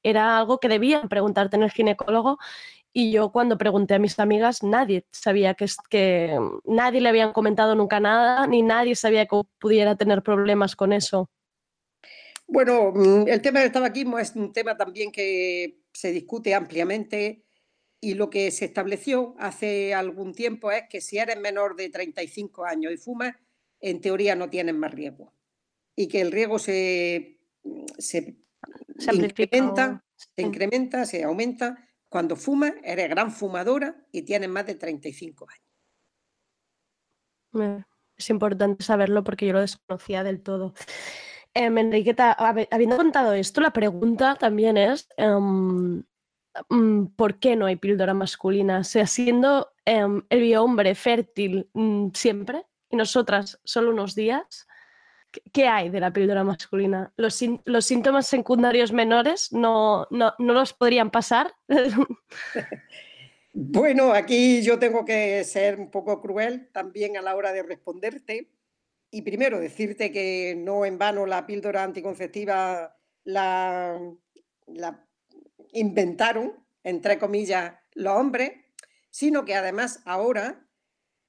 era 0.03 0.39
algo 0.39 0.59
que 0.59 0.69
debían 0.69 1.09
preguntarte 1.09 1.57
en 1.57 1.63
el 1.65 1.71
ginecólogo 1.71 2.39
y 2.93 3.13
yo 3.13 3.31
cuando 3.31 3.59
pregunté 3.59 3.95
a 3.95 3.99
mis 3.99 4.19
amigas 4.19 4.63
nadie 4.63 5.07
sabía 5.13 5.55
que, 5.55 5.67
que 5.91 6.39
nadie 6.65 7.01
le 7.01 7.09
habían 7.09 7.33
comentado 7.33 7.75
nunca 7.75 8.01
nada 8.01 8.47
ni 8.47 8.63
nadie 8.63 8.97
sabía 8.97 9.27
que 9.27 9.41
pudiera 9.59 9.97
tener 9.97 10.23
problemas 10.23 10.75
con 10.77 10.93
eso. 10.93 11.31
Bueno, 12.53 12.93
el 13.27 13.41
tema 13.43 13.61
del 13.61 13.71
tabaquismo 13.71 14.19
es 14.19 14.35
un 14.35 14.53
tema 14.53 14.77
también 14.77 15.13
que 15.13 15.79
se 15.93 16.11
discute 16.11 16.53
ampliamente 16.53 17.45
y 18.01 18.15
lo 18.15 18.31
que 18.31 18.51
se 18.51 18.65
estableció 18.65 19.35
hace 19.39 19.93
algún 19.95 20.33
tiempo 20.35 20.71
es 20.73 20.85
que 20.89 21.01
si 21.01 21.19
eres 21.19 21.39
menor 21.39 21.77
de 21.77 21.91
35 21.91 22.65
años 22.65 22.93
y 22.93 22.97
fumas, 22.97 23.35
en 23.81 24.01
teoría 24.01 24.35
no 24.35 24.49
tienes 24.51 24.75
más 24.75 24.93
riesgo. 24.93 25.35
Y 25.97 26.09
que 26.09 26.21
el 26.21 26.33
riesgo 26.33 26.59
se, 26.59 27.41
se, 27.99 28.37
Se 28.99 29.15
incrementa, 29.15 30.05
se 30.17 30.43
incrementa, 30.43 31.05
se 31.05 31.23
aumenta 31.25 31.87
cuando 32.09 32.37
fumas, 32.37 32.73
eres 32.83 33.09
gran 33.11 33.31
fumadora 33.31 34.05
y 34.13 34.23
tienes 34.23 34.49
más 34.49 34.67
de 34.67 34.75
35 34.77 35.47
años. 35.49 35.65
Eh, 37.79 37.85
Es 38.17 38.29
importante 38.31 38.85
saberlo 38.85 39.25
porque 39.25 39.47
yo 39.47 39.53
lo 39.55 39.61
desconocía 39.61 40.23
del 40.25 40.43
todo. 40.43 40.75
Em, 41.55 41.77
Enriqueta, 41.79 42.37
habi- 42.39 42.69
habiendo 42.71 42.97
contado 42.97 43.33
esto, 43.33 43.61
la 43.61 43.73
pregunta 43.73 44.37
también 44.37 44.77
es, 44.77 45.09
em, 45.17 46.03
¿por 47.17 47.39
qué 47.39 47.57
no 47.57 47.67
hay 47.67 47.77
píldora 47.77 48.15
masculina? 48.15 48.81
O 48.81 48.85
sea, 48.85 49.07
siendo 49.07 49.73
em, 49.85 50.23
el 50.31 50.41
biohombre 50.41 50.95
fértil 50.95 51.69
mm, 51.73 52.09
siempre 52.15 52.65
y 52.91 52.97
nosotras 52.97 53.61
solo 53.65 53.91
unos 53.91 54.15
días, 54.15 54.67
¿qué, 55.53 55.69
hay 55.69 55.91
de 55.91 56.01
la 56.01 56.13
píldora 56.13 56.45
masculina? 56.45 57.13
¿Los, 57.17 57.39
los 57.65 57.87
síntomas 57.87 58.27
secundarios 58.27 58.93
menores 58.93 59.53
no, 59.53 60.07
no, 60.11 60.35
no 60.39 60.53
los 60.53 60.73
podrían 60.73 61.11
pasar? 61.11 61.55
Bueno, 63.53 64.13
aquí 64.13 64.63
yo 64.63 64.79
tengo 64.79 65.05
que 65.05 65.43
ser 65.43 65.81
un 65.81 65.91
poco 65.91 66.21
cruel 66.21 66.69
también 66.73 67.17
a 67.17 67.23
la 67.23 67.35
hora 67.35 67.53
de 67.53 67.65
responderte. 67.65 68.49
Y 69.11 69.23
primero 69.23 69.59
decirte 69.59 70.13
que 70.13 70.55
no 70.57 70.85
en 70.85 70.99
vano 70.99 71.27
la 71.27 71.47
píldora 71.47 71.83
anticonceptiva 71.83 72.97
la, 73.25 74.01
la 74.67 75.05
inventaron, 75.73 76.65
entre 76.83 77.19
comillas, 77.19 77.75
los 77.93 78.17
hombres, 78.17 78.53
sino 79.11 79.45
que 79.45 79.55
además 79.55 80.01
ahora 80.05 80.67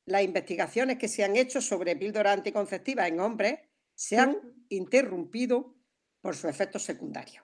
las 0.06 0.24
investigaciones 0.24 0.98
que 0.98 1.08
se 1.08 1.24
han 1.24 1.36
hecho 1.36 1.62
sobre 1.62 1.96
píldora 1.96 2.34
anticonceptiva 2.34 3.08
en 3.08 3.20
hombres 3.20 3.60
se 3.94 4.18
han 4.18 4.38
interrumpido 4.70 5.76
por 6.22 6.36
sus 6.36 6.46
efectos 6.46 6.84
secundarios. 6.84 7.44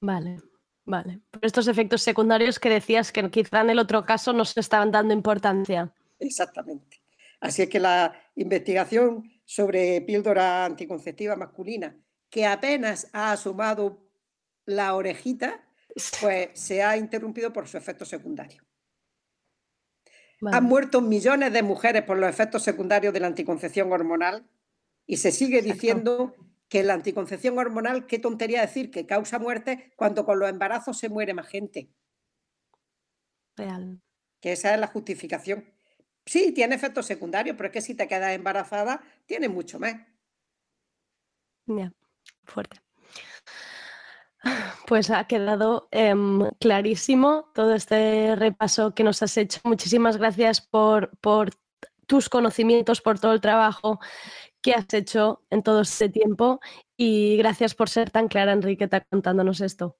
Vale, 0.00 0.40
vale. 0.84 1.20
Por 1.30 1.44
estos 1.44 1.68
efectos 1.68 2.02
secundarios 2.02 2.58
que 2.58 2.68
decías 2.68 3.12
que 3.12 3.28
quizá 3.30 3.62
en 3.62 3.70
el 3.70 3.78
otro 3.78 4.04
caso 4.04 4.32
no 4.32 4.44
se 4.44 4.60
estaban 4.60 4.90
dando 4.90 5.14
importancia. 5.14 5.92
Exactamente. 6.18 7.02
Así 7.40 7.62
es 7.62 7.68
que 7.68 7.80
la 7.80 8.14
investigación 8.34 9.30
sobre 9.44 10.00
píldora 10.02 10.64
anticonceptiva 10.64 11.36
masculina, 11.36 11.96
que 12.30 12.46
apenas 12.46 13.08
ha 13.12 13.32
asomado 13.32 14.05
la 14.66 14.94
orejita, 14.94 15.64
pues 16.20 16.50
se 16.54 16.82
ha 16.82 16.96
interrumpido 16.96 17.52
por 17.52 17.66
su 17.66 17.78
efecto 17.78 18.04
secundario. 18.04 18.62
Vale. 20.40 20.56
Han 20.56 20.64
muerto 20.64 21.00
millones 21.00 21.52
de 21.52 21.62
mujeres 21.62 22.02
por 22.02 22.18
los 22.18 22.28
efectos 22.28 22.62
secundarios 22.62 23.14
de 23.14 23.20
la 23.20 23.26
anticoncepción 23.26 23.90
hormonal 23.90 24.46
y 25.06 25.16
se 25.16 25.32
sigue 25.32 25.62
diciendo 25.62 26.34
que 26.68 26.82
la 26.82 26.94
anticoncepción 26.94 27.58
hormonal, 27.58 28.06
qué 28.06 28.18
tontería 28.18 28.60
decir 28.60 28.90
que 28.90 29.06
causa 29.06 29.38
muerte 29.38 29.92
cuando 29.96 30.26
con 30.26 30.38
los 30.38 30.50
embarazos 30.50 30.98
se 30.98 31.08
muere 31.08 31.32
más 31.32 31.46
gente, 31.46 31.88
Real. 33.56 34.02
que 34.40 34.52
esa 34.52 34.74
es 34.74 34.80
la 34.80 34.88
justificación. 34.88 35.72
Sí, 36.26 36.52
tiene 36.52 36.74
efectos 36.74 37.06
secundarios, 37.06 37.56
pero 37.56 37.68
es 37.68 37.72
que 37.72 37.80
si 37.80 37.94
te 37.94 38.08
quedas 38.08 38.34
embarazada, 38.34 39.00
tiene 39.26 39.48
mucho 39.48 39.78
más. 39.78 39.94
Ya, 41.66 41.92
fuerte. 42.44 42.80
Pues 44.86 45.10
ha 45.10 45.26
quedado 45.26 45.88
em, 45.90 46.48
clarísimo 46.60 47.50
todo 47.54 47.74
este 47.74 48.36
repaso 48.36 48.94
que 48.94 49.04
nos 49.04 49.22
has 49.22 49.36
hecho. 49.36 49.60
Muchísimas 49.64 50.16
gracias 50.16 50.60
por, 50.60 51.16
por 51.18 51.50
tus 52.06 52.28
conocimientos, 52.28 53.00
por 53.00 53.18
todo 53.18 53.32
el 53.32 53.40
trabajo 53.40 53.98
que 54.62 54.72
has 54.72 54.92
hecho 54.94 55.44
en 55.50 55.62
todo 55.62 55.82
este 55.82 56.08
tiempo 56.08 56.60
y 56.96 57.36
gracias 57.36 57.74
por 57.74 57.88
ser 57.88 58.10
tan 58.10 58.28
clara, 58.28 58.52
Enriqueta, 58.52 59.00
contándonos 59.00 59.60
esto. 59.60 59.96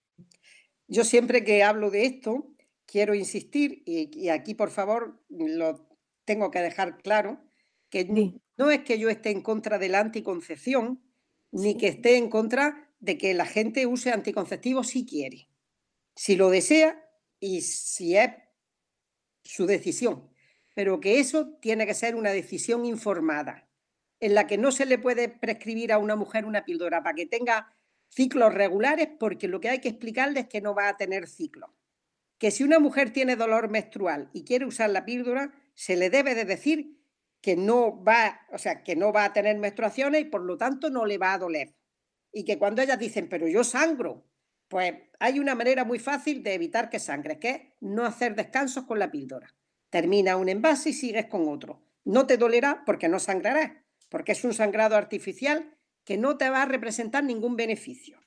Yo 0.88 1.05
siempre 1.05 1.44
que 1.44 1.62
hablo 1.62 1.90
de 1.90 2.07
esto, 2.07 2.49
quiero 2.86 3.14
insistir, 3.14 3.82
y, 3.86 4.11
y 4.16 4.28
aquí 4.28 4.55
por 4.55 4.70
favor 4.70 5.20
lo 5.28 5.86
tengo 6.24 6.51
que 6.51 6.61
dejar 6.61 6.99
claro, 6.99 7.40
que 7.90 8.05
no 8.57 8.70
es 8.70 8.80
que 8.80 8.99
yo 8.99 9.09
esté 9.09 9.30
en 9.30 9.42
contra 9.42 9.78
de 9.78 9.88
la 9.88 10.01
anticoncepción, 10.01 11.03
ni 11.53 11.76
que 11.76 11.88
esté 11.88 12.16
en 12.16 12.28
contra 12.28 12.86
de 12.99 13.18
que 13.18 13.34
la 13.34 13.47
gente 13.47 13.86
use 13.86 14.11
anticonceptivos 14.11 14.88
si 14.88 15.07
quiere, 15.07 15.49
si 16.14 16.36
lo 16.36 16.51
desea 16.51 17.03
y 17.38 17.61
si 17.61 18.16
es 18.16 18.30
su 19.42 19.66
decisión, 19.66 20.30
pero 20.74 21.01
que 21.01 21.20
eso 21.20 21.57
tiene 21.61 21.86
que 21.86 21.94
ser 21.94 22.16
una 22.16 22.30
decisión 22.30 22.84
informada, 22.84 23.68
en 24.20 24.34
la 24.34 24.47
que 24.47 24.59
no 24.59 24.72
se 24.72 24.86
le 24.86 24.99
puede 24.99 25.28
prescribir 25.28 25.92
a 25.92 25.99
una 25.99 26.16
mujer 26.16 26.44
una 26.44 26.64
píldora 26.64 27.03
para 27.03 27.14
que 27.14 27.26
tenga 27.26 27.72
ciclos 28.09 28.55
regulares, 28.55 29.09
porque 29.18 29.49
lo 29.49 29.61
que 29.61 29.68
hay 29.68 29.80
que 29.80 29.88
explicarle 29.88 30.40
es 30.40 30.49
que 30.49 30.61
no 30.61 30.74
va 30.74 30.88
a 30.88 30.97
tener 30.97 31.28
ciclos. 31.28 31.70
Que 32.38 32.51
si 32.51 32.64
una 32.64 32.78
mujer 32.78 33.12
tiene 33.12 33.36
dolor 33.36 33.68
menstrual 33.68 34.30
y 34.32 34.44
quiere 34.44 34.66
usar 34.66 34.90
la 34.90 35.05
píldora, 35.05 35.55
se 35.74 35.97
le 35.97 36.11
debe 36.11 36.34
de 36.34 36.44
decir 36.44 36.97
que 37.40 37.57
no 37.57 38.03
va, 38.03 38.40
o 38.51 38.59
sea, 38.59 38.82
que 38.82 38.97
no 38.97 39.12
va 39.12 39.24
a 39.24 39.32
tener 39.32 39.57
menstruaciones 39.59 40.22
y 40.22 40.24
por 40.24 40.42
lo 40.42 40.57
tanto 40.57 40.90
no 40.90 41.05
le 41.07 41.18
va 41.18 41.34
a 41.34 41.38
doler. 41.38 41.74
Y 42.37 42.45
que 42.45 42.59
cuando 42.59 42.82
ellas 42.82 42.99
dicen, 42.99 43.30
pero 43.30 43.49
yo 43.49 43.64
sangro, 43.64 44.22
pues 44.68 44.93
hay 45.20 45.39
una 45.39 45.55
manera 45.55 45.87
muy 45.87 45.99
fácil 45.99 46.43
de 46.43 46.53
evitar 46.53 46.91
que 46.91 46.99
sangres, 46.99 47.39
que 47.39 47.49
es 47.49 47.61
no 47.80 48.05
hacer 48.05 48.34
descansos 48.34 48.84
con 48.84 48.99
la 48.99 49.11
píldora. 49.11 49.55
Termina 49.89 50.37
un 50.37 50.51
envase 50.51 50.91
y 50.91 50.93
sigues 50.93 51.28
con 51.28 51.49
otro. 51.49 51.80
No 52.05 52.26
te 52.26 52.37
dolerá 52.37 52.82
porque 52.84 53.09
no 53.09 53.20
sangrarás, 53.20 53.72
porque 54.11 54.32
es 54.32 54.45
un 54.45 54.53
sangrado 54.53 54.97
artificial 54.97 55.78
que 56.05 56.18
no 56.18 56.37
te 56.37 56.51
va 56.51 56.61
a 56.61 56.66
representar 56.66 57.24
ningún 57.24 57.57
beneficio. 57.57 58.20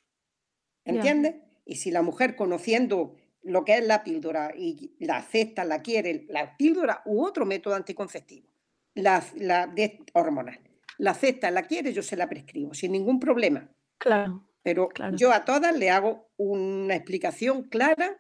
¿Entiendes? 0.86 1.36
Y 1.64 1.76
si 1.76 1.92
la 1.92 2.02
mujer 2.02 2.36
conociendo 2.36 3.16
lo 3.44 3.64
que 3.64 3.78
es 3.78 3.86
la 3.86 4.04
píldora 4.04 4.56
y 4.58 4.96
la 4.98 5.18
acepta, 5.18 5.66
la 5.66 5.84
quiere, 5.84 6.26
la 6.30 6.58
píldora 6.58 7.04
u 7.06 7.24
otro 7.24 7.46
método 7.46 7.76
anticonceptivo, 7.76 8.50
la, 8.96 9.24
la 9.36 9.68
de 9.68 10.00
hormonal, 10.14 10.60
la 10.98 11.12
acepta, 11.12 11.52
la 11.52 11.62
quiere, 11.62 11.94
yo 11.94 12.02
se 12.02 12.16
la 12.16 12.28
prescribo 12.28 12.74
sin 12.74 12.92
ningún 12.92 13.20
problema. 13.20 13.70
Claro. 14.00 14.46
Pero 14.64 14.90
Claro. 14.90 15.16
yo 15.16 15.32
a 15.32 15.46
todas 15.46 15.76
le 15.78 15.90
hago 15.90 16.32
una 16.38 16.96
explicación 16.96 17.64
clara 17.64 18.18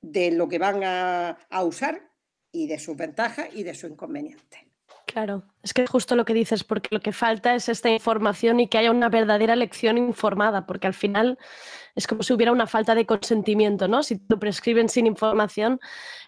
de 0.00 0.30
lo 0.30 0.48
que 0.48 0.58
van 0.58 0.84
a, 0.84 1.30
a 1.50 1.64
usar 1.64 2.10
y 2.52 2.66
de 2.66 2.78
sus 2.78 2.96
ventajas 2.96 3.48
y 3.52 3.64
de 3.64 3.74
sus 3.74 3.90
inconvenientes. 3.90 4.60
Claro, 5.06 5.44
es 5.62 5.72
que 5.72 5.82
es 5.82 5.90
justo 5.90 6.16
lo 6.16 6.24
que 6.24 6.34
dices, 6.34 6.64
porque 6.64 6.88
lo 6.90 7.00
que 7.00 7.12
falta 7.12 7.54
es 7.54 7.68
esta 7.68 7.88
información 7.88 8.60
y 8.60 8.68
que 8.68 8.78
haya 8.78 8.90
una 8.90 9.08
verdadera 9.08 9.54
elección 9.54 9.98
informada, 9.98 10.66
porque 10.66 10.88
al 10.88 10.94
final 10.94 11.38
es 11.94 12.06
como 12.06 12.22
si 12.22 12.32
hubiera 12.32 12.52
una 12.52 12.66
falta 12.66 12.94
de 12.94 13.06
consentimiento, 13.06 13.88
¿no? 13.88 14.02
Si 14.02 14.18
te 14.18 14.36
prescriben 14.36 14.88
sin 14.88 15.06
información, 15.06 15.80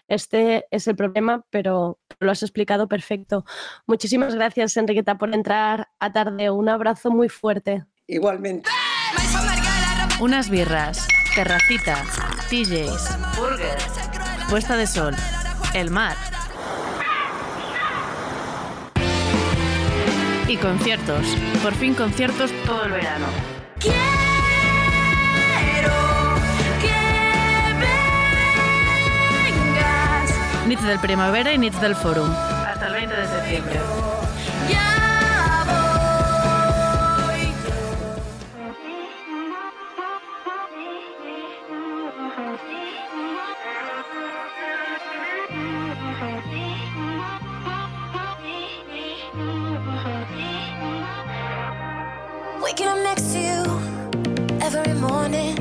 este 0.07 0.65
es 0.71 0.87
el 0.87 0.95
problema, 0.95 1.45
pero 1.49 1.99
lo 2.19 2.31
has 2.31 2.41
explicado 2.41 2.87
perfecto. 2.87 3.45
Muchísimas 3.85 4.33
gracias, 4.33 4.75
Enriqueta, 4.77 5.17
por 5.17 5.33
entrar 5.35 5.89
a 5.99 6.11
tarde. 6.11 6.49
Un 6.49 6.69
abrazo 6.69 7.11
muy 7.11 7.29
fuerte. 7.29 7.85
Igualmente. 8.09 8.67
Unas 10.19 10.49
birras, 10.49 11.07
terracita, 11.35 12.03
TJs, 12.49 13.37
burgers, 13.37 13.85
puesta 14.49 14.75
de 14.75 14.87
sol, 14.87 15.15
el 15.75 15.91
mar. 15.91 16.17
Y 20.47 20.57
conciertos. 20.57 21.23
Por 21.61 21.75
fin 21.75 21.93
conciertos 21.93 22.51
todo 22.65 22.85
el 22.85 22.93
verano. 22.93 23.27
Nits 30.67 30.83
del 30.83 30.99
Primavera 30.99 31.53
y 31.53 31.59
Nits 31.59 31.79
del 31.79 31.95
Forum. 31.95 32.31
Hasta 32.31 32.87
el 32.87 32.93
20 32.93 33.15
de 33.15 33.27
septiembre. 33.27 33.79
Waking 52.79 53.03
next 53.03 53.33
to 53.33 53.39
you 53.39 53.63
every 54.61 54.93
morning. 54.93 55.57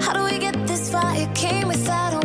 How 0.00 0.14
do 0.14 0.24
we 0.24 0.38
get 0.38 0.54
this? 0.66 0.90
It 0.94 1.34
came 1.34 1.68
without 1.68 2.21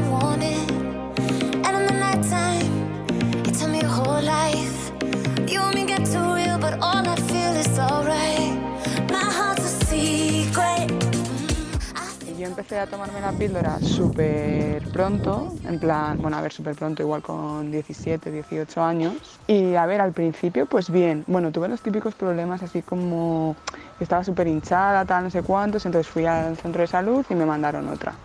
empecé 12.58 12.80
a 12.80 12.88
tomarme 12.88 13.22
la 13.22 13.34
píldora 13.34 13.80
súper 13.84 14.82
pronto, 14.88 15.54
en 15.64 15.78
plan, 15.78 16.20
bueno, 16.20 16.38
a 16.38 16.42
ver, 16.42 16.52
súper 16.52 16.74
pronto, 16.74 17.04
igual 17.04 17.22
con 17.22 17.70
17, 17.70 18.32
18 18.32 18.82
años. 18.82 19.14
Y 19.46 19.76
a 19.76 19.86
ver, 19.86 20.02
al 20.02 20.12
principio, 20.12 20.66
pues 20.66 20.90
bien, 20.90 21.24
bueno, 21.28 21.52
tuve 21.52 21.68
los 21.68 21.82
típicos 21.82 22.16
problemas 22.16 22.64
así 22.64 22.82
como 22.82 23.56
estaba 24.00 24.24
súper 24.24 24.48
hinchada, 24.48 25.06
tal, 25.06 25.26
no 25.26 25.30
sé 25.30 25.44
cuántos, 25.44 25.86
entonces 25.86 26.12
fui 26.12 26.26
al 26.26 26.58
centro 26.58 26.82
de 26.82 26.88
salud 26.88 27.24
y 27.30 27.36
me 27.36 27.46
mandaron 27.46 27.88
otra. 27.90 28.16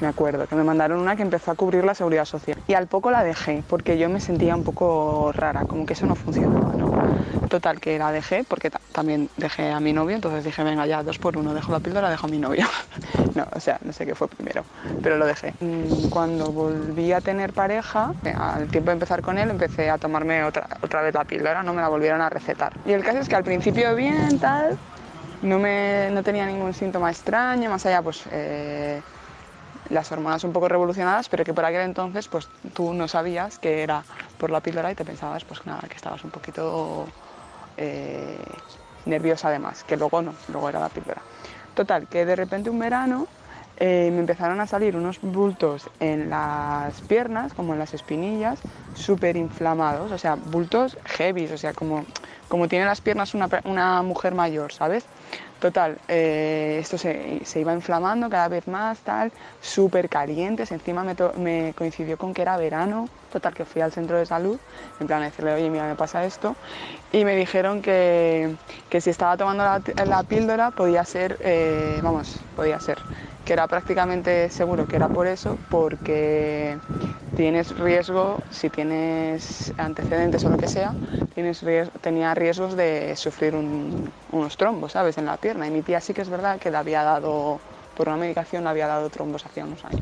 Me 0.00 0.08
acuerdo 0.08 0.46
que 0.48 0.56
me 0.56 0.64
mandaron 0.64 0.98
una 1.00 1.14
que 1.16 1.22
empezó 1.22 1.52
a 1.52 1.54
cubrir 1.54 1.84
la 1.84 1.94
seguridad 1.94 2.24
social. 2.24 2.56
Y 2.66 2.74
al 2.74 2.88
poco 2.88 3.10
la 3.10 3.22
dejé, 3.22 3.64
porque 3.68 3.96
yo 3.96 4.08
me 4.08 4.20
sentía 4.20 4.54
un 4.56 4.64
poco 4.64 5.30
rara, 5.32 5.64
como 5.66 5.86
que 5.86 5.92
eso 5.92 6.06
no 6.06 6.16
funcionaba, 6.16 6.74
¿no? 6.74 6.92
Total, 7.48 7.78
que 7.80 7.98
la 7.98 8.10
dejé, 8.10 8.42
porque 8.44 8.70
ta- 8.70 8.80
también 8.92 9.30
dejé 9.36 9.70
a 9.70 9.78
mi 9.80 9.92
novio, 9.92 10.16
entonces 10.16 10.44
dije, 10.44 10.64
venga, 10.64 10.86
ya, 10.86 11.02
dos 11.02 11.18
por 11.18 11.36
uno, 11.36 11.54
dejo 11.54 11.72
la 11.72 11.80
píldora, 11.80 12.10
dejo 12.10 12.26
a 12.26 12.30
mi 12.30 12.38
novio. 12.38 12.66
no, 13.34 13.46
o 13.54 13.60
sea, 13.60 13.78
no 13.82 13.92
sé 13.92 14.04
qué 14.06 14.14
fue 14.14 14.28
primero, 14.28 14.64
pero 15.00 15.16
lo 15.16 15.26
dejé. 15.26 15.54
Mm, 15.60 16.06
Cuando 16.08 16.50
volví 16.52 17.12
a 17.12 17.20
tener 17.20 17.52
pareja, 17.52 18.12
eh, 18.24 18.34
al 18.36 18.68
tiempo 18.70 18.90
de 18.90 18.94
empezar 18.94 19.22
con 19.22 19.38
él, 19.38 19.50
empecé 19.50 19.90
a 19.90 19.98
tomarme 19.98 20.42
otra, 20.44 20.66
otra 20.82 21.02
vez 21.02 21.14
la 21.14 21.24
píldora, 21.24 21.62
no 21.62 21.72
me 21.72 21.82
la 21.82 21.88
volvieron 21.88 22.20
a 22.20 22.30
recetar. 22.30 22.72
Y 22.84 22.92
el 22.92 23.04
caso 23.04 23.18
es 23.18 23.28
que 23.28 23.36
al 23.36 23.44
principio 23.44 23.94
bien, 23.94 24.38
tal, 24.40 24.76
no, 25.42 25.58
me, 25.58 26.08
no 26.10 26.22
tenía 26.22 26.46
ningún 26.46 26.72
síntoma 26.74 27.10
extraño, 27.10 27.70
más 27.70 27.86
allá, 27.86 28.02
pues... 28.02 28.24
eh, 28.32 29.02
las 29.90 30.10
hormonas 30.12 30.44
un 30.44 30.52
poco 30.52 30.68
revolucionadas, 30.68 31.28
pero 31.28 31.44
que 31.44 31.54
por 31.54 31.64
aquel 31.64 31.82
entonces 31.82 32.28
pues 32.28 32.48
tú 32.72 32.94
no 32.94 33.08
sabías 33.08 33.58
que 33.58 33.82
era 33.82 34.04
por 34.38 34.50
la 34.50 34.60
píldora 34.60 34.90
y 34.90 34.94
te 34.94 35.04
pensabas 35.04 35.44
pues 35.44 35.64
nada, 35.66 35.82
que 35.88 35.96
estabas 35.96 36.24
un 36.24 36.30
poquito 36.30 37.06
eh, 37.76 38.38
nerviosa 39.06 39.48
además, 39.48 39.84
que 39.84 39.96
luego 39.96 40.22
no, 40.22 40.34
luego 40.48 40.68
era 40.68 40.80
la 40.80 40.88
píldora. 40.88 41.22
Total, 41.74 42.06
que 42.06 42.24
de 42.24 42.36
repente 42.36 42.70
un 42.70 42.78
verano 42.78 43.26
eh, 43.76 44.10
me 44.12 44.20
empezaron 44.20 44.60
a 44.60 44.66
salir 44.66 44.96
unos 44.96 45.20
bultos 45.20 45.90
en 45.98 46.30
las 46.30 47.00
piernas, 47.02 47.52
como 47.54 47.72
en 47.72 47.80
las 47.80 47.92
espinillas, 47.92 48.60
súper 48.94 49.36
inflamados, 49.36 50.12
o 50.12 50.18
sea, 50.18 50.36
bultos 50.36 50.96
heavy, 51.04 51.46
o 51.46 51.58
sea, 51.58 51.72
como, 51.72 52.04
como 52.54 52.68
tiene 52.68 52.84
las 52.84 53.00
piernas 53.00 53.34
una, 53.34 53.48
una 53.64 54.00
mujer 54.02 54.32
mayor, 54.32 54.72
¿sabes? 54.72 55.08
Total, 55.58 55.98
eh, 56.06 56.78
esto 56.80 56.98
se, 56.98 57.44
se 57.44 57.58
iba 57.58 57.72
inflamando 57.72 58.30
cada 58.30 58.46
vez 58.46 58.68
más, 58.68 59.02
tal, 59.02 59.32
súper 59.60 60.08
calientes. 60.08 60.70
Encima 60.70 61.02
me, 61.02 61.16
me 61.36 61.74
coincidió 61.74 62.16
con 62.16 62.32
que 62.32 62.42
era 62.42 62.56
verano. 62.56 63.10
Total, 63.28 63.54
que 63.54 63.64
fui 63.64 63.82
al 63.82 63.90
centro 63.90 64.18
de 64.18 64.26
salud, 64.26 64.60
en 65.00 65.08
plan 65.08 65.22
a 65.22 65.24
decirle, 65.24 65.52
oye, 65.52 65.68
mira, 65.68 65.88
me 65.88 65.96
pasa 65.96 66.24
esto. 66.24 66.56
Y 67.10 67.24
me 67.24 67.34
dijeron 67.34 67.82
que, 67.82 68.56
que 68.88 69.00
si 69.00 69.10
estaba 69.10 69.36
tomando 69.36 69.64
la, 69.64 69.82
la 70.04 70.22
píldora 70.22 70.70
podía 70.70 71.04
ser, 71.04 71.36
eh, 71.40 71.98
vamos, 72.04 72.46
podía 72.54 72.78
ser, 72.78 73.04
que 73.44 73.52
era 73.52 73.68
prácticamente 73.68 74.48
seguro 74.50 74.86
que 74.86 74.96
era 74.96 75.08
por 75.10 75.26
eso, 75.26 75.60
porque 75.68 76.80
tienes 77.34 77.76
riesgo, 77.76 78.44
si 78.50 78.70
tienes 78.70 79.74
antecedentes 79.76 80.44
o 80.46 80.50
lo 80.50 80.58
que 80.58 80.68
sea, 80.68 80.96
tienes 81.34 81.64
tenía 82.00 82.34
riesgos 82.34 82.76
de 82.76 83.14
sufrir 83.16 83.54
un- 83.56 84.12
unos 84.28 84.56
trombos, 84.56 84.92
¿sabes?, 84.92 85.18
en 85.18 85.26
la 85.26 85.38
pierna. 85.38 85.66
Y 85.66 85.70
mi 85.70 85.82
tía 85.82 86.00
sí 86.00 86.14
que 86.14 86.22
es 86.22 86.28
verdad 86.30 86.58
que 86.60 86.70
le 86.70 86.76
había 86.76 87.02
dado, 87.02 87.62
por 87.94 88.08
una 88.08 88.16
medicación, 88.18 88.64
le 88.64 88.70
había 88.70 88.86
dado 88.86 89.10
trombos 89.10 89.46
hacía 89.46 89.64
unos 89.64 89.84
años. 89.84 90.00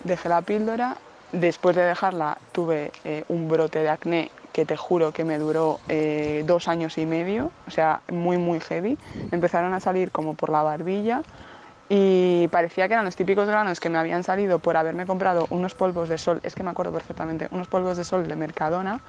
Dejé 0.00 0.28
la 0.28 0.42
píldora, 0.42 1.02
después 1.30 1.76
de 1.76 1.82
dejarla 1.84 2.38
tuve 2.52 2.94
eh, 3.04 3.24
un 3.28 3.48
brote 3.48 3.78
de 3.80 3.88
acné 3.88 4.32
que 4.52 4.66
te 4.66 4.76
juro 4.76 5.12
que 5.12 5.24
me 5.24 5.38
duró 5.38 5.80
eh, 5.88 6.42
dos 6.44 6.68
años 6.68 6.98
y 6.98 7.06
medio, 7.06 7.52
o 7.66 7.70
sea, 7.70 8.02
muy, 8.08 8.36
muy 8.38 8.60
heavy. 8.60 8.98
Empezaron 9.30 9.72
a 9.74 9.80
salir 9.80 10.10
como 10.12 10.34
por 10.34 10.50
la 10.50 10.62
barbilla 10.62 11.22
y 11.88 12.48
parecía 12.48 12.88
que 12.88 12.94
eran 12.94 13.04
los 13.04 13.16
típicos 13.16 13.46
granos 13.46 13.80
que 13.80 13.90
me 13.90 13.98
habían 13.98 14.22
salido 14.24 14.58
por 14.58 14.76
haberme 14.76 15.06
comprado 15.06 15.46
unos 15.50 15.74
polvos 15.74 16.08
de 16.08 16.18
sol, 16.18 16.40
es 16.42 16.54
que 16.54 16.62
me 16.62 16.70
acuerdo 16.70 16.92
perfectamente, 16.92 17.48
unos 17.50 17.68
polvos 17.68 17.96
de 17.96 18.04
sol 18.04 18.26
de 18.26 18.36
Mercadona, 18.36 19.00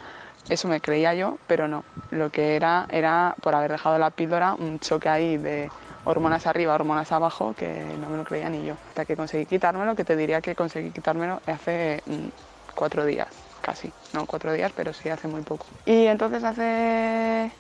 eso 0.50 0.68
me 0.68 0.82
creía 0.82 1.14
yo, 1.14 1.40
pero 1.48 1.68
no, 1.68 1.86
lo 2.10 2.30
que 2.30 2.56
era 2.56 2.86
era 2.90 3.36
por 3.42 3.56
haber 3.56 3.72
dejado 3.72 3.98
la 3.98 4.12
píldora 4.12 4.56
un 4.56 4.80
choque 4.80 5.10
ahí 5.10 5.38
de 5.38 5.70
hormonas 6.04 6.46
arriba, 6.48 6.76
hormonas 6.76 7.12
abajo, 7.12 7.54
que 7.54 7.96
no 7.98 8.10
me 8.10 8.18
lo 8.18 8.24
creía 8.24 8.50
ni 8.50 8.66
yo. 8.66 8.74
Hasta 8.90 9.06
que 9.06 9.16
conseguí 9.16 9.46
quitármelo, 9.46 9.96
que 9.96 10.04
te 10.04 10.16
diría 10.16 10.42
que 10.42 10.56
conseguí 10.56 10.92
quitármelo 10.92 11.42
hace 11.46 12.04
mm, 12.06 12.28
cuatro 12.76 13.06
días, 13.06 13.30
casi, 13.62 13.94
no 14.14 14.26
cuatro 14.26 14.52
días, 14.52 14.72
pero 14.76 14.92
sí 14.94 15.10
hace 15.10 15.28
muy 15.28 15.42
poco. 15.42 15.66
Y 15.86 16.08
entonces 16.08 16.44
hace 16.44 17.52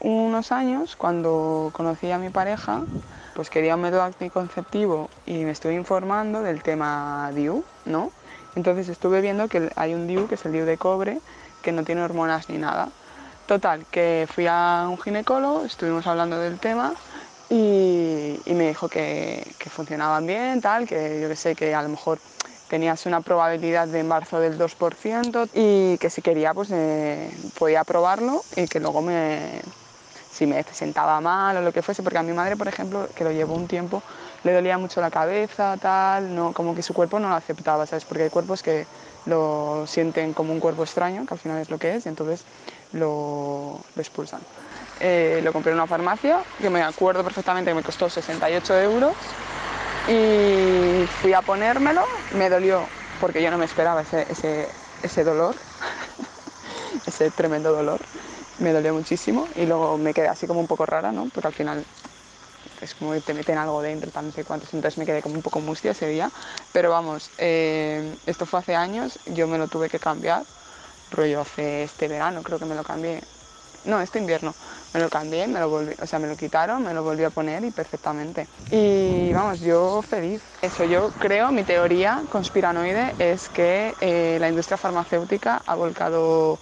unos 0.00 0.50
años, 0.50 0.96
cuando 0.96 1.70
conocí 1.72 2.10
a 2.10 2.18
mi 2.18 2.30
pareja, 2.30 2.82
pues 3.34 3.50
quería 3.50 3.76
un 3.76 3.82
método 3.82 4.02
anticonceptivo 4.02 5.08
y 5.26 5.44
me 5.44 5.52
estuve 5.52 5.74
informando 5.74 6.42
del 6.42 6.62
tema 6.62 7.30
DIU, 7.34 7.64
¿no? 7.86 8.12
Entonces 8.56 8.88
estuve 8.88 9.20
viendo 9.20 9.48
que 9.48 9.70
hay 9.76 9.94
un 9.94 10.06
DIU, 10.06 10.28
que 10.28 10.34
es 10.34 10.44
el 10.44 10.52
DIU 10.52 10.64
de 10.64 10.76
cobre, 10.76 11.20
que 11.62 11.72
no 11.72 11.84
tiene 11.84 12.02
hormonas 12.02 12.48
ni 12.48 12.58
nada. 12.58 12.88
Total, 13.46 13.84
que 13.90 14.28
fui 14.32 14.46
a 14.48 14.86
un 14.88 14.98
ginecólogo, 14.98 15.64
estuvimos 15.64 16.06
hablando 16.06 16.38
del 16.38 16.58
tema 16.58 16.94
y, 17.48 18.38
me 18.46 18.68
dijo 18.68 18.88
que, 18.88 19.54
que 19.58 19.70
funcionaban 19.70 20.26
bien, 20.26 20.60
tal, 20.60 20.86
que 20.86 21.20
yo 21.20 21.28
que 21.28 21.36
sé, 21.36 21.54
que 21.54 21.74
a 21.74 21.82
lo 21.82 21.88
mejor 21.88 22.18
tenías 22.70 23.04
una 23.04 23.20
probabilidad 23.20 23.88
de 23.88 23.98
embarazo 23.98 24.38
del 24.38 24.56
2% 24.56 25.48
y 25.52 25.98
que 25.98 26.08
si 26.08 26.22
quería 26.22 26.54
pues 26.54 26.70
eh, 26.70 27.28
podía 27.58 27.82
probarlo 27.82 28.44
y 28.54 28.68
que 28.68 28.78
luego 28.78 29.02
me, 29.02 29.60
si 30.32 30.46
me 30.46 30.62
sentaba 30.62 31.20
mal 31.20 31.56
o 31.56 31.60
lo 31.60 31.72
que 31.72 31.82
fuese, 31.82 32.02
porque 32.02 32.18
a 32.18 32.22
mi 32.22 32.32
madre, 32.32 32.56
por 32.56 32.68
ejemplo, 32.68 33.08
que 33.14 33.24
lo 33.24 33.32
llevó 33.32 33.54
un 33.54 33.66
tiempo, 33.66 34.02
le 34.44 34.52
dolía 34.52 34.78
mucho 34.78 35.00
la 35.00 35.10
cabeza, 35.10 35.76
tal, 35.76 36.34
no, 36.34 36.52
como 36.52 36.74
que 36.74 36.82
su 36.82 36.94
cuerpo 36.94 37.18
no 37.18 37.28
lo 37.28 37.34
aceptaba, 37.34 37.84
¿sabes? 37.86 38.04
Porque 38.04 38.24
hay 38.24 38.30
cuerpos 38.30 38.62
que 38.62 38.86
lo 39.26 39.84
sienten 39.86 40.32
como 40.32 40.52
un 40.52 40.60
cuerpo 40.60 40.84
extraño, 40.84 41.26
que 41.26 41.34
al 41.34 41.40
final 41.40 41.58
es 41.58 41.68
lo 41.68 41.78
que 41.78 41.96
es, 41.96 42.06
y 42.06 42.08
entonces 42.08 42.44
lo, 42.92 43.80
expulsan. 43.96 44.40
Eh, 45.00 45.40
lo 45.42 45.52
compré 45.52 45.72
en 45.72 45.78
una 45.78 45.86
farmacia, 45.86 46.42
que 46.60 46.70
me 46.70 46.82
acuerdo 46.82 47.24
perfectamente 47.24 47.70
que 47.70 47.74
me 47.74 47.82
costó 47.82 48.08
68 48.08 48.80
euros, 48.80 49.14
y 50.08 51.06
fui 51.20 51.32
a 51.32 51.42
ponérmelo, 51.42 52.04
me 52.34 52.48
dolió, 52.48 52.86
porque 53.20 53.42
yo 53.42 53.50
no 53.50 53.58
me 53.58 53.64
esperaba 53.64 54.02
ese, 54.02 54.26
ese, 54.30 54.68
ese 55.02 55.24
dolor, 55.24 55.56
ese 57.06 57.30
tremendo 57.30 57.72
dolor, 57.72 58.00
me 58.60 58.72
dolió 58.72 58.94
muchísimo 58.94 59.48
y 59.54 59.66
luego 59.66 59.98
me 59.98 60.14
quedé 60.14 60.28
así 60.28 60.46
como 60.46 60.60
un 60.60 60.66
poco 60.66 60.86
rara, 60.86 61.12
¿no? 61.12 61.28
Porque 61.30 61.48
al 61.48 61.54
final 61.54 61.86
es 62.80 62.94
como 62.94 63.12
que 63.12 63.20
te 63.20 63.34
meten 63.34 63.58
algo 63.58 63.82
dentro, 63.82 64.10
tal, 64.10 64.26
no 64.26 64.32
sé 64.32 64.44
cuántos, 64.44 64.72
entonces 64.74 64.98
me 64.98 65.06
quedé 65.06 65.22
como 65.22 65.34
un 65.34 65.42
poco 65.42 65.60
mustia 65.60 65.90
ese 65.90 66.08
día, 66.08 66.32
pero 66.72 66.90
vamos, 66.90 67.32
eh, 67.38 68.16
esto 68.26 68.46
fue 68.46 68.60
hace 68.60 68.74
años, 68.74 69.20
yo 69.26 69.46
me 69.48 69.58
lo 69.58 69.68
tuve 69.68 69.88
que 69.88 69.98
cambiar, 69.98 70.46
rollo 71.10 71.40
hace 71.40 71.82
este 71.82 72.08
verano 72.08 72.42
creo 72.42 72.58
que 72.58 72.64
me 72.66 72.74
lo 72.74 72.82
cambié, 72.82 73.22
no, 73.84 74.00
este 74.00 74.18
invierno, 74.18 74.54
me 74.92 75.00
lo 75.00 75.08
cambié, 75.08 75.46
me 75.48 75.58
lo 75.58 75.70
volví, 75.70 75.94
o 76.00 76.06
sea, 76.06 76.18
me 76.18 76.28
lo 76.28 76.36
quitaron, 76.36 76.82
me 76.82 76.92
lo 76.92 77.02
volví 77.02 77.24
a 77.24 77.30
poner 77.30 77.64
y 77.64 77.70
perfectamente. 77.70 78.46
Y 78.70 79.32
vamos, 79.32 79.60
yo 79.60 80.02
feliz. 80.02 80.42
Eso 80.60 80.84
yo 80.84 81.12
creo, 81.12 81.50
mi 81.50 81.64
teoría 81.64 82.22
conspiranoide 82.28 83.14
es 83.18 83.48
que 83.48 83.96
eh, 84.00 84.36
la 84.38 84.48
industria 84.48 84.76
farmacéutica 84.76 85.62
ha 85.64 85.74
volcado 85.76 86.60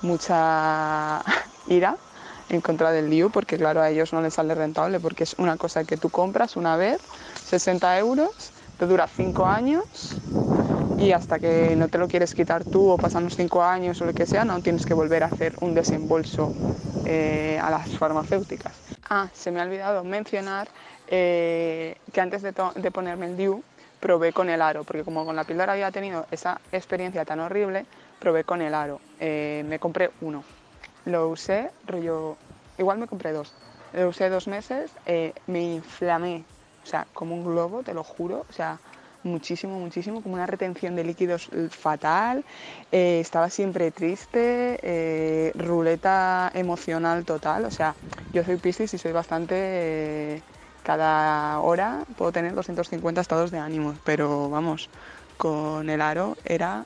mucha 0.00 1.22
ira 1.66 1.96
en 2.48 2.60
contra 2.60 2.90
del 2.92 3.10
DIU, 3.10 3.30
porque 3.30 3.56
claro, 3.56 3.82
a 3.82 3.90
ellos 3.90 4.12
no 4.12 4.22
les 4.22 4.34
sale 4.34 4.54
rentable, 4.54 5.00
porque 5.00 5.24
es 5.24 5.34
una 5.38 5.56
cosa 5.56 5.84
que 5.84 5.96
tú 5.96 6.10
compras 6.10 6.56
una 6.56 6.76
vez, 6.76 6.98
60 7.44 7.98
euros, 7.98 8.52
te 8.76 8.86
dura 8.86 9.06
5 9.06 9.46
años 9.46 10.22
y 10.98 11.12
hasta 11.12 11.38
que 11.38 11.74
no 11.76 11.88
te 11.88 11.98
lo 11.98 12.08
quieres 12.08 12.34
quitar 12.34 12.64
tú 12.64 12.88
o 12.88 12.98
pasan 12.98 13.24
los 13.24 13.36
5 13.36 13.62
años 13.62 14.00
o 14.00 14.06
lo 14.06 14.14
que 14.14 14.26
sea, 14.26 14.44
no 14.44 14.60
tienes 14.62 14.84
que 14.84 14.94
volver 14.94 15.22
a 15.22 15.26
hacer 15.26 15.56
un 15.60 15.74
desembolso 15.74 16.52
eh, 17.04 17.58
a 17.62 17.70
las 17.70 17.90
farmacéuticas. 17.90 18.82
Ah, 19.08 19.28
se 19.32 19.50
me 19.50 19.60
ha 19.60 19.64
olvidado 19.64 20.04
mencionar 20.04 20.68
eh, 21.06 21.96
que 22.12 22.20
antes 22.20 22.42
de, 22.42 22.52
ponerme 22.52 23.26
el 23.26 23.36
DIU 23.36 23.62
probé 24.00 24.32
con 24.32 24.50
el 24.50 24.60
aro, 24.60 24.84
porque 24.84 25.04
como 25.04 25.24
con 25.24 25.36
la 25.36 25.44
píldora 25.44 25.72
había 25.72 25.90
tenido 25.90 26.26
esa 26.30 26.60
experiencia 26.72 27.24
tan 27.24 27.40
horrible, 27.40 27.86
probé 28.18 28.44
con 28.44 28.62
el 28.62 28.74
aro. 28.74 29.00
Eh, 29.20 29.64
me 29.66 29.78
compré 29.78 30.10
uno, 30.20 30.44
lo 31.04 31.28
usé, 31.28 31.70
rollo, 31.86 32.36
igual 32.78 32.98
me 32.98 33.06
compré 33.06 33.32
dos. 33.32 33.54
Lo 33.92 34.08
usé 34.08 34.28
dos 34.28 34.48
meses, 34.48 34.90
eh, 35.06 35.32
me 35.46 35.62
inflamé, 35.62 36.44
o 36.82 36.86
sea, 36.86 37.06
como 37.14 37.34
un 37.34 37.44
globo, 37.44 37.82
te 37.82 37.94
lo 37.94 38.04
juro, 38.04 38.44
o 38.48 38.52
sea, 38.52 38.78
muchísimo, 39.22 39.78
muchísimo, 39.78 40.22
como 40.22 40.34
una 40.34 40.46
retención 40.46 40.94
de 40.94 41.04
líquidos 41.04 41.50
fatal, 41.70 42.44
eh, 42.92 43.20
estaba 43.20 43.50
siempre 43.50 43.90
triste, 43.90 45.52
ruleta 45.56 46.50
emocional 46.54 47.24
total, 47.24 47.64
o 47.64 47.70
sea, 47.70 47.96
yo 48.32 48.44
soy 48.44 48.56
Piscis 48.56 48.92
y 48.92 48.98
soy 48.98 49.12
bastante, 49.12 50.42
cada 50.82 51.60
hora 51.60 52.04
puedo 52.16 52.30
tener 52.30 52.54
250 52.54 53.22
estados 53.22 53.50
de 53.50 53.58
ánimo, 53.58 53.94
pero 54.04 54.50
vamos, 54.50 54.90
con 55.38 55.88
el 55.88 56.02
aro 56.02 56.36
era 56.44 56.84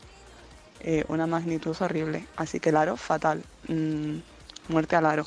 eh, 0.82 1.04
una 1.08 1.26
magnitud 1.26 1.76
horrible, 1.80 2.26
así 2.36 2.60
que 2.60 2.70
el 2.70 2.76
aro 2.76 2.96
fatal, 2.96 3.42
Mm, 3.68 4.18
muerte 4.68 4.96
al 4.96 5.06
aro. 5.06 5.26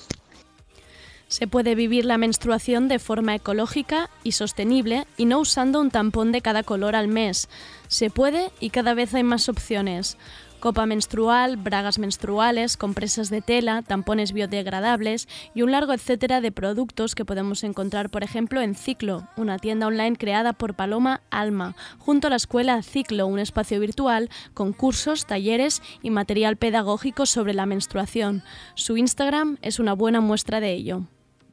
Se 1.27 1.47
puede 1.47 1.73
vivir 1.73 2.05
la 2.05 2.17
menstruación 2.17 2.87
de 2.87 2.99
forma 2.99 3.33
ecológica 3.33 4.09
y 4.23 4.33
sostenible 4.33 5.07
y 5.17 5.25
no 5.25 5.39
usando 5.39 5.81
un 5.81 5.89
tampón 5.89 6.31
de 6.31 6.41
cada 6.41 6.63
color 6.63 6.95
al 6.95 7.07
mes. 7.07 7.49
Se 7.87 8.09
puede 8.09 8.51
y 8.59 8.69
cada 8.69 8.93
vez 8.93 9.13
hay 9.15 9.23
más 9.23 9.49
opciones. 9.49 10.17
Copa 10.65 10.87
menstrual, 10.87 11.57
bragas 11.57 11.99
menstruales, 11.99 12.75
compresas 12.75 13.29
de 13.29 13.43
tela, 13.43 13.83
tampones 13.83 14.33
biodegradables 14.33 15.27
y 15.53 15.61
un 15.61 15.71
largo 15.71 15.93
etcétera 15.93 16.41
de 16.41 16.51
productos 16.51 17.13
que 17.13 17.23
podemos 17.23 17.63
encontrar, 17.63 18.09
por 18.09 18.23
ejemplo, 18.23 18.61
en 18.61 18.73
Ciclo, 18.73 19.27
una 19.37 19.59
tienda 19.59 19.85
online 19.85 20.15
creada 20.15 20.53
por 20.53 20.73
Paloma 20.73 21.21
Alma, 21.29 21.75
junto 21.99 22.25
a 22.25 22.29
la 22.31 22.37
escuela 22.37 22.81
Ciclo, 22.81 23.27
un 23.27 23.37
espacio 23.37 23.79
virtual 23.79 24.31
con 24.55 24.73
cursos, 24.73 25.27
talleres 25.27 25.83
y 26.01 26.09
material 26.09 26.57
pedagógico 26.57 27.27
sobre 27.27 27.53
la 27.53 27.67
menstruación. 27.67 28.41
Su 28.73 28.97
Instagram 28.97 29.59
es 29.61 29.77
una 29.79 29.93
buena 29.93 30.19
muestra 30.19 30.61
de 30.61 30.71
ello. 30.73 31.03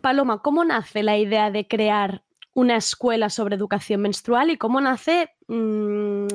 Paloma, 0.01 0.41
¿cómo 0.41 0.65
nace 0.65 1.03
la 1.03 1.19
idea 1.19 1.51
de 1.51 1.69
crear 1.69 2.23
una 2.55 2.77
escuela 2.77 3.29
sobre 3.29 3.57
educación 3.57 4.01
menstrual 4.01 4.49
y 4.49 4.57
cómo 4.57 4.81
nace 4.81 5.29
mmm, 5.49 6.29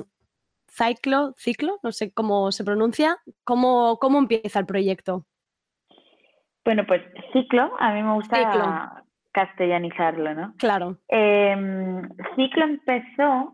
Ciclo, 0.77 1.33
Ciclo, 1.37 1.79
no 1.83 1.91
sé 1.91 2.13
cómo 2.13 2.51
se 2.51 2.63
pronuncia, 2.63 3.17
¿cómo, 3.43 3.97
cómo 3.99 4.19
empieza 4.19 4.59
el 4.59 4.65
proyecto? 4.65 5.25
Bueno, 6.63 6.85
pues 6.85 7.01
Ciclo, 7.33 7.71
a 7.79 7.93
mí 7.93 8.03
me 8.03 8.13
gusta 8.13 8.37
Ciclo. 8.37 9.05
castellanizarlo, 9.31 10.33
¿no? 10.35 10.53
Claro. 10.57 10.97
Eh, 11.07 11.55
Ciclo 12.35 12.65
empezó 12.65 13.53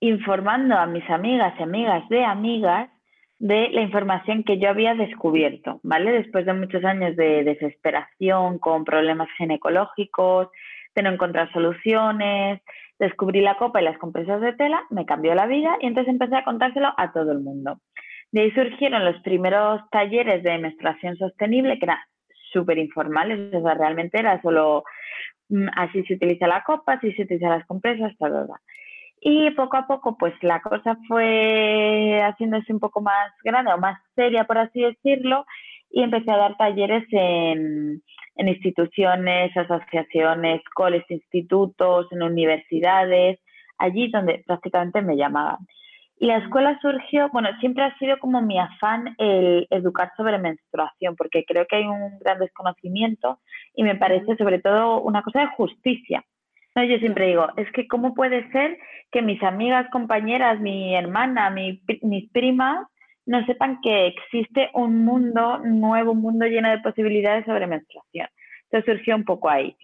informando 0.00 0.76
a 0.76 0.86
mis 0.86 1.08
amigas 1.08 1.54
y 1.58 1.62
amigas 1.62 2.08
de 2.10 2.24
amigas 2.24 2.90
de 3.38 3.68
la 3.70 3.80
información 3.80 4.44
que 4.44 4.58
yo 4.58 4.68
había 4.68 4.94
descubierto, 4.94 5.80
¿vale? 5.82 6.12
Después 6.12 6.46
de 6.46 6.52
muchos 6.52 6.84
años 6.84 7.16
de 7.16 7.44
desesperación 7.44 8.58
con 8.58 8.84
problemas 8.84 9.28
ginecológicos, 9.38 10.48
de 10.94 11.02
no 11.02 11.10
encontrar 11.10 11.52
soluciones, 11.52 12.60
descubrí 12.98 13.40
la 13.40 13.56
copa 13.56 13.80
y 13.80 13.84
las 13.84 13.98
compresas 13.98 14.40
de 14.40 14.52
tela, 14.52 14.82
me 14.90 15.06
cambió 15.06 15.34
la 15.34 15.46
vida 15.46 15.76
y 15.80 15.86
entonces 15.86 16.12
empecé 16.12 16.36
a 16.36 16.44
contárselo 16.44 16.92
a 16.96 17.12
todo 17.12 17.32
el 17.32 17.40
mundo. 17.40 17.78
De 18.32 18.42
ahí 18.42 18.50
surgieron 18.52 19.04
los 19.04 19.20
primeros 19.22 19.80
talleres 19.90 20.42
de 20.42 20.58
menstruación 20.58 21.16
sostenible, 21.16 21.78
que 21.78 21.86
eran 21.86 21.98
súper 22.52 22.78
informales, 22.78 23.54
o 23.54 23.62
sea, 23.62 23.74
realmente 23.74 24.18
era 24.18 24.40
solo 24.42 24.84
mm, 25.48 25.68
así 25.76 26.02
se 26.04 26.14
utiliza 26.14 26.46
la 26.46 26.62
copa, 26.62 26.94
así 26.94 27.12
se 27.12 27.22
utilizan 27.22 27.50
las 27.50 27.66
compresas, 27.66 28.12
todo. 28.18 28.46
Y 29.20 29.50
poco 29.52 29.76
a 29.76 29.86
poco, 29.86 30.18
pues 30.18 30.34
la 30.42 30.60
cosa 30.60 30.98
fue 31.08 32.20
haciéndose 32.22 32.72
un 32.72 32.80
poco 32.80 33.00
más 33.00 33.32
grande 33.42 33.72
o 33.72 33.78
más 33.78 33.98
seria, 34.14 34.44
por 34.44 34.58
así 34.58 34.82
decirlo, 34.82 35.46
y 35.90 36.02
empecé 36.02 36.30
a 36.30 36.36
dar 36.36 36.56
talleres 36.56 37.04
en, 37.10 38.02
en 38.36 38.48
instituciones, 38.48 39.56
asociaciones, 39.56 40.62
coles, 40.74 41.04
institutos, 41.08 42.06
en 42.10 42.22
universidades, 42.22 43.38
allí 43.78 44.08
donde 44.10 44.42
prácticamente 44.46 45.02
me 45.02 45.16
llamaban. 45.16 45.58
Y 46.16 46.26
la 46.26 46.38
escuela 46.38 46.78
surgió, 46.80 47.28
bueno, 47.32 47.48
siempre 47.60 47.84
ha 47.84 47.98
sido 47.98 48.18
como 48.18 48.40
mi 48.40 48.58
afán 48.58 49.14
el 49.18 49.66
educar 49.70 50.12
sobre 50.16 50.38
menstruación, 50.38 51.16
porque 51.16 51.44
creo 51.44 51.66
que 51.66 51.76
hay 51.76 51.84
un 51.84 52.18
gran 52.20 52.38
desconocimiento 52.38 53.40
y 53.74 53.82
me 53.82 53.96
parece 53.96 54.36
sobre 54.36 54.60
todo 54.60 55.00
una 55.00 55.22
cosa 55.22 55.40
de 55.40 55.48
justicia. 55.48 56.24
No, 56.76 56.84
yo 56.84 56.98
siempre 56.98 57.28
digo, 57.28 57.48
es 57.56 57.70
que 57.72 57.86
cómo 57.86 58.14
puede 58.14 58.50
ser 58.50 58.78
que 59.12 59.22
mis 59.22 59.42
amigas, 59.42 59.88
compañeras, 59.90 60.60
mi 60.60 60.94
hermana, 60.94 61.50
mi, 61.50 61.80
mis 62.02 62.30
primas 62.30 62.86
no 63.26 63.44
sepan 63.46 63.80
que 63.80 64.06
existe 64.08 64.70
un 64.74 65.04
mundo 65.04 65.58
nuevo, 65.58 66.12
un 66.12 66.20
mundo 66.20 66.46
lleno 66.46 66.70
de 66.70 66.80
posibilidades 66.80 67.44
sobre 67.46 67.66
menstruación. 67.66 68.28
Entonces 68.64 68.96
surgió 68.96 69.16
un 69.16 69.24
poco 69.24 69.48
ahí. 69.48 69.76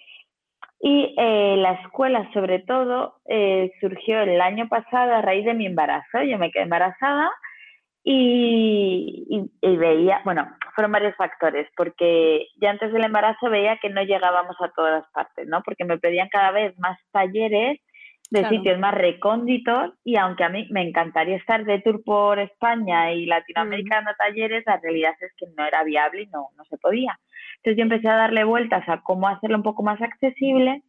Y 0.82 1.14
eh, 1.18 1.56
la 1.58 1.72
escuela, 1.72 2.30
sobre 2.32 2.60
todo, 2.60 3.20
eh, 3.28 3.70
surgió 3.80 4.22
el 4.22 4.40
año 4.40 4.68
pasado 4.68 5.14
a 5.14 5.22
raíz 5.22 5.44
de 5.44 5.54
mi 5.54 5.66
embarazo. 5.66 6.22
Yo 6.22 6.38
me 6.38 6.50
quedé 6.50 6.62
embarazada 6.62 7.30
y, 8.02 9.26
y, 9.28 9.50
y, 9.60 9.76
veía, 9.76 10.22
bueno, 10.24 10.48
fueron 10.74 10.92
varios 10.92 11.14
factores, 11.16 11.68
porque 11.76 12.46
ya 12.56 12.70
antes 12.70 12.92
del 12.92 13.04
embarazo 13.04 13.50
veía 13.50 13.76
que 13.76 13.90
no 13.90 14.02
llegábamos 14.02 14.56
a 14.60 14.70
todas 14.70 15.02
las 15.02 15.10
partes, 15.12 15.46
¿no? 15.46 15.62
Porque 15.62 15.84
me 15.84 15.98
pedían 15.98 16.30
cada 16.30 16.50
vez 16.50 16.78
más 16.78 16.98
talleres 17.12 17.78
de 18.30 18.40
Claro. 18.40 18.56
sitios 18.56 18.78
más 18.78 18.94
recónditos 18.94 19.92
y 20.04 20.16
aunque 20.16 20.44
a 20.44 20.48
mí 20.48 20.68
me 20.70 20.82
encantaría 20.82 21.36
estar 21.36 21.64
de 21.64 21.80
tour 21.80 22.02
por 22.04 22.38
España 22.38 23.12
y 23.12 23.26
Latinoamérica 23.26 23.96
dando 23.96 24.12
talleres, 24.16 24.62
la 24.66 24.76
realidad 24.78 25.14
es 25.20 25.32
que 25.36 25.46
no 25.56 25.66
era 25.66 25.82
viable 25.82 26.22
y 26.22 26.26
no, 26.28 26.48
no 26.56 26.64
se 26.66 26.78
podía. 26.78 27.18
Entonces 27.56 27.76
yo 27.76 27.82
empecé 27.82 28.08
a 28.08 28.16
darle 28.16 28.44
vueltas 28.44 28.88
a 28.88 29.02
cómo 29.02 29.28
hacerlo 29.28 29.56
un 29.56 29.64
poco 29.64 29.82
más 29.82 30.00
accesible 30.00 30.82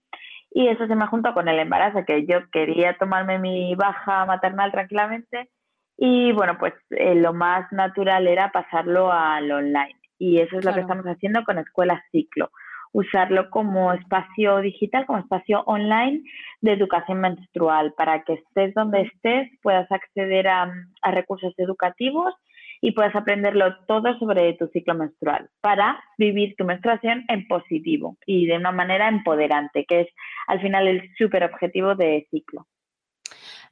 y 0.52 0.68
eso 0.68 0.86
se 0.86 0.96
me 0.96 1.08
juntó 1.08 1.34
con 1.34 1.48
el 1.48 1.58
embarazo, 1.58 2.06
que 2.06 2.26
yo 2.28 2.48
quería 2.52 2.96
tomarme 2.98 3.40
mi 3.40 3.74
baja 3.74 4.26
maternal 4.26 4.72
tranquilamente 4.72 5.50
y 5.98 6.32
bueno, 6.34 6.58
pues 6.60 6.74
eh, 6.92 7.16
lo 7.16 7.34
más 7.34 7.72
natural 7.72 8.28
era 8.28 8.52
pasarlo 8.52 9.12
al 9.12 9.52
online 9.52 9.96
y 10.20 10.40
eso 10.40 10.60
es 10.60 10.66
lo 10.66 10.74
que 10.74 10.82
estamos 10.82 11.06
haciendo 11.06 11.44
con 11.44 11.58
Escuela 11.58 12.04
Ciclo 12.12 12.52
usarlo 12.94 13.50
como 13.50 13.94
espacio 13.94 14.60
digital, 14.60 15.06
como 15.06 15.20
espacio 15.20 15.62
online 15.66 16.22
de 16.62 16.74
educación 16.74 17.22
menstrual, 17.22 17.94
para 17.98 18.24
que 18.24 18.34
estés 18.34 18.74
donde 18.74 19.02
estés, 19.02 19.50
puedas 19.62 19.92
acceder 19.92 20.48
a, 20.48 20.74
a 21.02 21.12
recursos 21.12 21.54
educativos 21.58 22.34
y 22.82 22.92
puedas 22.94 23.16
aprenderlo 23.16 23.78
todo 23.88 24.18
sobre 24.18 24.54
tu 24.54 24.68
ciclo 24.68 24.96
menstrual, 24.96 25.50
para 25.62 26.04
vivir 26.18 26.56
tu 26.58 26.66
menstruación 26.66 27.24
en 27.28 27.48
positivo 27.48 28.18
y 28.26 28.48
de 28.48 28.58
una 28.58 28.72
manera 28.72 29.08
empoderante, 29.08 29.86
que 29.86 30.02
es 30.02 30.08
al 30.48 30.60
final 30.62 30.88
el 30.88 31.10
súper 31.18 31.44
objetivo 31.44 31.96
de 31.96 32.28
ciclo. 32.32 32.68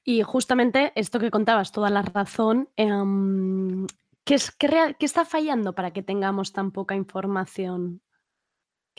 Y 0.06 0.22
justamente 0.22 0.92
esto 0.96 1.20
que 1.20 1.32
contabas, 1.32 1.72
toda 1.72 1.90
la 1.90 2.02
razón, 2.04 2.70
em, 2.78 3.86
¿qué, 4.24 4.36
es, 4.36 4.52
qué, 4.52 4.68
real- 4.68 4.96
qué 4.98 5.06
está 5.06 5.26
fallando 5.26 5.74
para 5.74 5.92
que 5.92 6.04
tengamos 6.04 6.54
tan 6.54 6.72
poca 6.72 6.96
información? 6.96 8.02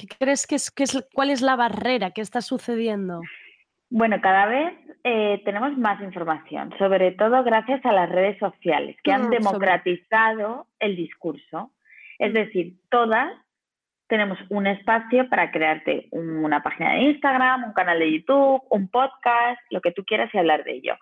¿Qué 0.00 0.06
crees 0.18 0.46
que 0.46 0.54
es, 0.54 0.70
que 0.70 0.84
es, 0.84 1.06
cuál 1.12 1.30
es 1.30 1.42
la 1.42 1.56
barrera? 1.56 2.10
¿Qué 2.12 2.22
está 2.22 2.40
sucediendo? 2.40 3.20
Bueno, 3.90 4.20
cada 4.22 4.46
vez 4.46 4.72
eh, 5.04 5.42
tenemos 5.44 5.76
más 5.76 6.00
información, 6.00 6.72
sobre 6.78 7.10
todo 7.12 7.42
gracias 7.42 7.84
a 7.84 7.92
las 7.92 8.08
redes 8.08 8.38
sociales, 8.38 8.96
que 9.02 9.12
han 9.12 9.26
Mm, 9.26 9.30
democratizado 9.30 10.68
el 10.78 10.96
discurso. 10.96 11.72
Es 12.18 12.32
decir, 12.32 12.76
todas 12.88 13.30
tenemos 14.06 14.38
un 14.48 14.66
espacio 14.66 15.28
para 15.28 15.50
crearte 15.50 16.08
una 16.12 16.62
página 16.62 16.94
de 16.94 17.00
Instagram, 17.02 17.64
un 17.64 17.72
canal 17.72 17.98
de 17.98 18.12
YouTube, 18.12 18.62
un 18.70 18.88
podcast, 18.88 19.60
lo 19.70 19.80
que 19.80 19.92
tú 19.92 20.04
quieras 20.04 20.30
y 20.32 20.38
hablar 20.38 20.64
de 20.64 20.72
ello. 20.72 20.94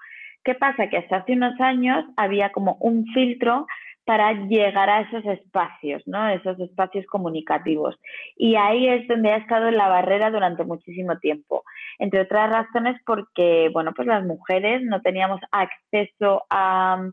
¿Qué 0.44 0.54
pasa? 0.54 0.88
Que 0.88 0.98
hasta 0.98 1.16
hace 1.18 1.32
unos 1.32 1.58
años 1.60 2.04
había 2.16 2.50
como 2.50 2.76
un 2.80 3.06
filtro 3.14 3.66
para 4.08 4.32
llegar 4.32 4.88
a 4.88 5.02
esos 5.02 5.22
espacios, 5.26 6.02
¿no? 6.06 6.30
Esos 6.30 6.58
espacios 6.60 7.04
comunicativos. 7.04 7.94
Y 8.36 8.56
ahí 8.56 8.88
es 8.88 9.06
donde 9.06 9.30
ha 9.32 9.36
estado 9.36 9.70
la 9.70 9.86
barrera 9.88 10.30
durante 10.30 10.64
muchísimo 10.64 11.18
tiempo. 11.18 11.62
Entre 11.98 12.22
otras 12.22 12.48
razones 12.48 12.98
porque, 13.04 13.68
bueno, 13.70 13.92
pues 13.94 14.08
las 14.08 14.24
mujeres 14.24 14.80
no 14.82 15.02
teníamos 15.02 15.42
acceso 15.52 16.46
a, 16.48 17.06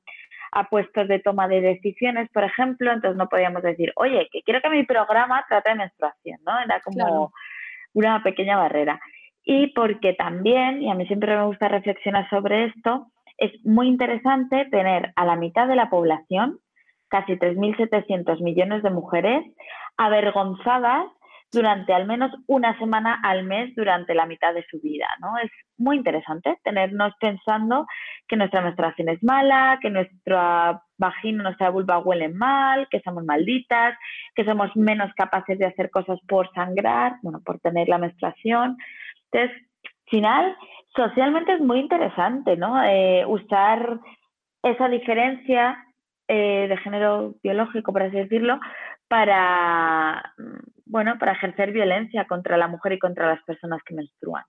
a 0.53 0.69
puestos 0.69 1.09
de 1.09 1.19
toma 1.19 1.49
de 1.49 1.59
decisiones, 1.59 2.29
por 2.29 2.45
ejemplo, 2.45 2.93
entonces 2.93 3.17
no 3.17 3.27
podíamos 3.27 3.61
decir, 3.61 3.91
oye, 3.97 4.29
que 4.31 4.41
quiero 4.43 4.61
que 4.61 4.69
mi 4.69 4.85
programa 4.85 5.43
trate 5.49 5.71
de 5.71 5.75
menstruación, 5.75 6.39
¿no? 6.45 6.57
Era 6.63 6.79
como 6.79 6.95
Claro. 6.95 7.31
una 7.93 8.23
pequeña 8.23 8.55
barrera. 8.55 9.01
Y 9.43 9.67
porque 9.73 10.13
también, 10.13 10.81
y 10.81 10.89
a 10.89 10.93
mí 10.95 11.05
siempre 11.07 11.35
me 11.35 11.43
gusta 11.43 11.67
reflexionar 11.67 12.29
sobre 12.29 12.67
esto, 12.67 13.07
es 13.37 13.51
muy 13.65 13.89
interesante 13.89 14.63
tener 14.71 15.11
a 15.17 15.25
la 15.25 15.35
mitad 15.35 15.67
de 15.67 15.75
la 15.75 15.89
población, 15.89 16.59
casi 17.15 17.37
3.700 17.37 18.41
millones 18.41 18.83
de 18.83 18.89
mujeres, 18.89 19.45
avergonzadas 19.95 21.05
durante 21.49 21.93
al 21.93 22.05
menos 22.05 22.31
una 22.47 22.77
semana 22.77 23.21
al 23.23 23.45
mes 23.45 23.73
durante 23.73 24.13
la 24.13 24.25
mitad 24.25 24.53
de 24.53 24.65
su 24.69 24.81
vida, 24.81 25.07
¿no? 25.21 25.37
Es 25.37 25.49
muy 25.77 25.95
interesante 25.95 26.59
tenernos 26.61 27.13
pensando 27.21 27.87
que 28.27 28.35
nuestra 28.35 28.61
menstruación 28.61 29.07
es 29.07 29.23
mala, 29.23 29.79
que 29.81 29.89
nuestra 29.89 30.81
vagina, 30.97 31.43
nuestra 31.43 31.69
vulva 31.69 31.99
huelen 31.99 32.35
mal, 32.37 32.89
que 32.89 32.99
somos 32.99 33.23
malditas, 33.23 33.97
que 34.35 34.43
somos 34.43 34.75
menos 34.75 35.13
capaces 35.15 35.57
de 35.57 35.67
hacer 35.67 35.89
cosas 35.89 36.19
por 36.27 36.51
sangrar, 36.53 37.13
bueno, 37.21 37.39
por 37.45 37.59
tener 37.59 37.87
la 37.87 37.99
menstruación. 37.99 38.75
Entonces, 39.31 39.55
al 39.85 40.09
final, 40.09 40.57
socialmente 40.93 41.53
es 41.53 41.61
muy 41.61 41.79
interesante, 41.79 42.57
¿no? 42.57 42.83
Eh, 42.83 43.23
usar 43.25 43.99
esa 44.63 44.89
diferencia 44.89 45.77
eh, 46.27 46.67
de 46.67 46.77
género 46.77 47.35
biológico, 47.43 47.93
por 47.93 48.03
así 48.03 48.17
decirlo, 48.17 48.59
para, 49.07 50.33
mm, 50.37 50.81
bueno, 50.85 51.17
para 51.19 51.33
ejercer 51.33 51.71
violencia 51.71 52.25
contra 52.25 52.57
la 52.57 52.67
mujer 52.67 52.93
y 52.93 52.99
contra 52.99 53.27
las 53.27 53.43
personas 53.43 53.81
que 53.85 53.95
menstruan. 53.95 54.43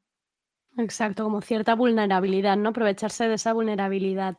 Exacto, 0.79 1.25
como 1.25 1.41
cierta 1.41 1.75
vulnerabilidad, 1.75 2.57
¿no? 2.59 2.69
Aprovecharse 2.69 3.27
de 3.29 3.35
esa 3.35 3.55
vulnerabilidad. 3.55 4.37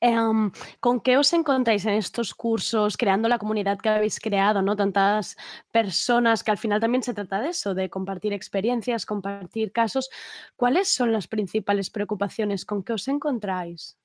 Em, 0.00 0.52
¿con 0.78 1.00
qué 1.00 1.16
os 1.18 1.32
encontráis 1.32 1.84
en 1.84 1.94
estos 1.94 2.32
cursos, 2.32 2.96
creando 2.96 3.28
la 3.28 3.38
comunidad 3.38 3.78
que 3.78 3.88
habéis 3.88 4.20
creado, 4.20 4.62
¿no? 4.62 4.76
Tantas 4.76 5.36
personas 5.72 6.44
que 6.44 6.52
al 6.52 6.58
final 6.58 6.80
también 6.80 7.02
se 7.02 7.12
trata 7.12 7.40
de 7.40 7.48
eso, 7.50 7.74
de 7.74 7.90
compartir 7.90 8.32
experiencias, 8.32 9.04
compartir 9.04 9.72
casos. 9.72 10.10
¿Cuáles 10.54 10.88
son 10.94 11.10
las 11.12 11.26
principales 11.26 11.90
preocupaciones? 11.90 12.64
¿Con 12.64 12.84
qué 12.84 12.92
os 12.92 13.08
encontráis? 13.08 13.99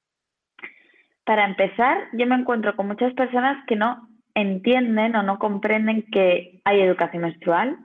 Para 1.25 1.45
empezar, 1.45 1.97
yo 2.13 2.27
me 2.27 2.35
encuentro 2.35 2.75
con 2.75 2.87
muchas 2.87 3.13
personas 3.13 3.57
que 3.65 3.75
no 3.75 4.07
entienden 4.35 5.15
o 5.15 5.23
no 5.23 5.39
comprenden 5.39 6.03
que 6.11 6.61
hay 6.65 6.81
educación 6.81 7.23
menstrual. 7.23 7.77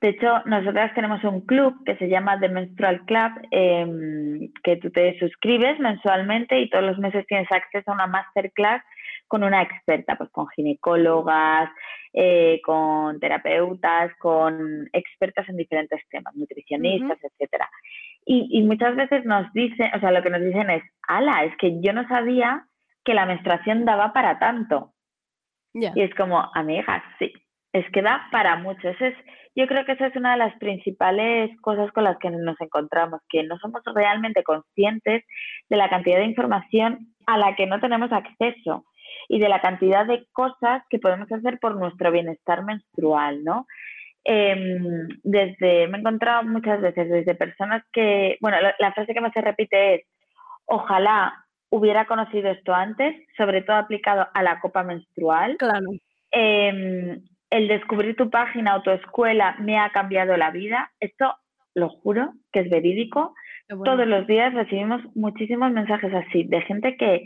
De 0.00 0.10
hecho, 0.10 0.40
nosotras 0.44 0.94
tenemos 0.94 1.24
un 1.24 1.40
club 1.40 1.82
que 1.84 1.96
se 1.96 2.08
llama 2.08 2.38
The 2.38 2.50
Menstrual 2.50 3.00
Club, 3.06 3.32
em, 3.50 4.52
que 4.62 4.76
tú 4.76 4.90
te 4.90 5.18
suscribes 5.18 5.80
mensualmente 5.80 6.60
y 6.60 6.68
todos 6.70 6.84
los 6.84 6.98
meses 6.98 7.26
tienes 7.26 7.50
acceso 7.50 7.90
a 7.90 7.94
una 7.94 8.06
masterclass 8.06 8.82
con 9.26 9.42
una 9.42 9.62
experta, 9.62 10.16
pues 10.16 10.30
con 10.30 10.46
ginecólogas, 10.48 11.70
eh, 12.12 12.60
con 12.62 13.18
terapeutas, 13.18 14.14
con 14.18 14.88
expertas 14.92 15.48
en 15.48 15.56
diferentes 15.56 16.00
temas, 16.08 16.36
nutricionistas, 16.36 17.18
etcétera. 17.20 17.68
Y, 18.24 18.48
y 18.52 18.62
muchas 18.62 18.94
veces 18.94 19.24
nos 19.24 19.52
dicen, 19.54 19.90
o 19.92 19.98
sea, 19.98 20.12
lo 20.12 20.22
que 20.22 20.30
nos 20.30 20.42
dicen 20.42 20.70
es, 20.70 20.84
ala, 21.08 21.44
es 21.44 21.56
que 21.56 21.80
yo 21.80 21.92
no 21.92 22.06
sabía 22.06 22.64
que 23.06 23.14
la 23.14 23.24
menstruación 23.24 23.86
daba 23.86 24.12
para 24.12 24.38
tanto. 24.38 24.92
Y 25.72 26.00
es 26.00 26.14
como, 26.14 26.50
amigas, 26.54 27.02
sí, 27.18 27.32
es 27.72 27.84
que 27.92 28.02
da 28.02 28.26
para 28.32 28.56
mucho. 28.56 28.88
Eso 28.88 29.04
es, 29.04 29.14
yo 29.54 29.66
creo 29.66 29.84
que 29.84 29.92
esa 29.92 30.06
es 30.06 30.16
una 30.16 30.32
de 30.32 30.38
las 30.38 30.56
principales 30.58 31.50
cosas 31.60 31.92
con 31.92 32.04
las 32.04 32.18
que 32.18 32.30
nos 32.30 32.60
encontramos, 32.60 33.20
que 33.28 33.42
no 33.42 33.58
somos 33.58 33.82
realmente 33.94 34.42
conscientes 34.42 35.24
de 35.68 35.76
la 35.76 35.88
cantidad 35.90 36.18
de 36.18 36.24
información 36.24 37.14
a 37.26 37.36
la 37.38 37.54
que 37.54 37.66
no 37.66 37.78
tenemos 37.80 38.10
acceso 38.10 38.84
y 39.28 39.38
de 39.38 39.48
la 39.48 39.60
cantidad 39.60 40.06
de 40.06 40.26
cosas 40.32 40.82
que 40.88 40.98
podemos 40.98 41.30
hacer 41.30 41.58
por 41.60 41.76
nuestro 41.76 42.10
bienestar 42.10 42.64
menstrual, 42.64 43.44
¿no? 43.44 43.66
Em, 44.24 45.06
desde, 45.22 45.86
me 45.88 45.98
he 45.98 46.00
encontrado 46.00 46.42
muchas 46.44 46.80
veces 46.80 47.08
desde 47.08 47.34
personas 47.34 47.84
que, 47.92 48.38
bueno, 48.40 48.60
la, 48.60 48.74
la 48.78 48.92
frase 48.92 49.14
que 49.14 49.20
más 49.20 49.32
se 49.32 49.40
repite 49.40 49.94
es, 49.96 50.02
ojalá 50.64 51.45
hubiera 51.70 52.06
conocido 52.06 52.50
esto 52.50 52.74
antes, 52.74 53.14
sobre 53.36 53.62
todo 53.62 53.76
aplicado 53.76 54.28
a 54.32 54.42
la 54.42 54.60
copa 54.60 54.82
menstrual. 54.82 55.56
Claro. 55.58 55.90
Eh, 56.32 57.18
el 57.50 57.68
descubrir 57.68 58.16
tu 58.16 58.30
página 58.30 58.76
o 58.76 58.82
tu 58.82 58.90
escuela 58.90 59.56
me 59.60 59.78
ha 59.78 59.90
cambiado 59.90 60.36
la 60.36 60.50
vida. 60.50 60.90
Esto 61.00 61.36
lo 61.74 61.88
juro 61.88 62.32
que 62.52 62.60
es 62.60 62.70
verídico. 62.70 63.34
Bueno. 63.68 63.84
Todos 63.84 64.06
los 64.06 64.26
días 64.26 64.54
recibimos 64.54 65.02
muchísimos 65.14 65.72
mensajes 65.72 66.12
así 66.14 66.44
de 66.44 66.60
gente 66.62 66.96
que, 66.96 67.24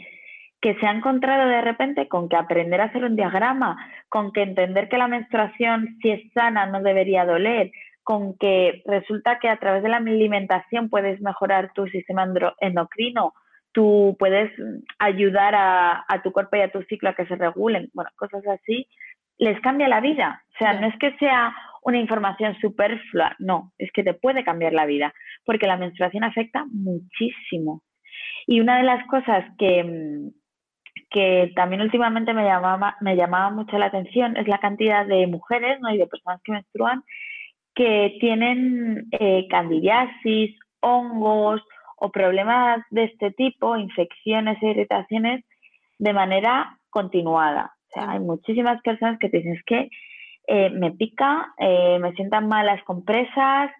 que 0.60 0.74
se 0.76 0.86
ha 0.86 0.92
encontrado 0.92 1.48
de 1.48 1.60
repente 1.60 2.08
con 2.08 2.28
que 2.28 2.36
aprender 2.36 2.80
a 2.80 2.84
hacer 2.84 3.04
un 3.04 3.16
diagrama, 3.16 3.76
con 4.08 4.32
que 4.32 4.42
entender 4.42 4.88
que 4.88 4.98
la 4.98 5.08
menstruación, 5.08 5.96
si 6.02 6.10
es 6.10 6.32
sana, 6.32 6.66
no 6.66 6.82
debería 6.82 7.24
doler, 7.24 7.70
con 8.02 8.36
que 8.38 8.82
resulta 8.86 9.38
que 9.38 9.48
a 9.48 9.58
través 9.58 9.82
de 9.82 9.88
la 9.88 9.98
alimentación 9.98 10.88
puedes 10.88 11.20
mejorar 11.20 11.72
tu 11.74 11.86
sistema 11.88 12.26
endocrino, 12.60 13.34
tú 13.72 14.16
puedes 14.18 14.50
ayudar 14.98 15.54
a, 15.54 16.04
a 16.08 16.22
tu 16.22 16.32
cuerpo 16.32 16.56
y 16.56 16.60
a 16.60 16.72
tu 16.72 16.82
ciclo 16.82 17.10
a 17.10 17.14
que 17.14 17.26
se 17.26 17.36
regulen, 17.36 17.90
bueno, 17.94 18.10
cosas 18.16 18.46
así, 18.46 18.86
les 19.38 19.58
cambia 19.60 19.88
la 19.88 20.00
vida. 20.00 20.42
O 20.54 20.58
sea, 20.58 20.74
no 20.74 20.86
es 20.86 20.96
que 20.98 21.16
sea 21.16 21.54
una 21.82 21.98
información 21.98 22.56
superflua, 22.60 23.34
no, 23.38 23.72
es 23.78 23.90
que 23.92 24.02
te 24.02 24.14
puede 24.14 24.44
cambiar 24.44 24.72
la 24.72 24.86
vida, 24.86 25.14
porque 25.44 25.66
la 25.66 25.76
menstruación 25.76 26.24
afecta 26.24 26.64
muchísimo. 26.70 27.82
Y 28.46 28.60
una 28.60 28.78
de 28.78 28.82
las 28.82 29.06
cosas 29.06 29.44
que, 29.58 30.30
que 31.10 31.52
también 31.56 31.80
últimamente 31.80 32.34
me 32.34 32.44
llamaba, 32.44 32.96
me 33.00 33.16
llamaba 33.16 33.50
mucho 33.50 33.78
la 33.78 33.86
atención 33.86 34.36
es 34.36 34.46
la 34.46 34.58
cantidad 34.58 35.06
de 35.06 35.26
mujeres 35.26 35.80
¿no? 35.80 35.90
y 35.90 35.98
de 35.98 36.06
personas 36.06 36.40
que 36.42 36.52
menstruan 36.52 37.02
que 37.74 38.16
tienen 38.20 39.06
eh, 39.12 39.46
candidiasis, 39.48 40.58
hongos 40.80 41.62
o 42.00 42.10
problemas 42.10 42.82
de 42.90 43.04
este 43.04 43.30
tipo, 43.30 43.76
infecciones 43.76 44.60
e 44.62 44.70
irritaciones 44.70 45.44
de 45.98 46.12
manera 46.14 46.78
continuada. 46.88 47.74
O 47.88 47.92
sea, 47.92 48.12
hay 48.12 48.20
muchísimas 48.20 48.80
personas 48.82 49.18
que 49.18 49.28
te 49.28 49.38
dicen 49.38 49.54
es 49.54 49.64
que 49.64 49.90
eh, 50.48 50.70
me 50.70 50.92
pica, 50.92 51.52
eh, 51.58 51.98
me 52.00 52.12
sientan 52.12 52.48
mal 52.48 52.64
las 52.64 52.82
compresas, 52.84 53.70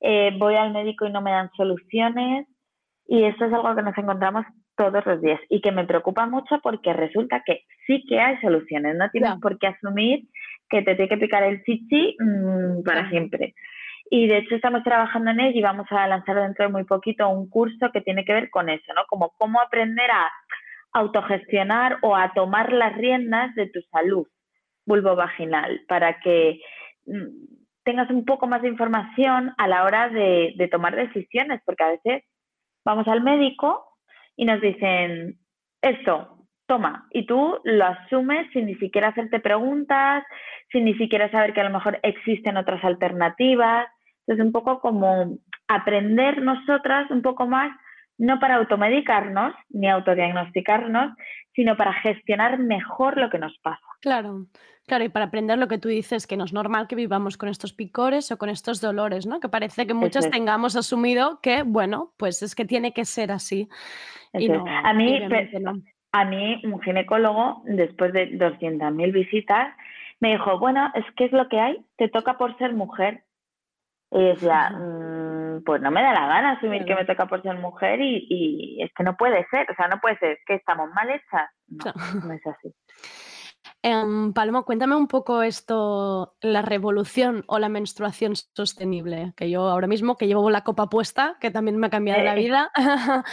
eh, 0.00 0.30
voy 0.38 0.56
al 0.56 0.72
médico 0.72 1.06
y 1.06 1.10
no 1.10 1.22
me 1.22 1.30
dan 1.30 1.50
soluciones. 1.56 2.46
Y 3.06 3.24
esto 3.24 3.46
es 3.46 3.52
algo 3.52 3.74
que 3.74 3.82
nos 3.82 3.96
encontramos 3.96 4.44
todos 4.76 5.04
los 5.06 5.20
días 5.22 5.40
y 5.48 5.62
que 5.62 5.72
me 5.72 5.86
preocupa 5.86 6.26
mucho 6.26 6.60
porque 6.62 6.92
resulta 6.92 7.42
que 7.44 7.64
sí 7.86 8.04
que 8.06 8.20
hay 8.20 8.36
soluciones. 8.40 8.94
No 8.96 9.08
tienes 9.10 9.40
por 9.40 9.58
qué 9.58 9.68
asumir 9.68 10.28
que 10.68 10.82
te 10.82 10.94
tiene 10.94 11.08
que 11.08 11.16
picar 11.16 11.42
el 11.44 11.62
chichi 11.64 12.16
mm, 12.20 12.82
para 12.84 13.08
siempre. 13.08 13.54
Y 14.10 14.26
de 14.26 14.38
hecho 14.38 14.56
estamos 14.56 14.82
trabajando 14.82 15.30
en 15.30 15.40
ello 15.40 15.58
y 15.58 15.62
vamos 15.62 15.86
a 15.90 16.06
lanzar 16.08 16.36
dentro 16.36 16.66
de 16.66 16.72
muy 16.72 16.84
poquito 16.84 17.28
un 17.28 17.48
curso 17.48 17.90
que 17.92 18.00
tiene 18.00 18.24
que 18.24 18.32
ver 18.32 18.50
con 18.50 18.68
eso, 18.68 18.92
¿no? 18.92 19.02
Como 19.08 19.30
cómo 19.38 19.60
aprender 19.60 20.10
a 20.10 20.30
autogestionar 20.92 21.98
o 22.02 22.16
a 22.16 22.32
tomar 22.34 22.72
las 22.72 22.96
riendas 22.96 23.54
de 23.54 23.68
tu 23.68 23.80
salud 23.92 24.26
vulvovaginal 24.84 25.82
para 25.86 26.18
que 26.18 26.60
mm, 27.06 27.60
tengas 27.84 28.10
un 28.10 28.24
poco 28.24 28.48
más 28.48 28.62
de 28.62 28.68
información 28.68 29.54
a 29.56 29.68
la 29.68 29.84
hora 29.84 30.08
de, 30.08 30.54
de 30.56 30.68
tomar 30.68 30.96
decisiones, 30.96 31.60
porque 31.64 31.84
a 31.84 31.90
veces 31.90 32.24
vamos 32.84 33.06
al 33.06 33.22
médico 33.22 33.86
y 34.34 34.44
nos 34.44 34.60
dicen 34.60 35.38
esto, 35.82 36.46
toma, 36.66 37.06
y 37.10 37.26
tú 37.26 37.58
lo 37.64 37.84
asumes 37.84 38.50
sin 38.52 38.66
ni 38.66 38.74
siquiera 38.76 39.08
hacerte 39.08 39.40
preguntas, 39.40 40.24
sin 40.72 40.84
ni 40.84 40.94
siquiera 40.94 41.30
saber 41.30 41.52
que 41.52 41.60
a 41.60 41.64
lo 41.64 41.70
mejor 41.70 41.98
existen 42.02 42.56
otras 42.56 42.82
alternativas. 42.84 43.88
Entonces, 44.30 44.46
un 44.46 44.52
poco 44.52 44.78
como 44.78 45.38
aprender 45.66 46.40
nosotras 46.40 47.10
un 47.10 47.20
poco 47.20 47.48
más, 47.48 47.76
no 48.16 48.38
para 48.38 48.56
automedicarnos 48.56 49.52
ni 49.70 49.88
autodiagnosticarnos, 49.88 51.16
sino 51.52 51.76
para 51.76 51.92
gestionar 51.94 52.60
mejor 52.60 53.18
lo 53.18 53.28
que 53.28 53.40
nos 53.40 53.58
pasa. 53.58 53.84
Claro, 54.00 54.46
claro, 54.86 55.02
y 55.02 55.08
para 55.08 55.24
aprender 55.24 55.58
lo 55.58 55.66
que 55.66 55.78
tú 55.78 55.88
dices, 55.88 56.28
que 56.28 56.36
no 56.36 56.44
es 56.44 56.52
normal 56.52 56.86
que 56.86 56.94
vivamos 56.94 57.36
con 57.36 57.48
estos 57.48 57.72
picores 57.72 58.30
o 58.30 58.38
con 58.38 58.50
estos 58.50 58.80
dolores, 58.80 59.26
¿no? 59.26 59.40
Que 59.40 59.48
parece 59.48 59.84
que 59.84 59.94
muchas 59.94 60.26
es. 60.26 60.30
tengamos 60.30 60.76
asumido 60.76 61.40
que, 61.42 61.64
bueno, 61.64 62.12
pues 62.16 62.40
es 62.44 62.54
que 62.54 62.64
tiene 62.64 62.92
que 62.92 63.04
ser 63.04 63.32
así. 63.32 63.68
Y 64.32 64.48
no, 64.48 64.64
a, 64.64 64.94
mí, 64.94 65.18
no. 65.58 65.72
a 66.12 66.24
mí, 66.24 66.62
un 66.62 66.80
ginecólogo, 66.82 67.62
después 67.64 68.12
de 68.12 68.30
200.000 68.38 69.12
visitas, 69.12 69.74
me 70.20 70.30
dijo, 70.32 70.56
bueno, 70.60 70.92
es 70.94 71.04
que 71.16 71.24
es 71.24 71.32
lo 71.32 71.48
que 71.48 71.58
hay, 71.58 71.84
te 71.96 72.08
toca 72.08 72.38
por 72.38 72.56
ser 72.58 72.74
mujer. 72.74 73.24
Y 74.10 74.24
decía, 74.24 74.70
"Mm, 74.70 75.62
pues 75.64 75.80
no 75.80 75.90
me 75.90 76.02
da 76.02 76.12
la 76.12 76.26
gana 76.26 76.52
asumir 76.52 76.84
que 76.84 76.94
me 76.94 77.04
toca 77.04 77.26
por 77.26 77.42
ser 77.42 77.56
mujer 77.58 78.00
y, 78.00 78.26
y 78.28 78.82
es 78.82 78.90
que 78.94 79.04
no 79.04 79.16
puede 79.16 79.46
ser, 79.50 79.70
o 79.70 79.74
sea, 79.74 79.88
no 79.88 80.00
puede 80.00 80.18
ser, 80.18 80.32
es 80.32 80.38
que 80.46 80.54
estamos 80.54 80.90
mal 80.92 81.08
hechas. 81.10 81.50
No, 81.68 81.92
no 82.26 82.34
es 82.34 82.46
así. 82.46 82.74
Paloma, 84.34 84.62
cuéntame 84.62 84.94
un 84.94 85.08
poco 85.08 85.42
esto, 85.42 86.34
la 86.40 86.62
revolución 86.62 87.44
o 87.46 87.58
la 87.58 87.68
menstruación 87.68 88.34
sostenible, 88.36 89.32
que 89.36 89.50
yo 89.50 89.62
ahora 89.68 89.86
mismo 89.86 90.16
que 90.16 90.26
llevo 90.26 90.50
la 90.50 90.64
copa 90.64 90.88
puesta, 90.88 91.36
que 91.40 91.50
también 91.50 91.78
me 91.78 91.86
ha 91.86 91.90
cambiado 91.90 92.22
la 92.22 92.34
vida. 92.34 92.70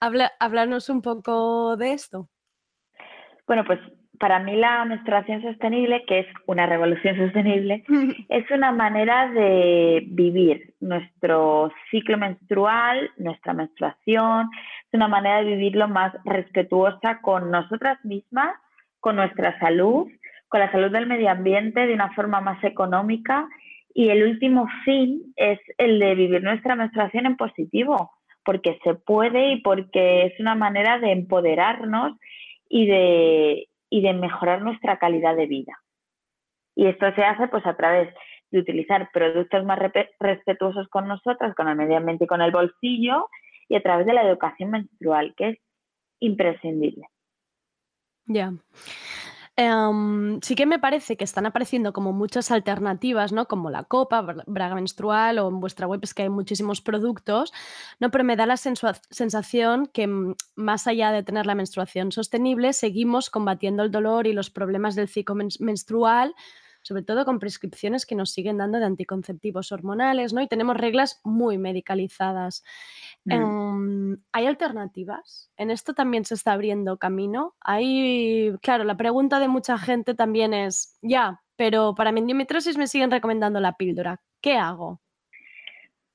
Habla, 0.00 0.32
háblanos 0.38 0.88
un 0.88 1.02
poco 1.02 1.76
de 1.76 1.92
esto. 1.92 2.28
Bueno, 3.46 3.64
pues 3.66 3.80
para 4.18 4.38
mí 4.38 4.56
la 4.56 4.84
menstruación 4.84 5.42
sostenible, 5.42 6.04
que 6.06 6.20
es 6.20 6.26
una 6.46 6.66
revolución 6.66 7.16
sostenible, 7.16 7.84
es 8.28 8.50
una 8.50 8.72
manera 8.72 9.28
de 9.30 10.04
vivir 10.06 10.74
nuestro 10.80 11.72
ciclo 11.90 12.18
menstrual, 12.18 13.10
nuestra 13.16 13.54
menstruación, 13.54 14.50
es 14.86 14.94
una 14.94 15.08
manera 15.08 15.38
de 15.38 15.56
vivirlo 15.56 15.88
más 15.88 16.12
respetuosa 16.24 17.20
con 17.20 17.50
nosotras 17.50 18.04
mismas, 18.04 18.54
con 19.00 19.16
nuestra 19.16 19.58
salud, 19.60 20.08
con 20.48 20.60
la 20.60 20.72
salud 20.72 20.90
del 20.90 21.06
medio 21.06 21.30
ambiente 21.30 21.86
de 21.86 21.94
una 21.94 22.12
forma 22.14 22.40
más 22.40 22.62
económica. 22.64 23.48
Y 23.94 24.10
el 24.10 24.22
último 24.24 24.68
fin 24.84 25.32
es 25.36 25.58
el 25.76 25.98
de 25.98 26.14
vivir 26.14 26.42
nuestra 26.42 26.76
menstruación 26.76 27.26
en 27.26 27.36
positivo, 27.36 28.12
porque 28.44 28.78
se 28.82 28.94
puede 28.94 29.52
y 29.52 29.60
porque 29.60 30.26
es 30.26 30.40
una 30.40 30.54
manera 30.54 30.98
de 30.98 31.12
empoderarnos 31.12 32.14
y 32.68 32.86
de, 32.86 33.67
y 33.90 34.02
de 34.02 34.12
mejorar 34.12 34.62
nuestra 34.62 34.98
calidad 34.98 35.36
de 35.36 35.46
vida. 35.46 35.78
Y 36.74 36.86
esto 36.86 37.12
se 37.14 37.24
hace 37.24 37.48
pues 37.48 37.66
a 37.66 37.76
través 37.76 38.14
de 38.50 38.60
utilizar 38.60 39.10
productos 39.12 39.64
más 39.64 39.78
respetuosos 40.20 40.88
con 40.88 41.08
nosotras, 41.08 41.54
con 41.54 41.68
el 41.68 41.76
medio 41.76 41.96
ambiente 41.96 42.24
y 42.24 42.28
con 42.28 42.40
el 42.40 42.50
bolsillo, 42.50 43.28
y 43.68 43.76
a 43.76 43.82
través 43.82 44.06
de 44.06 44.14
la 44.14 44.22
educación 44.22 44.70
menstrual, 44.70 45.34
que 45.36 45.48
es 45.50 45.58
imprescindible. 46.20 47.06
Ya. 48.26 48.52
Em, 49.60 50.38
sí 50.40 50.54
que 50.54 50.66
me 50.66 50.78
parece 50.78 51.16
que 51.16 51.24
están 51.24 51.44
apareciendo 51.44 51.92
como 51.92 52.12
muchas 52.12 52.52
alternativas, 52.52 53.32
¿no? 53.32 53.48
Como 53.48 53.70
la 53.70 53.82
copa, 53.82 54.22
bra- 54.22 54.44
braga 54.46 54.76
menstrual 54.76 55.40
o 55.40 55.48
en 55.48 55.58
vuestra 55.58 55.88
web 55.88 55.98
es 56.04 56.14
que 56.14 56.22
hay 56.22 56.28
muchísimos 56.28 56.80
productos, 56.80 57.52
¿no? 57.98 58.12
Pero 58.12 58.22
me 58.22 58.36
da 58.36 58.46
la 58.46 58.56
sensación 58.56 59.86
que 59.92 60.06
mm, 60.06 60.34
más 60.54 60.86
allá 60.86 61.10
de 61.10 61.24
tener 61.24 61.44
la 61.46 61.56
menstruación 61.56 62.12
sostenible, 62.12 62.72
seguimos 62.72 63.30
combatiendo 63.30 63.82
el 63.82 63.90
dolor 63.90 64.28
y 64.28 64.32
los 64.32 64.48
problemas 64.48 64.94
del 64.94 65.08
ciclo 65.08 65.34
mens- 65.34 65.58
menstrual, 65.60 66.34
sobre 66.82 67.02
todo 67.02 67.24
con 67.24 67.38
prescripciones 67.38 68.06
que 68.06 68.14
nos 68.14 68.30
siguen 68.30 68.58
dando 68.58 68.78
de 68.78 68.86
anticonceptivos 68.86 69.72
hormonales, 69.72 70.32
¿no? 70.32 70.40
Y 70.40 70.48
tenemos 70.48 70.76
reglas 70.76 71.20
muy 71.24 71.58
medicalizadas. 71.58 72.64
Mm. 73.24 73.32
Em, 73.32 74.16
¿Hay 74.32 74.46
alternativas? 74.46 75.50
En 75.56 75.70
esto 75.70 75.94
también 75.94 76.24
se 76.24 76.34
está 76.34 76.52
abriendo 76.52 76.98
camino. 76.98 77.54
Hay, 77.60 78.52
claro, 78.62 78.84
la 78.84 78.96
pregunta 78.96 79.40
de 79.40 79.48
mucha 79.48 79.78
gente 79.78 80.14
también 80.14 80.54
es, 80.54 80.98
ya, 81.02 81.42
pero 81.56 81.94
para 81.94 82.12
mi 82.12 82.20
endometriosis 82.20 82.78
me 82.78 82.86
siguen 82.86 83.10
recomendando 83.10 83.60
la 83.60 83.72
píldora. 83.72 84.20
¿Qué 84.40 84.56
hago? 84.56 85.00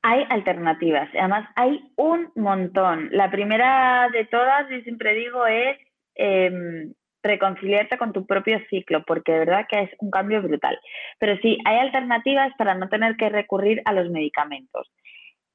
Hay 0.02 0.26
alternativas, 0.30 1.10
además 1.18 1.50
hay 1.56 1.92
un 1.96 2.30
montón. 2.36 3.10
La 3.12 3.32
primera 3.32 4.10
de 4.12 4.26
todas, 4.26 4.70
yo 4.70 4.82
siempre 4.82 5.14
digo, 5.14 5.46
es 5.48 5.78
em, 6.16 6.94
reconciliarte 7.24 7.98
con 7.98 8.14
tu 8.14 8.26
propio 8.26 8.60
ciclo, 8.70 9.04
porque 9.06 9.32
de 9.32 9.40
verdad 9.40 9.66
que 9.70 9.82
es 9.82 9.90
un 10.00 10.12
cambio 10.12 10.42
brutal. 10.42 10.78
Pero 11.20 11.38
sí, 11.42 11.58
hay 11.66 11.78
alternativas 11.78 12.54
para 12.58 12.76
no 12.76 12.90
tener 12.90 13.16
que 13.16 13.30
recurrir 13.30 13.82
a 13.86 13.94
los 13.94 14.10
medicamentos. 14.10 14.92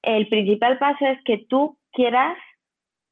El 0.02 0.28
principal 0.28 0.78
paso 0.78 1.06
es 1.06 1.18
que 1.24 1.44
tú 1.48 1.78
quieras 1.92 2.36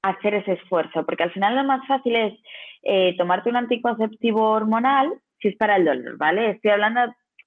hacer 0.03 0.35
ese 0.35 0.53
esfuerzo, 0.53 1.05
porque 1.05 1.25
al 1.25 1.33
final 1.33 1.57
lo 1.57 1.65
más 1.65 1.87
fácil 1.87 2.17
es 2.17 2.35
eh, 2.83 3.15
tomarte 3.19 3.51
un 3.51 3.57
anticonceptivo 3.57 4.51
hormonal 4.51 5.13
si 5.41 5.49
es 5.49 5.57
para 5.57 5.77
el 5.77 5.85
dolor, 5.85 6.17
¿vale? 6.17 6.51
Estoy 6.51 6.71
hablando, 6.71 7.01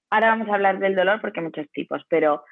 ahora 0.10 0.30
vamos 0.30 0.49
a 0.49 0.55
hablar 0.55 0.80
del 0.80 0.95
dolor 0.95 1.22
porque 1.22 1.39
hay 1.39 1.45
muchos 1.45 1.70
tipos, 1.72 2.03
pero 2.10 2.43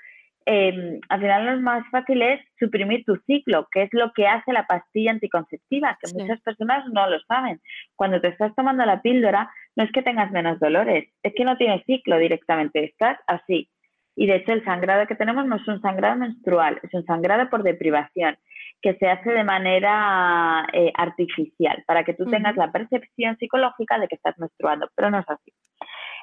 eh, 0.50 1.00
al 1.10 1.20
final 1.20 1.46
lo 1.46 1.62
más 1.62 1.86
fácil 1.92 2.22
es 2.22 2.40
suprimir 2.58 3.04
tu 3.04 3.18
ciclo, 3.28 3.68
que 3.70 3.84
es 3.84 3.90
lo 3.92 4.14
que 4.14 4.28
hace 4.28 4.54
la 4.54 4.66
pastilla 4.66 5.12
anticonceptiva, 5.12 5.98
que 6.00 6.08
Sí. 6.08 6.16
muchas 6.18 6.40
personas 6.40 6.86
no 6.94 7.10
lo 7.10 7.20
saben. 7.28 7.60
Cuando 7.98 8.22
te 8.22 8.30
estás 8.30 8.56
tomando 8.56 8.86
la 8.86 9.02
píldora, 9.02 9.52
no 9.76 9.84
es 9.84 9.92
que 9.92 10.02
tengas 10.02 10.32
menos 10.32 10.58
dolores, 10.60 11.10
es 11.22 11.34
que 11.36 11.44
no 11.44 11.58
tienes 11.58 11.84
ciclo 11.86 12.18
directamente, 12.18 12.86
estás 12.86 13.20
así. 13.28 13.70
Y 14.16 14.26
de 14.26 14.38
hecho 14.38 14.54
el 14.54 14.64
sangrado 14.64 15.06
que 15.06 15.16
tenemos 15.16 15.46
no 15.46 15.58
es 15.58 15.68
un 15.68 15.82
sangrado 15.82 16.16
menstrual, 16.16 16.80
es 16.82 16.94
un 16.94 17.04
sangrado 17.06 17.50
por 17.50 17.62
deprivación, 17.64 18.38
que 18.82 18.94
se 18.96 19.10
hace 19.10 19.32
de 19.32 19.44
manera 19.44 20.66
eh, 20.72 20.94
artificial, 20.96 21.84
para 21.86 22.06
que 22.06 22.14
tú 22.14 22.26
tengas 22.26 22.56
la 22.56 22.72
percepción 22.72 23.38
psicológica 23.38 24.00
de 24.00 24.08
que 24.08 24.16
estás 24.16 24.38
menstruando, 24.40 24.90
pero 24.96 25.12
no 25.12 25.20
es 25.20 25.30
así. 25.30 25.52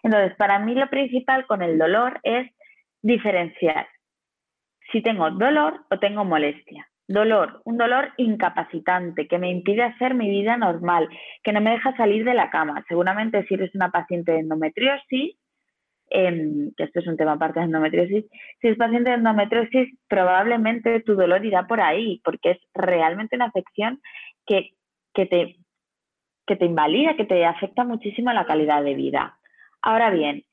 Entonces, 0.02 0.34
para 0.36 0.58
mí 0.60 0.74
lo 0.74 0.88
principal 0.88 1.46
con 1.46 1.60
el 1.62 1.76
dolor 1.78 2.20
es 2.22 2.50
diferenciar 3.02 3.86
si 4.94 5.02
tengo 5.02 5.28
dolor 5.32 5.84
o 5.90 5.98
tengo 5.98 6.24
molestia. 6.24 6.88
Dolor, 7.08 7.60
un 7.64 7.76
dolor 7.76 8.12
incapacitante 8.16 9.26
que 9.26 9.38
me 9.38 9.50
impide 9.50 9.82
hacer 9.82 10.14
mi 10.14 10.30
vida 10.30 10.56
normal, 10.56 11.08
que 11.42 11.52
no 11.52 11.60
me 11.60 11.72
deja 11.72 11.96
salir 11.96 12.24
de 12.24 12.32
la 12.32 12.48
cama. 12.48 12.84
Seguramente 12.86 13.44
si 13.46 13.54
eres 13.54 13.74
una 13.74 13.90
paciente 13.90 14.30
de 14.30 14.38
endometriosis, 14.38 15.36
em, 16.10 16.70
que 16.76 16.84
esto 16.84 17.00
es 17.00 17.08
un 17.08 17.16
tema 17.16 17.32
aparte 17.32 17.58
de 17.58 17.66
endometriosis, 17.66 18.24
si 18.60 18.68
es 18.68 18.78
paciente 18.78 19.10
de 19.10 19.16
endometriosis, 19.16 19.98
probablemente 20.08 21.00
tu 21.00 21.16
dolor 21.16 21.44
irá 21.44 21.66
por 21.66 21.80
ahí, 21.80 22.20
porque 22.24 22.52
es 22.52 22.58
realmente 22.72 23.34
una 23.34 23.46
afección 23.46 24.00
que, 24.46 24.70
que, 25.12 25.26
te, 25.26 25.56
que 26.46 26.54
te 26.54 26.66
invalida, 26.66 27.16
que 27.16 27.24
te 27.24 27.44
afecta 27.44 27.82
muchísimo 27.82 28.32
la 28.32 28.46
calidad 28.46 28.84
de 28.84 28.94
vida. 28.94 29.36
Ahora 29.82 30.10
bien, 30.10 30.44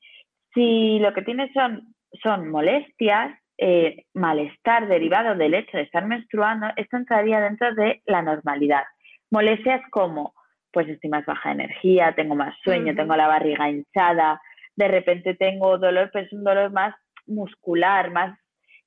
si 0.52 0.98
lo 0.98 1.14
que 1.14 1.22
tienes 1.22 1.52
son, 1.52 1.94
son 2.22 2.50
molestias, 2.50 3.38
eh, 3.64 4.06
malestar 4.12 4.88
derivado 4.88 5.36
del 5.36 5.54
hecho 5.54 5.76
de 5.76 5.84
estar 5.84 6.04
menstruando, 6.04 6.66
esto 6.74 6.96
entraría 6.96 7.40
dentro 7.40 7.72
de 7.76 8.02
la 8.06 8.20
normalidad. 8.20 8.82
Molestias 9.30 9.80
como, 9.92 10.34
pues 10.72 10.88
estoy 10.88 11.10
más 11.10 11.24
baja 11.24 11.50
de 11.50 11.62
energía, 11.62 12.12
tengo 12.16 12.34
más 12.34 12.56
sueño, 12.64 12.92
tengo 12.96 13.14
la 13.14 13.28
barriga 13.28 13.70
hinchada, 13.70 14.40
de 14.74 14.88
repente 14.88 15.34
tengo 15.34 15.78
dolor, 15.78 16.10
pero 16.12 16.26
es 16.26 16.32
un 16.32 16.42
dolor 16.42 16.72
más 16.72 16.92
muscular, 17.28 18.10
más 18.10 18.36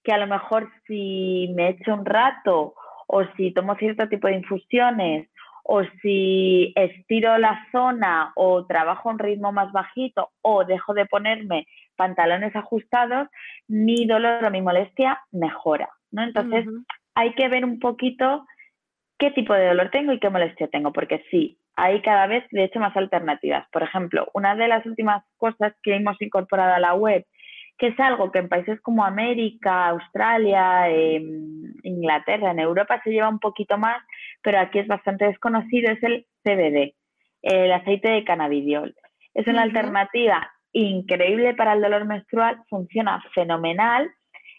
que 0.03 0.11
a 0.11 0.17
lo 0.17 0.27
mejor 0.27 0.69
si 0.85 1.53
me 1.55 1.69
echo 1.69 1.93
un 1.93 2.05
rato 2.05 2.73
o 3.07 3.23
si 3.37 3.53
tomo 3.53 3.75
cierto 3.75 4.09
tipo 4.09 4.27
de 4.27 4.35
infusiones 4.35 5.29
o 5.63 5.83
si 6.01 6.73
estiro 6.75 7.37
la 7.37 7.65
zona 7.71 8.33
o 8.35 8.65
trabajo 8.65 9.09
a 9.09 9.13
un 9.13 9.19
ritmo 9.19 9.53
más 9.53 9.71
bajito 9.71 10.31
o 10.41 10.65
dejo 10.65 10.93
de 10.93 11.05
ponerme 11.05 11.65
pantalones 11.95 12.55
ajustados, 12.55 13.27
mi 13.67 14.05
dolor 14.05 14.43
o 14.43 14.51
mi 14.51 14.61
molestia 14.61 15.19
mejora, 15.31 15.89
¿no? 16.11 16.23
Entonces 16.23 16.65
hay 17.15 17.33
que 17.33 17.47
ver 17.47 17.65
un 17.65 17.79
poquito 17.79 18.45
qué 19.17 19.31
tipo 19.31 19.53
de 19.53 19.67
dolor 19.67 19.89
tengo 19.91 20.13
y 20.13 20.19
qué 20.19 20.29
molestia 20.29 20.67
tengo, 20.67 20.91
porque 20.91 21.23
sí, 21.31 21.57
hay 21.75 22.01
cada 22.01 22.27
vez, 22.27 22.43
de 22.51 22.63
hecho, 22.63 22.79
más 22.79 22.95
alternativas. 22.95 23.67
Por 23.71 23.83
ejemplo, 23.83 24.29
una 24.33 24.55
de 24.55 24.67
las 24.67 24.85
últimas 24.85 25.23
cosas 25.37 25.73
que 25.83 25.95
hemos 25.95 26.21
incorporado 26.21 26.73
a 26.73 26.79
la 26.79 26.93
web, 26.93 27.25
que 27.77 27.87
es 27.87 27.99
algo 27.99 28.31
que 28.31 28.39
en 28.39 28.49
países 28.49 28.79
como 28.81 29.03
América, 29.03 29.89
Australia, 29.89 30.89
em, 30.89 31.73
Inglaterra, 31.83 32.51
en 32.51 32.59
Europa 32.59 33.01
se 33.03 33.11
lleva 33.11 33.27
un 33.27 33.39
poquito 33.39 33.77
más, 33.77 34.01
pero 34.41 34.59
aquí 34.59 34.79
es 34.79 34.87
bastante 34.87 35.25
desconocido, 35.25 35.91
es 35.91 36.01
el 36.03 36.25
CBD, 36.43 36.95
el 37.41 37.71
aceite 37.73 38.09
de 38.09 38.23
cannabidiol. 38.23 38.95
Es 39.33 39.47
una 39.47 39.63
alternativa 39.63 40.54
increíble 40.75 41.53
para 41.55 41.73
el 41.73 41.81
dolor 41.81 42.05
menstrual, 42.05 42.61
funciona 42.69 43.23
fenomenal, 43.33 44.11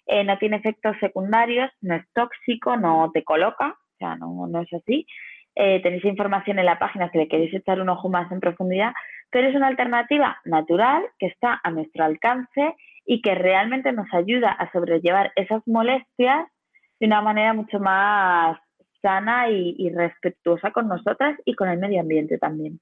eh, 0.07 0.25
no 0.25 0.39
tiene 0.39 0.57
efectos 0.57 0.97
secundarios, 0.99 1.71
no 1.83 1.95
es 1.95 2.05
tóxico, 2.14 2.77
no 2.77 3.11
te 3.12 3.23
coloca, 3.23 3.69
o 3.69 3.97
sea, 3.99 4.17
no, 4.17 4.47
no 4.47 4.62
es 4.62 4.73
así. 4.73 5.07
Eh, 5.55 5.81
tenéis 5.83 6.05
información 6.05 6.59
en 6.59 6.67
la 6.67 6.79
página 6.79 7.11
si 7.11 7.19
le 7.19 7.29
queréis 7.29 7.53
echar 7.55 7.81
un 7.81 7.89
ojo 7.89 8.09
más 8.09 8.31
en 8.33 8.41
profundidad, 8.41 8.93
pero 9.31 9.49
es 9.49 9.55
una 9.55 9.67
alternativa 9.67 10.39
natural 10.45 11.03
que 11.19 11.27
está 11.27 11.61
a 11.62 11.71
nuestro 11.71 12.05
alcance 12.05 12.75
y 13.05 13.21
que 13.21 13.35
realmente 13.35 13.93
nos 13.93 14.12
ayuda 14.12 14.51
a 14.51 14.71
sobrellevar 14.73 15.33
esas 15.37 15.62
molestias 15.67 16.47
de 16.99 17.07
una 17.07 17.21
manera 17.21 17.53
mucho 17.53 17.79
más 17.79 18.59
sana 19.03 19.51
y, 19.51 19.75
y 19.79 19.91
respetuosa 19.91 20.71
con 20.71 20.89
nosotras 20.89 21.39
y 21.45 21.55
con 21.55 21.69
el 21.69 21.79
medio 21.79 22.01
ambiente 22.01 22.39
también. 22.39 22.81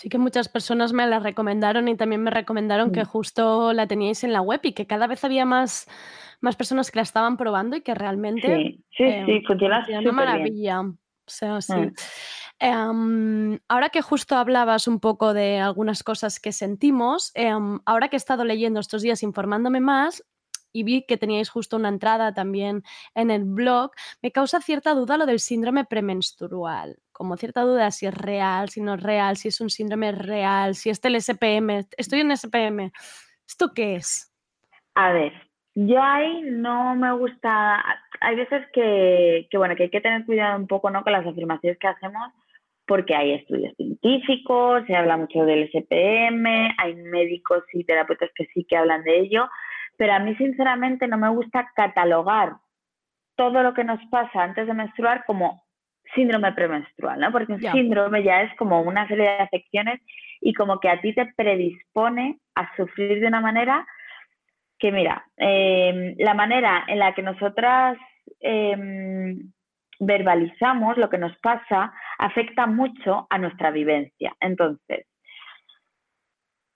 Sí 0.00 0.08
que 0.08 0.18
muchas 0.18 0.48
personas 0.48 0.92
me 0.92 1.08
la 1.08 1.18
recomendaron 1.18 1.88
y 1.88 1.96
también 1.96 2.22
me 2.22 2.30
recomendaron 2.30 2.92
que 2.92 3.02
Mm. 3.02 3.06
justo 3.06 3.72
la 3.72 3.88
teníais 3.88 4.22
en 4.22 4.32
la 4.32 4.40
web 4.40 4.60
y 4.62 4.72
que 4.72 4.86
cada 4.86 5.08
vez 5.08 5.24
había 5.24 5.44
más, 5.44 5.88
más 6.40 6.54
personas 6.54 6.92
que 6.92 6.98
la 7.00 7.02
estaban 7.02 7.36
probando 7.36 7.74
y 7.74 7.80
que 7.80 7.96
realmente 7.96 8.46
Sí, 8.46 8.84
sí, 8.96 9.02
eh, 9.02 9.24
sí, 9.26 9.42
funciona 9.44 9.82
funciona 9.84 10.02
bien. 10.02 10.12
maravilla. 10.12 10.80
O 10.82 10.94
sea, 11.26 11.60
sí. 11.60 11.74
Mm. 11.74 11.92
Em, 12.60 13.58
ahora 13.68 13.88
que 13.88 14.00
justo 14.00 14.36
hablabas 14.36 14.86
un 14.86 15.00
poco 15.00 15.34
de 15.34 15.58
algunas 15.58 16.04
cosas 16.04 16.38
que 16.38 16.52
sentimos, 16.52 17.32
em, 17.34 17.80
ahora 17.84 18.08
que 18.08 18.14
he 18.14 18.18
estado 18.18 18.44
leyendo 18.44 18.78
estos 18.78 19.02
días, 19.02 19.24
informándome 19.24 19.80
más 19.80 20.22
y 20.72 20.82
vi 20.84 21.04
que 21.06 21.16
teníais 21.16 21.50
justo 21.50 21.76
una 21.76 21.88
entrada 21.88 22.32
también 22.34 22.82
en 23.14 23.30
el 23.30 23.44
blog, 23.44 23.92
me 24.22 24.32
causa 24.32 24.60
cierta 24.60 24.94
duda 24.94 25.16
lo 25.16 25.26
del 25.26 25.40
síndrome 25.40 25.84
premenstrual, 25.84 26.96
como 27.12 27.36
cierta 27.36 27.62
duda 27.62 27.90
si 27.90 28.06
es 28.06 28.14
real, 28.14 28.68
si 28.68 28.80
no 28.80 28.94
es 28.94 29.02
real, 29.02 29.36
si 29.36 29.48
es 29.48 29.60
un 29.60 29.70
síndrome 29.70 30.12
real, 30.12 30.74
si 30.74 30.90
es 30.90 31.04
el 31.04 31.20
SPM. 31.20 31.84
Estoy 31.96 32.20
en 32.20 32.36
SPM. 32.36 32.92
¿Esto 33.46 33.72
qué 33.74 33.96
es? 33.96 34.32
A 34.94 35.12
ver, 35.12 35.32
yo 35.74 36.02
ahí 36.02 36.42
no 36.42 36.96
me 36.96 37.12
gusta, 37.12 37.82
hay 38.20 38.36
veces 38.36 38.66
que, 38.72 39.46
que, 39.50 39.58
bueno, 39.58 39.76
que 39.76 39.84
hay 39.84 39.90
que 39.90 40.00
tener 40.00 40.26
cuidado 40.26 40.58
un 40.58 40.66
poco, 40.66 40.90
¿no? 40.90 41.02
con 41.02 41.12
las 41.12 41.26
afirmaciones 41.26 41.78
que 41.78 41.86
hacemos, 41.86 42.32
porque 42.84 43.14
hay 43.14 43.34
estudios 43.34 43.76
científicos, 43.76 44.82
se 44.86 44.96
habla 44.96 45.16
mucho 45.16 45.44
del 45.44 45.68
SPM, 45.70 46.74
hay 46.78 46.94
médicos 46.94 47.62
y 47.72 47.84
terapeutas 47.84 48.30
que 48.34 48.46
sí 48.52 48.64
que 48.64 48.76
hablan 48.76 49.04
de 49.04 49.20
ello, 49.20 49.48
pero 49.98 50.14
a 50.14 50.20
mí 50.20 50.34
sinceramente 50.36 51.06
no 51.06 51.18
me 51.18 51.28
gusta 51.28 51.70
catalogar 51.74 52.54
todo 53.36 53.62
lo 53.62 53.74
que 53.74 53.84
nos 53.84 54.00
pasa 54.06 54.42
antes 54.42 54.66
de 54.66 54.72
menstruar 54.72 55.24
como 55.26 55.62
síndrome 56.14 56.52
premenstrual, 56.52 57.20
¿no? 57.20 57.30
Porque 57.30 57.52
un 57.52 57.60
síndrome 57.60 58.22
ya 58.22 58.42
es 58.42 58.56
como 58.56 58.80
una 58.80 59.06
serie 59.08 59.24
de 59.24 59.40
afecciones 59.40 60.00
y 60.40 60.54
como 60.54 60.80
que 60.80 60.88
a 60.88 61.00
ti 61.00 61.14
te 61.14 61.26
predispone 61.36 62.38
a 62.54 62.74
sufrir 62.76 63.20
de 63.20 63.26
una 63.26 63.40
manera 63.40 63.86
que, 64.78 64.92
mira, 64.92 65.26
eh, 65.36 66.14
la 66.18 66.34
manera 66.34 66.84
en 66.86 67.00
la 67.00 67.12
que 67.14 67.22
nosotras 67.22 67.98
eh, 68.40 69.36
verbalizamos 70.00 70.96
lo 70.96 71.10
que 71.10 71.18
nos 71.18 71.36
pasa 71.38 71.92
afecta 72.18 72.66
mucho 72.66 73.26
a 73.28 73.38
nuestra 73.38 73.70
vivencia. 73.72 74.34
Entonces, 74.40 75.06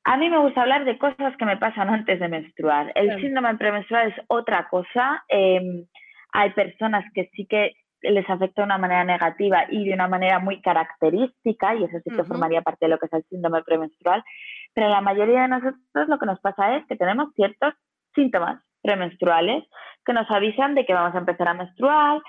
a 0.05 0.17
mí 0.17 0.29
me 0.29 0.39
gusta 0.39 0.63
hablar 0.63 0.85
de 0.85 0.99
cosas 0.99 1.37
que 1.37 1.45
me 1.45 1.57
pasan 1.57 1.89
antes 1.89 2.19
de 2.19 2.29
menstruar. 2.29 2.93
El 2.95 3.21
síndrome 3.21 3.57
premenstrual 3.57 4.09
es 4.09 4.25
otra 4.29 4.69
cosa. 4.69 5.25
eh, 5.29 5.85
hay 6.33 6.51
personas 6.51 7.05
que 7.15 7.31
sí 7.35 7.47
que 7.47 7.75
les 8.01 8.29
afecta 8.29 8.63
de 8.63 8.67
una 8.67 8.79
manera 8.79 9.05
negativa 9.05 9.67
y 9.71 9.85
de 9.87 9.95
una 9.95 10.09
manera 10.09 10.39
muy 10.41 10.61
característica, 10.61 11.75
y 11.75 11.85
eso 11.85 11.99
sí 12.03 12.11
que 12.11 12.25
formaría 12.25 12.63
parte 12.63 12.87
de 12.87 12.89
lo 12.89 12.99
que 12.99 13.07
es 13.07 13.13
el 13.13 13.25
síndrome 13.25 13.63
premenstrual, 13.63 14.25
pero 14.75 14.89
la 14.89 15.01
mayoría 15.01 15.43
de 15.43 15.49
nosotros 15.49 16.09
lo 16.09 16.19
que 16.19 16.27
nos 16.27 16.41
pasa 16.41 16.77
es 16.77 16.87
que 16.87 16.97
tenemos 16.97 17.33
ciertos 17.35 17.75
síntomas 18.15 18.61
premenstruales 18.83 19.65
que 20.05 20.13
nos 20.13 20.29
avisan 20.31 20.75
de 20.75 20.85
que 20.85 20.95
vamos 20.95 21.15
a 21.15 21.19
empezar 21.19 21.47
a 21.49 21.55
menstruar, 21.55 22.21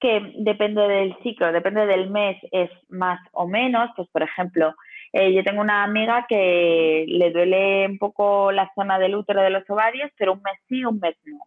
que 0.00 0.32
depende 0.38 0.82
del 0.82 1.16
ciclo, 1.22 1.52
depende 1.52 1.86
del 1.86 2.10
mes, 2.10 2.36
es 2.50 2.70
más 2.88 3.20
o 3.32 3.46
menos. 3.46 3.88
Pues, 3.94 4.08
por 4.10 4.24
ejemplo, 4.24 4.74
eh, 5.12 5.32
yo 5.34 5.44
tengo 5.44 5.60
una 5.60 5.84
amiga 5.84 6.26
que 6.28 7.04
le 7.06 7.30
duele 7.30 7.86
un 7.86 7.98
poco 7.98 8.50
la 8.52 8.70
zona 8.74 8.98
del 8.98 9.14
útero 9.14 9.42
de 9.42 9.50
los 9.50 9.68
ovarios, 9.68 10.10
pero 10.16 10.32
un 10.32 10.42
mes 10.42 10.58
sí, 10.68 10.84
un 10.84 10.98
mes 11.00 11.16
no. 11.24 11.38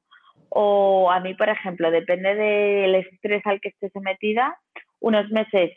O 0.50 1.12
a 1.12 1.20
mí, 1.20 1.34
por 1.34 1.50
ejemplo, 1.50 1.90
depende 1.92 2.36
del 2.36 2.96
estrés 2.96 3.46
al 3.46 3.60
que 3.60 3.70
esté 3.70 3.90
sometida, 3.90 4.58
unos 5.00 5.30
meses 5.32 5.72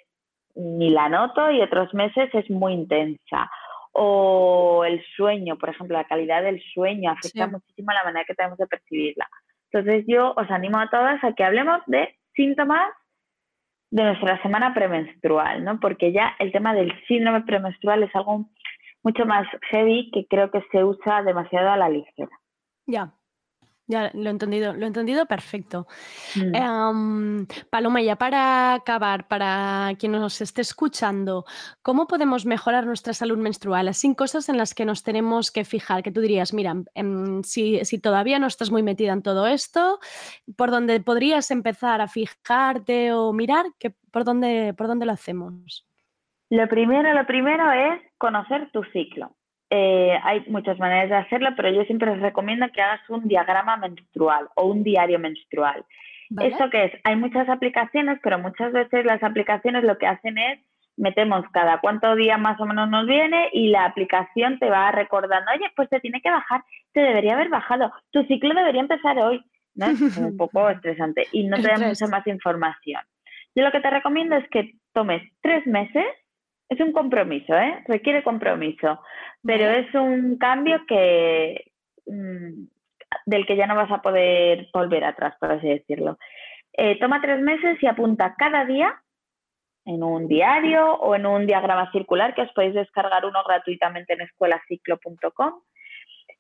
ni 0.55 0.91
la 0.91 1.09
noto 1.09 1.51
y 1.51 1.61
otros 1.63 1.93
meses 1.95 2.29
es 2.35 2.51
muy 2.51 2.73
intensa. 2.75 3.51
O 3.93 4.85
el 4.85 5.03
sueño, 5.17 5.57
por 5.57 5.71
ejemplo, 5.71 5.97
la 5.97 6.05
calidad 6.05 6.43
del 6.43 6.63
sueño 6.75 7.11
afecta 7.11 7.47
Sí. 7.47 7.51
muchísimo 7.53 7.93
la 7.93 8.05
manera 8.05 8.25
que 8.25 8.35
tenemos 8.35 8.59
de 8.59 8.67
percibirla. 8.67 9.29
Entonces 9.73 10.05
yo 10.07 10.35
os 10.37 10.51
animo 10.51 10.79
a 10.79 10.91
todas 10.91 11.23
a 11.25 11.33
que 11.33 11.45
hablemos 11.45 11.81
de 11.87 12.15
síntomas 12.35 12.89
de 13.91 14.03
nuestra 14.03 14.41
semana 14.43 14.75
premenstrual, 14.75 15.65
¿no? 15.65 15.81
Porque 15.81 16.13
ya 16.13 16.35
el 16.39 16.53
tema 16.53 16.75
del 16.75 16.93
síndrome 17.07 17.43
premenstrual 17.43 18.03
es 18.03 18.15
algo 18.15 18.49
mucho 19.03 19.25
más 19.25 19.47
heavy 19.71 20.11
que 20.13 20.27
creo 20.27 20.51
que 20.51 20.63
se 20.71 20.85
usa 20.85 21.23
demasiado 21.23 21.71
a 21.71 21.77
la 21.77 21.89
ligera. 21.89 22.31
Ya, 22.87 23.13
ya 23.89 24.11
lo 24.15 24.29
he 24.29 24.31
entendido, 24.31 24.75
lo 24.75 24.85
he 24.85 24.87
entendido 24.87 25.27
perfecto. 25.27 25.87
Mm. 26.37 26.55
Em, 26.55 27.47
Paloma, 27.71 28.03
ya 28.03 28.17
para 28.17 28.75
acabar, 28.75 29.27
para 29.27 29.93
quien 29.99 30.13
nos 30.13 30.41
esté 30.41 30.61
escuchando, 30.61 31.45
¿cómo 31.83 32.07
podemos 32.07 32.45
mejorar 32.45 32.87
nuestra 32.87 33.15
salud 33.15 33.39
menstrual? 33.39 33.89
Así 33.89 34.15
cosas 34.15 34.49
en 34.49 34.59
las 34.59 34.75
que 34.75 34.85
nos 34.85 35.03
tenemos 35.03 35.51
que 35.51 35.65
fijar, 35.65 36.03
que 36.03 36.13
tú 36.13 36.21
dirías, 36.21 36.53
mira, 36.53 36.75
em, 36.95 37.43
si, 37.43 37.85
si 37.85 37.99
todavía 37.99 38.39
no 38.39 38.47
estás 38.47 38.71
muy 38.71 38.83
metida 38.83 39.13
en 39.13 39.23
todo 39.23 39.47
esto, 39.47 39.99
¿por 40.57 40.71
dónde 40.71 41.01
podrías 41.01 41.51
empezar 41.51 42.01
a 42.01 42.09
fijarte 42.09 43.13
o 43.13 43.33
mirar? 43.33 43.67
Que, 43.79 43.95
¿por, 44.11 44.25
dónde, 44.25 44.75
¿Por 44.77 44.87
dónde 44.87 45.07
lo 45.07 45.13
hacemos? 45.13 45.87
Lo 46.51 46.69
primero, 46.69 47.13
lo 47.13 47.27
primero 47.27 47.73
es 47.73 48.01
conocer 48.19 48.71
tu 48.73 48.83
ciclo. 48.85 49.38
Eh, 49.71 50.19
hay 50.23 50.45
muchas 50.49 50.79
maneras 50.79 51.11
de 51.11 51.17
hacerlo, 51.17 51.51
pero 51.57 51.71
yo 51.71 51.85
siempre 51.85 52.11
os 52.11 52.21
recomiendo 52.21 52.67
que 52.73 52.81
hagas 52.81 53.01
un 53.11 53.29
diagrama 53.29 53.77
menstrual 53.77 54.49
o 54.55 54.67
un 54.67 54.83
diario 54.83 55.19
menstrual. 55.19 55.85
¿Vale? 56.31 56.49
¿Esto 56.49 56.71
qué 56.71 56.85
es? 56.85 56.93
Hay 57.05 57.17
muchas 57.17 57.49
aplicaciones, 57.49 58.19
pero 58.23 58.39
muchas 58.39 58.73
veces 58.73 59.05
las 59.05 59.23
aplicaciones 59.23 59.85
lo 59.85 59.99
que 59.99 60.07
hacen 60.07 60.39
es 60.39 60.61
metemos 60.99 61.45
cada 61.53 61.81
cuánto 61.81 62.15
día 62.17 62.37
más 62.37 62.61
o 62.61 62.67
menos 62.67 62.89
nos 62.91 63.07
viene 63.07 63.49
y 63.53 63.69
la 63.69 63.85
aplicación 63.85 64.59
te 64.59 64.69
va 64.69 64.91
recordando, 64.91 65.51
oye, 65.55 65.71
pues 65.77 65.89
te 65.89 66.01
tiene 66.01 66.21
que 66.21 66.31
bajar, 66.31 66.65
te 66.93 67.01
debería 67.01 67.35
haber 67.35 67.49
bajado, 67.49 67.93
tu 68.11 68.25
ciclo 68.25 68.53
debería 68.55 68.81
empezar 68.81 69.19
hoy. 69.19 69.43
¿no? 69.75 69.87
Es 69.87 70.19
un 70.19 70.37
poco 70.37 70.69
estresante 70.71 71.27
y 71.33 71.45
no 71.45 71.57
te 71.57 71.69
da 71.69 71.79
mucha 71.79 72.07
más 72.09 72.27
información. 72.27 73.01
Yo 73.55 73.65
lo 73.65 73.73
que 73.73 73.81
te 73.81 73.91
recomiendo 73.91 74.37
es 74.37 74.49
que 74.51 74.73
tomes 74.93 75.23
tres 75.41 75.67
meses, 75.67 76.05
es 76.69 76.81
un 76.81 76.93
compromiso, 76.93 77.55
¿eh? 77.55 77.83
requiere 77.87 78.23
compromiso, 78.23 79.01
pero 79.43 79.65
es 79.71 79.93
un 79.95 80.37
cambio 80.37 80.85
que 80.87 81.73
mm, 82.07 82.65
del 83.27 83.47
que 83.47 83.57
ya 83.57 83.67
no 83.67 83.75
vas 83.75 83.91
a 83.91 84.03
poder 84.03 84.69
volver 84.73 85.05
atrás, 85.05 85.35
por 85.41 85.53
así 85.53 85.69
decirlo. 85.69 86.19
Eh, 86.73 86.99
toma 87.01 87.21
tres 87.21 87.41
meses 87.41 87.83
y 87.83 87.87
apunta 87.87 88.35
cada 88.37 88.65
día 88.65 89.03
en 89.85 90.03
un 90.03 90.29
diario 90.29 90.95
o 90.95 91.15
en 91.15 91.27
un 91.27 91.47
diagrama 91.47 91.91
circular 91.91 92.35
que 92.35 92.43
os 92.43 92.53
podéis 92.53 92.75
descargar 92.75 93.25
uno 93.25 93.43
gratuitamente 93.47 94.13
en 94.13 94.21
escuelaciclo.com. 94.21 95.63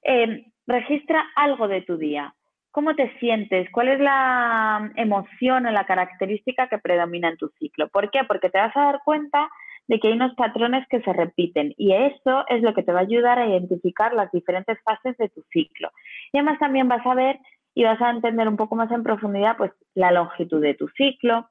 Eh, 0.03 0.45
registra 0.66 1.24
algo 1.35 1.66
de 1.66 1.81
tu 1.83 1.97
día. 1.97 2.35
¿Cómo 2.70 2.95
te 2.95 3.18
sientes? 3.18 3.68
¿Cuál 3.72 3.89
es 3.89 4.01
la 4.01 4.93
emoción 4.97 5.64
o 5.64 5.70
la 5.70 5.87
característica 5.87 6.68
que 6.68 6.79
predomina 6.79 7.31
en 7.31 7.39
tu 7.39 7.49
ciclo? 7.59 7.89
¿Por 7.89 8.11
qué? 8.11 8.24
Porque 8.24 8.51
te 8.51 8.59
vas 8.59 8.76
a 8.76 8.85
dar 8.85 9.01
cuenta 9.05 9.49
de 9.89 9.99
que 9.99 10.09
hay 10.09 10.14
unos 10.14 10.34
patrones 10.34 10.86
que 10.89 11.01
se 11.01 11.12
repiten 11.12 11.74
y 11.76 11.93
eso 11.93 12.45
es 12.49 12.62
lo 12.62 12.74
que 12.74 12.82
te 12.82 12.93
va 12.93 13.01
a 13.01 13.03
ayudar 13.03 13.39
a 13.39 13.47
identificar 13.47 14.12
las 14.12 14.30
diferentes 14.30 14.78
fases 14.84 15.16
de 15.16 15.30
tu 15.30 15.43
ciclo. 15.51 15.91
Y 16.32 16.39
además 16.39 16.59
también 16.59 16.89
vas 16.89 17.05
a 17.07 17.14
ver 17.14 17.39
y 17.74 17.84
vas 17.84 18.01
a 18.01 18.11
entender 18.11 18.47
un 18.49 18.57
poco 18.57 18.76
más 18.76 18.91
en 18.91 19.03
profundidad 19.03 19.57
pues 19.57 19.72
la 19.95 20.12
longitud 20.12 20.61
de 20.61 20.74
tu 20.74 20.89
ciclo, 20.89 21.49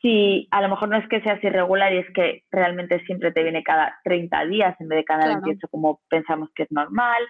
si 0.00 0.48
a 0.50 0.62
lo 0.62 0.68
mejor 0.68 0.88
no 0.88 0.96
es 0.96 1.08
que 1.08 1.20
seas 1.20 1.42
irregular 1.42 1.92
y 1.92 1.98
es 1.98 2.10
que 2.12 2.44
realmente 2.50 3.04
siempre 3.04 3.32
te 3.32 3.42
viene 3.42 3.62
cada 3.62 3.98
30 4.04 4.44
días 4.46 4.80
en 4.80 4.88
vez 4.88 4.98
de 4.98 5.04
cada 5.04 5.24
Claro. 5.24 5.40
28 5.42 5.68
como 5.68 6.00
pensamos 6.08 6.50
que 6.54 6.64
es 6.64 6.72
normal. 6.72 7.22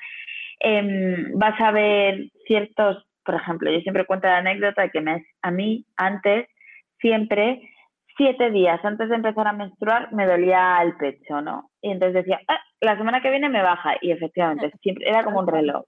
Em, 0.61 1.33
vas 1.35 1.61
a 1.61 1.71
ver 1.71 2.31
ciertos, 2.47 3.05
por 3.25 3.35
ejemplo, 3.35 3.71
yo 3.71 3.81
siempre 3.81 4.05
cuento 4.05 4.29
la 4.29 4.39
anécdota 4.39 4.83
de 4.83 4.91
que 4.91 5.01
me, 5.01 5.25
a 5.43 5.51
mí 5.51 5.85
antes 5.97 6.49
siempre 7.01 7.61
siete 8.17 8.51
días 8.51 8.85
antes 8.85 9.09
de 9.09 9.17
empezar 9.17 9.47
a 9.47 9.53
menstruar 9.53 10.13
me 10.13 10.27
dolía 10.27 10.79
el 10.83 10.97
pecho, 10.97 11.41
¿no? 11.41 11.71
Y 11.83 11.91
entonces 11.91 12.25
decía, 12.25 12.41
"Ah, 12.49 12.61
la 12.81 12.97
semana 12.97 13.21
que 13.21 13.31
viene 13.31 13.49
me 13.49 13.63
baja 13.63 13.95
y 14.01 14.11
efectivamente 14.11 14.73
siempre 14.83 15.09
era 15.09 15.25
como 15.25 15.41
un 15.41 15.47
reloj. 15.47 15.85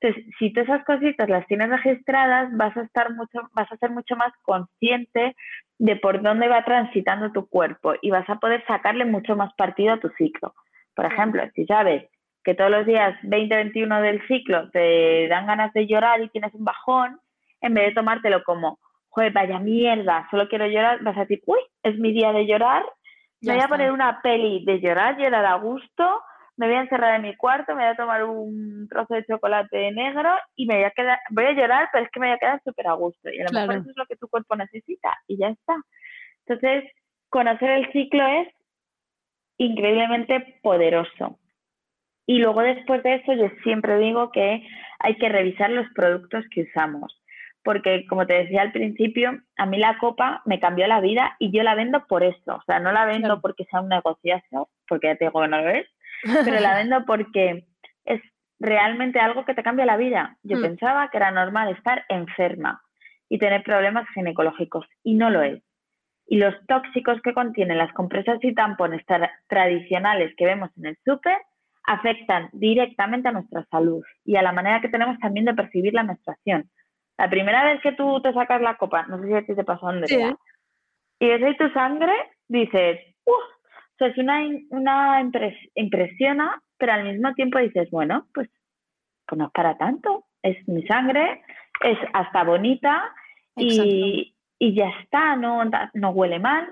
Entonces, 0.00 0.34
si 0.38 0.52
tú 0.52 0.60
esas 0.60 0.84
cositas 0.84 1.28
las 1.28 1.46
tienes 1.46 1.70
registradas, 1.70 2.54
vas 2.56 2.76
a 2.76 2.82
estar 2.82 3.12
mucho, 3.14 3.40
vas 3.54 3.70
a 3.72 3.76
ser 3.76 3.90
mucho 3.90 4.14
más 4.16 4.32
consciente 4.42 5.34
de 5.78 5.96
por 5.96 6.22
dónde 6.22 6.48
va 6.48 6.64
transitando 6.64 7.32
tu 7.32 7.48
cuerpo 7.48 7.94
y 8.02 8.10
vas 8.10 8.28
a 8.28 8.36
poder 8.36 8.64
sacarle 8.66 9.04
mucho 9.04 9.36
más 9.36 9.52
partido 9.54 9.94
a 9.94 10.00
tu 10.00 10.08
ciclo. 10.10 10.54
Por 10.94 11.06
ejemplo, 11.06 11.42
si 11.54 11.64
sabes 11.66 12.04
que 12.44 12.54
todos 12.54 12.70
los 12.70 12.86
días 12.86 13.18
20-21 13.22 14.00
del 14.00 14.26
ciclo 14.28 14.70
te 14.70 15.28
dan 15.28 15.46
ganas 15.46 15.72
de 15.72 15.86
llorar 15.86 16.20
y 16.20 16.28
tienes 16.28 16.54
un 16.54 16.64
bajón, 16.64 17.18
en 17.60 17.74
vez 17.74 17.86
de 17.86 17.94
tomártelo 17.94 18.44
como, 18.44 18.78
joder, 19.16 19.32
vaya 19.32 19.58
mierda, 19.58 20.28
solo 20.30 20.46
quiero 20.46 20.66
llorar, 20.66 21.02
vas 21.02 21.16
a 21.16 21.20
decir, 21.20 21.42
uy, 21.46 21.58
es 21.82 21.98
mi 21.98 22.12
día 22.12 22.34
de 22.34 22.46
llorar, 22.46 22.84
Ya 23.40 23.52
me 23.52 23.56
voy 23.56 23.64
a 23.64 23.68
poner 23.68 23.90
una 23.90 24.20
peli 24.20 24.62
de 24.66 24.78
llorar, 24.78 25.16
llorar 25.16 25.46
a 25.46 25.54
gusto, 25.54 26.22
me 26.58 26.66
voy 26.66 26.76
a 26.76 26.82
encerrar 26.82 27.14
en 27.14 27.22
mi 27.22 27.34
cuarto, 27.34 27.74
me 27.74 27.82
voy 27.82 27.92
a 27.92 27.96
tomar 27.96 28.24
un 28.24 28.86
trozo 28.90 29.14
de 29.14 29.24
chocolate 29.24 29.90
negro 29.92 30.28
y 30.54 30.66
me 30.66 30.74
voy 30.74 30.84
a 30.84 30.90
quedar, 30.90 31.18
voy 31.30 31.46
a 31.46 31.52
llorar, 31.52 31.88
pero 31.90 32.04
es 32.04 32.10
que 32.10 32.20
me 32.20 32.26
voy 32.26 32.34
a 32.34 32.38
quedar 32.38 32.60
súper 32.62 32.88
a 32.88 32.92
gusto. 32.92 33.30
Y 33.30 33.40
a 33.40 33.44
lo 33.44 33.58
mejor 33.58 33.76
eso 33.76 33.90
es 33.90 33.96
lo 33.96 34.04
que 34.04 34.16
tu 34.16 34.28
cuerpo 34.28 34.54
necesita 34.54 35.16
y 35.26 35.38
ya 35.38 35.48
está. 35.48 35.76
Entonces, 36.44 36.84
conocer 37.30 37.70
el 37.70 37.90
ciclo 37.92 38.26
es 38.26 38.48
increíblemente 39.56 40.58
poderoso. 40.62 41.38
Y 42.26 42.36
luego 42.36 42.60
después 42.60 43.02
de 43.02 43.14
eso, 43.14 43.32
yo 43.32 43.48
siempre 43.62 43.98
digo 43.98 44.30
que 44.30 44.62
hay 44.98 45.16
que 45.16 45.30
revisar 45.30 45.70
los 45.70 45.86
productos 45.94 46.44
que 46.50 46.64
usamos. 46.64 47.18
Porque, 47.66 48.06
como 48.06 48.26
te 48.26 48.34
decía 48.34 48.62
al 48.62 48.72
principio, 48.72 49.38
a 49.58 49.66
mí 49.66 49.76
la 49.78 49.98
copa 49.98 50.40
me 50.46 50.58
cambió 50.60 50.86
la 50.86 51.00
vida 51.00 51.36
y 51.38 51.50
yo 51.54 51.62
la 51.64 51.74
vendo 51.74 52.06
por 52.06 52.22
eso. 52.22 52.54
O 52.54 52.62
sea, 52.64 52.78
no 52.80 52.92
la 52.92 53.04
vendo 53.04 53.26
Claro. 53.28 53.40
porque 53.42 53.64
sea 53.64 53.80
un 53.82 53.88
negociazo, 53.90 54.70
porque 54.88 55.08
ya 55.08 55.16
te 55.16 55.24
digo 55.26 55.42
que 55.42 55.48
no 55.48 55.60
lo 55.60 55.68
es, 55.70 55.86
pero 56.44 56.60
la 56.60 56.74
vendo 56.80 57.04
porque 57.04 57.66
es 58.04 58.22
realmente 58.60 59.18
algo 59.20 59.44
que 59.44 59.52
te 59.54 59.62
cambia 59.62 59.84
la 59.84 59.96
vida. 59.98 60.36
Yo 60.44 60.56
Mm. 60.58 60.62
pensaba 60.62 61.08
que 61.10 61.18
era 61.18 61.30
normal 61.32 61.68
estar 61.76 62.04
enferma 62.08 62.80
y 63.28 63.38
tener 63.38 63.62
problemas 63.64 64.06
ginecológicos 64.14 64.86
y 65.02 65.14
no 65.14 65.28
lo 65.30 65.42
es. 65.42 65.60
Y 66.28 66.38
los 66.38 66.54
tóxicos 66.66 67.20
que 67.22 67.34
contienen 67.34 67.78
las 67.78 67.92
compresas 67.92 68.38
y 68.42 68.54
tampones 68.54 69.04
tra- 69.06 69.30
tradicionales 69.48 70.34
que 70.36 70.44
vemos 70.46 70.70
en 70.78 70.86
el 70.86 70.98
súper 71.04 71.36
afectan 71.84 72.48
directamente 72.52 73.28
a 73.28 73.32
nuestra 73.32 73.64
salud 73.70 74.02
y 74.24 74.36
a 74.36 74.42
la 74.42 74.52
manera 74.52 74.80
que 74.80 74.88
tenemos 74.88 75.18
también 75.18 75.46
de 75.46 75.54
percibir 75.54 75.94
la 75.94 76.02
menstruación. 76.02 76.68
La 77.18 77.30
primera 77.30 77.64
vez 77.64 77.80
que 77.82 77.92
tú 77.92 78.20
te 78.20 78.32
sacas 78.32 78.60
la 78.60 78.76
copa, 78.76 79.04
no 79.06 79.18
sé 79.20 79.26
si 79.28 79.34
a 79.34 79.44
ti 79.46 79.54
te 79.54 79.64
pasó, 79.64 79.88
Andrea, 79.88 80.08
Sí. 80.30 80.34
y 81.20 81.28
ves 81.28 81.42
ahí 81.42 81.56
tu 81.56 81.68
sangre, 81.70 82.12
dices, 82.48 83.00
¡Uf! 83.24 83.34
O 83.34 83.96
sea, 83.98 84.08
es 84.08 84.18
una, 84.18 84.40
una 84.70 85.22
impres- 85.22 85.70
impresiona, 85.74 86.62
pero 86.76 86.92
al 86.92 87.04
mismo 87.04 87.32
tiempo 87.34 87.58
dices, 87.58 87.90
bueno, 87.90 88.26
pues, 88.34 88.48
pues 89.26 89.38
no 89.38 89.46
es 89.46 89.52
para 89.52 89.78
tanto. 89.78 90.26
Es 90.42 90.56
mi 90.68 90.86
sangre, 90.86 91.42
es 91.82 91.98
hasta 92.12 92.44
bonita 92.44 93.10
y, 93.56 94.36
y 94.58 94.74
ya 94.74 94.90
está, 95.00 95.34
no, 95.36 95.62
no 95.94 96.10
huele 96.10 96.38
mal, 96.38 96.68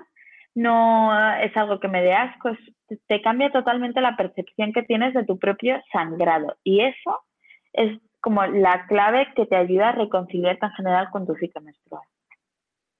no 0.53 1.11
es 1.39 1.55
algo 1.57 1.79
que 1.79 1.87
me 1.87 2.03
dé 2.03 2.13
asco, 2.13 2.49
es- 2.49 2.99
te 3.07 3.19
cambia 3.21 3.51
totalmente 3.51 3.99
la 4.01 4.15
percepción 4.15 4.71
que 4.71 4.83
tienes 4.83 5.15
de 5.15 5.25
tu 5.25 5.39
propio 5.39 5.81
sangrado. 5.91 6.55
Y 6.63 6.81
eso 6.81 7.19
es 7.73 7.99
como 8.25 8.43
la 8.43 8.87
clave 8.87 9.27
que 9.35 9.45
te 9.45 9.55
ayuda 9.55 9.89
a 9.89 9.91
reconciliarte 9.91 10.65
en 10.65 10.71
general 10.71 11.11
con 11.11 11.27
tu 11.27 11.35
ciclo 11.35 11.61
menstrual. 11.61 12.01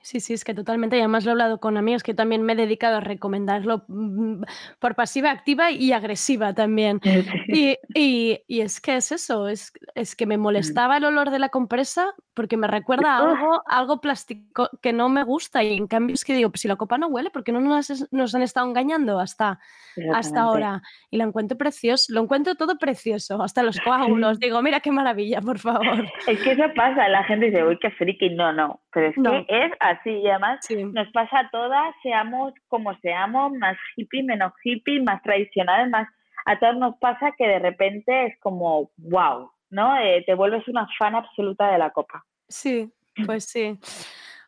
Sí, 0.06 0.20
sí, 0.20 0.34
es 0.36 0.44
que 0.44 0.54
totalmente. 0.54 0.98
Y 0.98 1.00
además 1.00 1.24
lo 1.26 1.32
he 1.32 1.34
hablado 1.34 1.60
con 1.60 1.78
amigos 1.78 2.04
que 2.04 2.14
también 2.14 2.44
me 2.44 2.54
he 2.54 2.56
dedicado 2.56 2.98
a 2.98 3.00
recomendarlo 3.00 3.86
mm, 3.88 4.44
por 4.78 4.94
pasiva, 4.94 5.32
activa 5.32 5.72
y 5.72 5.94
agresiva 5.94 6.54
también. 6.54 7.02
Y, 7.48 7.76
y- 7.96 8.40
y 8.48 8.62
es 8.62 8.80
que 8.82 8.98
es 8.98 9.12
eso, 9.12 9.48
es, 9.48 9.72
es 9.96 10.16
que 10.16 10.28
me 10.28 10.38
molestaba 10.38 10.98
el 10.98 11.06
olor 11.06 11.32
de 11.32 11.40
la 11.40 11.50
compresa 11.50 12.14
porque 12.36 12.56
me 12.58 12.68
recuerda 12.68 13.18
a 13.18 13.18
algo, 13.32 13.64
algo 13.66 14.02
plástico 14.02 14.70
que 14.82 14.94
no 14.94 15.10
me 15.10 15.24
gusta. 15.24 15.64
Y 15.64 15.76
en 15.76 15.88
cambio 15.88 16.14
es 16.14 16.24
que 16.24 16.36
digo, 16.36 16.52
pues 16.52 16.62
si 16.62 16.68
la 16.68 16.76
copa 16.76 16.98
no 17.00 17.08
huele, 17.08 17.32
porque 17.32 17.52
no 17.52 17.60
nos, 17.62 18.12
nos 18.12 18.36
han 18.36 18.42
estado 18.44 18.68
engañando 18.68 19.20
hasta, 19.20 19.60
hasta 20.14 20.42
ahora? 20.42 20.82
Y 21.10 21.18
la 21.18 21.24
encuentro 21.24 21.58
precioso, 21.58 22.14
lo 22.14 22.22
encuentro 22.22 22.54
todo 22.56 22.78
precioso, 22.78 23.42
hasta 23.42 23.64
los 23.64 23.80
coágulos. 23.82 24.38
Digo, 24.40 24.62
mira 24.62 24.82
qué 24.82 24.92
maravilla, 24.92 25.42
por 25.42 25.58
favor. 25.60 26.06
Es 26.28 26.40
que 26.44 26.52
eso 26.52 26.64
pasa, 26.76 27.08
la 27.10 27.24
gente 27.24 27.48
dice, 27.48 27.64
uy, 27.64 27.80
qué 27.82 27.90
friki, 27.92 28.32
no, 28.36 28.52
no, 28.52 28.82
pero 28.92 29.08
es 29.08 29.18
No. 29.18 29.32
que 29.32 29.46
es 29.48 29.72
así 29.80 29.95
y 30.06 30.28
además 30.28 30.60
nos 30.94 31.12
pasa 31.12 31.40
a 31.40 31.50
todas, 31.50 31.96
seamos 32.04 32.54
como 32.68 32.96
seamos, 33.00 33.52
más 33.54 33.78
hippie, 33.96 34.24
menos 34.24 34.54
hippie, 34.64 35.02
más 35.02 35.22
tradicionales, 35.22 35.90
más, 35.90 36.08
a 36.46 36.60
todos 36.60 36.78
nos 36.78 36.98
pasa 36.98 37.34
que 37.38 37.48
de 37.48 37.60
repente 37.60 38.28
es 38.28 38.40
como, 38.40 38.92
wow, 38.98 39.52
¿no? 39.70 39.98
Eh, 39.98 40.24
te 40.26 40.34
vuelves 40.34 40.68
una 40.68 40.88
fan 40.98 41.16
absoluta 41.16 41.72
de 41.72 41.78
la 41.78 41.90
copa. 41.92 42.26
Sí, 42.48 42.92
pues 43.26 43.46
sí. 43.46 43.80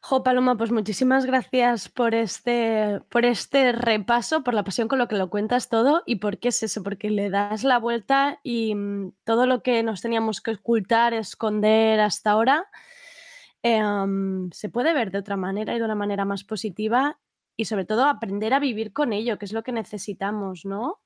Jo, 0.02 0.24
Paloma, 0.24 0.56
pues 0.56 0.72
muchísimas 0.72 1.26
gracias 1.26 1.90
por 1.90 2.16
este, 2.16 3.02
por 3.10 3.26
este 3.26 3.74
repaso, 3.74 4.44
por 4.44 4.54
la 4.54 4.64
pasión 4.64 4.88
con 4.88 5.00
lo 5.00 5.08
que 5.08 5.18
lo 5.18 5.30
cuentas 5.30 5.68
todo 5.70 6.04
y 6.06 6.18
por 6.18 6.38
qué 6.38 6.50
es 6.50 6.64
eso, 6.64 6.82
porque 6.82 7.10
le 7.10 7.30
das 7.30 7.64
la 7.64 7.78
vuelta 7.78 8.40
y 8.42 8.74
mm, 8.74 9.12
todo 9.26 9.48
lo 9.48 9.64
que 9.64 9.84
nos 9.84 10.02
teníamos 10.02 10.40
que 10.40 10.52
ocultar, 10.52 11.14
esconder 11.14 12.00
hasta 12.00 12.32
ahora, 12.32 12.68
eh, 13.64 13.78
am, 13.78 14.50
se 14.52 14.70
puede 14.70 14.94
ver 14.94 15.12
de 15.12 15.20
otra 15.20 15.38
manera 15.38 15.76
y 15.76 15.80
de 15.80 15.86
una 15.86 15.96
manera 15.96 16.26
más 16.26 16.44
positiva 16.44 17.20
y 17.56 17.66
sobre 17.66 17.86
todo 17.86 18.06
aprender 18.06 18.54
a 18.54 18.60
vivir 18.60 18.94
con 18.94 19.14
ello, 19.14 19.38
que 19.38 19.46
es 19.46 19.54
lo 19.54 19.64
que 19.64 19.72
necesitamos, 19.72 20.66
¿no? 20.66 21.00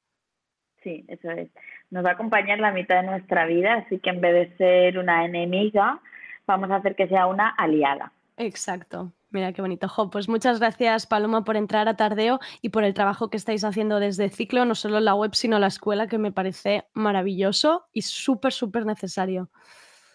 Sí, 0.83 1.05
eso 1.07 1.29
es. 1.31 1.49
Nos 1.89 2.03
va 2.03 2.11
a 2.11 2.13
acompañar 2.13 2.59
la 2.59 2.71
mitad 2.71 3.01
de 3.01 3.07
nuestra 3.07 3.45
vida, 3.45 3.75
así 3.75 3.99
que 3.99 4.09
en 4.09 4.21
vez 4.21 4.33
de 4.33 4.57
ser 4.57 4.97
una 4.97 5.25
enemiga, 5.25 6.01
vamos 6.45 6.71
a 6.71 6.77
hacer 6.77 6.95
que 6.95 7.07
sea 7.07 7.27
una 7.27 7.49
aliada. 7.49 8.11
Exacto. 8.37 9.13
Mira 9.29 9.53
qué 9.53 9.61
bonito. 9.61 9.87
Jo, 9.87 10.09
pues 10.09 10.27
muchas 10.27 10.59
gracias, 10.59 11.07
Paloma, 11.07 11.45
por 11.45 11.55
entrar 11.55 11.87
a 11.87 11.95
Tardeo 11.95 12.39
y 12.61 12.69
por 12.69 12.83
el 12.83 12.93
trabajo 12.93 13.29
que 13.29 13.37
estáis 13.37 13.63
haciendo 13.63 13.99
desde 13.99 14.29
Ciclo, 14.29 14.65
no 14.65 14.75
solo 14.75 14.99
la 14.99 15.15
web, 15.15 15.35
sino 15.35 15.57
la 15.57 15.67
escuela, 15.67 16.07
que 16.07 16.17
me 16.17 16.33
parece 16.33 16.85
maravilloso 16.93 17.85
y 17.93 18.01
súper, 18.01 18.51
súper 18.51 18.85
necesario. 18.85 19.49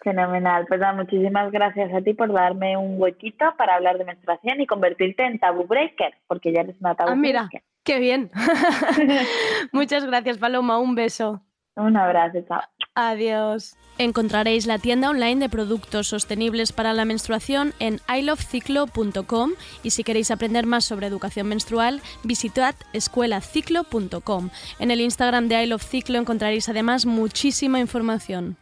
Fenomenal. 0.07 0.65
Pues 0.67 0.79
muchísimas 0.95 1.51
gracias 1.51 1.93
a 1.93 1.99
ti 1.99 2.13
por 2.13 2.31
darme 2.31 2.77
un 2.77 2.95
huequito 2.97 3.43
para 3.57 3.75
hablar 3.75 3.97
de 3.97 4.05
menstruación 4.05 4.61
y 4.61 4.65
convertirte 4.65 5.25
en 5.25 5.37
tabú 5.37 5.65
breaker, 5.65 6.13
porque 6.27 6.53
ya 6.53 6.61
eres 6.61 6.77
una 6.79 6.95
tabú 6.95 7.11
Ah, 7.11 7.15
mira, 7.15 7.41
breaker. 7.41 7.63
qué 7.83 7.99
bien. 7.99 8.31
muchas 9.73 10.05
gracias, 10.05 10.37
Paloma. 10.37 10.79
Un 10.79 10.95
beso. 10.95 11.41
Un 11.75 11.97
abrazo, 11.97 12.39
chao. 12.47 12.61
Adiós. 12.95 13.75
Encontraréis 13.97 14.65
la 14.65 14.77
tienda 14.77 15.09
online 15.09 15.41
de 15.41 15.49
productos 15.49 16.07
sostenibles 16.07 16.71
para 16.71 16.93
la 16.93 17.03
menstruación 17.03 17.73
en 17.79 17.99
iloveciclo.com 18.07 19.51
y 19.83 19.89
si 19.89 20.05
queréis 20.05 20.31
aprender 20.31 20.65
más 20.65 20.85
sobre 20.85 21.07
educación 21.07 21.49
menstrual, 21.49 21.99
visitad 22.23 22.75
escuelaciclo.com. 22.93 24.51
En 24.79 24.89
el 24.89 25.01
Instagram 25.01 25.49
de 25.49 25.65
iloveciclo 25.65 26.17
encontraréis 26.17 26.69
además 26.69 27.05
muchísima 27.05 27.81
información. 27.81 28.55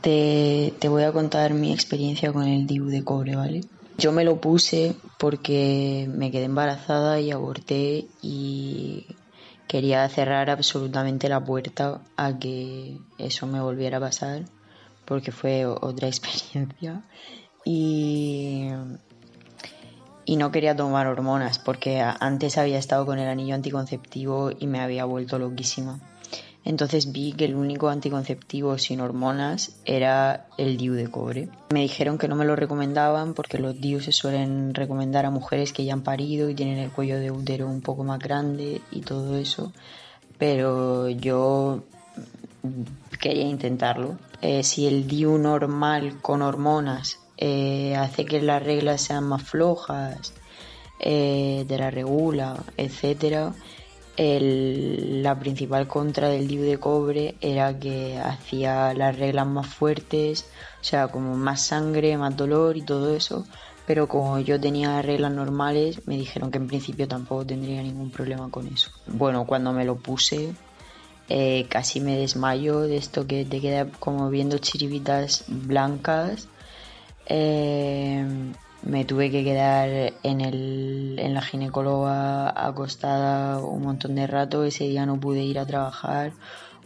Te, 0.00 0.74
te 0.78 0.88
voy 0.88 1.02
a 1.02 1.12
contar 1.12 1.54
mi 1.54 1.72
experiencia 1.72 2.32
con 2.32 2.44
el 2.44 2.66
DIU 2.66 2.86
de 2.86 3.04
cobre, 3.04 3.36
¿vale? 3.36 3.60
Yo 3.98 4.12
me 4.12 4.24
lo 4.24 4.40
puse 4.40 4.94
porque 5.18 6.08
me 6.08 6.30
quedé 6.30 6.44
embarazada 6.44 7.20
y 7.20 7.32
aborté 7.32 8.06
y 8.22 9.06
quería 9.66 10.08
cerrar 10.08 10.50
absolutamente 10.50 11.28
la 11.28 11.44
puerta 11.44 12.00
a 12.16 12.38
que 12.38 12.96
eso 13.18 13.46
me 13.46 13.60
volviera 13.60 13.98
a 13.98 14.00
pasar 14.00 14.44
porque 15.04 15.32
fue 15.32 15.66
otra 15.66 16.08
experiencia 16.08 17.02
y, 17.64 18.68
y 20.24 20.36
no 20.36 20.50
quería 20.50 20.76
tomar 20.76 21.06
hormonas 21.06 21.58
porque 21.58 22.00
antes 22.00 22.56
había 22.56 22.78
estado 22.78 23.04
con 23.04 23.18
el 23.18 23.28
anillo 23.28 23.54
anticonceptivo 23.54 24.50
y 24.58 24.66
me 24.66 24.80
había 24.80 25.04
vuelto 25.04 25.38
loquísima. 25.38 25.98
Entonces 26.68 27.12
vi 27.12 27.32
que 27.32 27.46
el 27.46 27.54
único 27.54 27.88
anticonceptivo 27.88 28.76
sin 28.76 29.00
hormonas 29.00 29.72
era 29.86 30.48
el 30.58 30.76
DIU 30.76 30.92
de 30.92 31.10
cobre. 31.10 31.48
Me 31.70 31.80
dijeron 31.80 32.18
que 32.18 32.28
no 32.28 32.36
me 32.36 32.44
lo 32.44 32.56
recomendaban 32.56 33.32
porque 33.32 33.58
los 33.58 33.80
DIU 33.80 34.00
se 34.00 34.12
suelen 34.12 34.74
recomendar 34.74 35.24
a 35.24 35.30
mujeres 35.30 35.72
que 35.72 35.86
ya 35.86 35.94
han 35.94 36.02
parido 36.02 36.50
y 36.50 36.54
tienen 36.54 36.76
el 36.76 36.90
cuello 36.90 37.18
de 37.18 37.30
útero 37.30 37.66
un 37.68 37.80
poco 37.80 38.04
más 38.04 38.18
grande 38.18 38.82
y 38.90 39.00
todo 39.00 39.38
eso. 39.38 39.72
Pero 40.36 41.08
yo 41.08 41.84
quería 43.18 43.46
intentarlo. 43.46 44.18
Eh, 44.42 44.62
si 44.62 44.86
el 44.86 45.08
DIU 45.08 45.38
normal 45.38 46.20
con 46.20 46.42
hormonas 46.42 47.18
eh, 47.38 47.96
hace 47.96 48.26
que 48.26 48.42
las 48.42 48.62
reglas 48.62 49.00
sean 49.00 49.24
más 49.24 49.42
flojas, 49.42 50.34
eh, 51.00 51.64
te 51.66 51.78
la 51.78 51.90
regula, 51.90 52.62
etcétera, 52.76 53.54
la 54.18 55.38
principal 55.38 55.86
contra 55.86 56.28
del 56.28 56.48
DIU 56.48 56.62
de 56.62 56.78
cobre 56.78 57.36
era 57.40 57.78
que 57.78 58.18
hacía 58.18 58.92
las 58.94 59.16
reglas 59.16 59.46
más 59.46 59.66
fuertes, 59.68 60.46
o 60.80 60.84
sea, 60.84 61.08
como 61.08 61.36
más 61.36 61.62
sangre, 61.62 62.16
más 62.16 62.36
dolor 62.36 62.76
y 62.76 62.82
todo 62.82 63.14
eso. 63.14 63.46
Pero 63.86 64.08
como 64.08 64.38
yo 64.40 64.60
tenía 64.60 65.00
reglas 65.02 65.32
normales, 65.32 66.06
me 66.06 66.16
dijeron 66.16 66.50
que 66.50 66.58
en 66.58 66.66
principio 66.66 67.06
tampoco 67.06 67.46
tendría 67.46 67.82
ningún 67.82 68.10
problema 68.10 68.50
con 68.50 68.66
eso. 68.66 68.90
Bueno, 69.06 69.46
cuando 69.46 69.72
me 69.72 69.84
lo 69.84 69.96
puse, 69.96 70.52
eh, 71.28 71.66
casi 71.68 72.00
me 72.00 72.16
desmayo 72.16 72.80
de 72.80 72.96
esto 72.96 73.26
que 73.26 73.44
te 73.44 73.60
queda 73.60 73.86
como 73.86 74.30
viendo 74.30 74.58
chiribitas 74.58 75.44
blancas. 75.46 76.48
Eh, 77.26 78.26
me 78.82 79.04
tuve 79.04 79.30
que 79.30 79.44
quedar 79.44 80.14
en, 80.22 80.40
el, 80.40 81.16
en 81.18 81.34
la 81.34 81.42
ginecóloga 81.42 82.48
acostada 82.66 83.58
un 83.58 83.82
montón 83.82 84.14
de 84.14 84.26
rato. 84.26 84.64
Ese 84.64 84.84
día 84.84 85.04
no 85.06 85.18
pude 85.18 85.42
ir 85.42 85.58
a 85.58 85.66
trabajar 85.66 86.32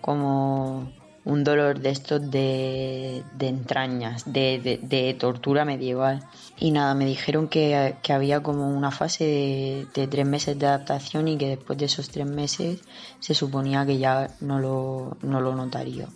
como 0.00 0.90
un 1.24 1.44
dolor 1.44 1.78
de 1.78 1.90
estos 1.90 2.30
de, 2.32 3.22
entrañas, 3.38 4.24
de, 4.32 4.58
de- 4.58 4.80
de 4.82 5.14
tortura 5.14 5.64
medieval. 5.64 6.24
Y 6.58 6.72
nada, 6.72 6.94
me 6.94 7.06
dijeron 7.06 7.46
que, 7.46 7.94
que 8.02 8.12
había 8.12 8.40
como 8.40 8.68
una 8.68 8.90
fase 8.90 9.24
de, 9.24 9.86
de 9.94 10.08
tres 10.08 10.26
meses 10.26 10.58
de 10.58 10.66
adaptación 10.66 11.28
y 11.28 11.36
que 11.38 11.48
después 11.50 11.78
de 11.78 11.84
esos 11.84 12.08
tres 12.08 12.26
meses 12.26 12.80
se 13.20 13.34
suponía 13.34 13.86
que 13.86 13.98
ya 13.98 14.28
no 14.40 14.58
lo, 14.58 15.16
no 15.22 15.40
lo 15.40 15.54
notaría. 15.54 16.08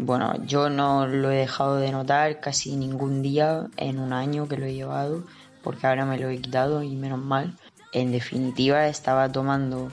Bueno, 0.00 0.32
yo 0.46 0.70
no 0.70 1.08
lo 1.08 1.32
he 1.32 1.38
dejado 1.38 1.78
de 1.78 1.90
notar 1.90 2.38
casi 2.38 2.76
ningún 2.76 3.20
día 3.20 3.66
en 3.76 3.98
un 3.98 4.12
año 4.12 4.46
que 4.46 4.56
lo 4.56 4.64
he 4.64 4.72
llevado, 4.72 5.24
porque 5.64 5.88
ahora 5.88 6.06
me 6.06 6.16
lo 6.18 6.28
he 6.28 6.40
quitado 6.40 6.84
y 6.84 6.94
menos 6.94 7.18
mal. 7.18 7.58
En 7.92 8.12
definitiva, 8.12 8.86
estaba 8.86 9.32
tomando 9.32 9.90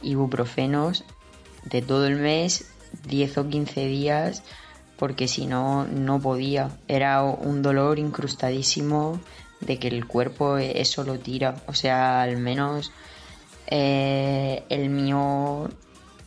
ibuprofenos 0.00 1.04
de 1.64 1.82
todo 1.82 2.06
el 2.06 2.14
mes, 2.20 2.70
10 3.08 3.38
o 3.38 3.48
15 3.48 3.86
días, 3.86 4.44
porque 4.96 5.26
si 5.26 5.46
no, 5.46 5.88
no 5.88 6.20
podía. 6.20 6.70
Era 6.86 7.24
un 7.24 7.60
dolor 7.60 7.98
incrustadísimo 7.98 9.18
de 9.58 9.80
que 9.80 9.88
el 9.88 10.06
cuerpo 10.06 10.56
eso 10.58 11.02
lo 11.02 11.18
tira. 11.18 11.56
O 11.66 11.74
sea, 11.74 12.22
al 12.22 12.36
menos 12.36 12.92
eh, 13.66 14.62
el 14.68 14.88
mío 14.88 15.68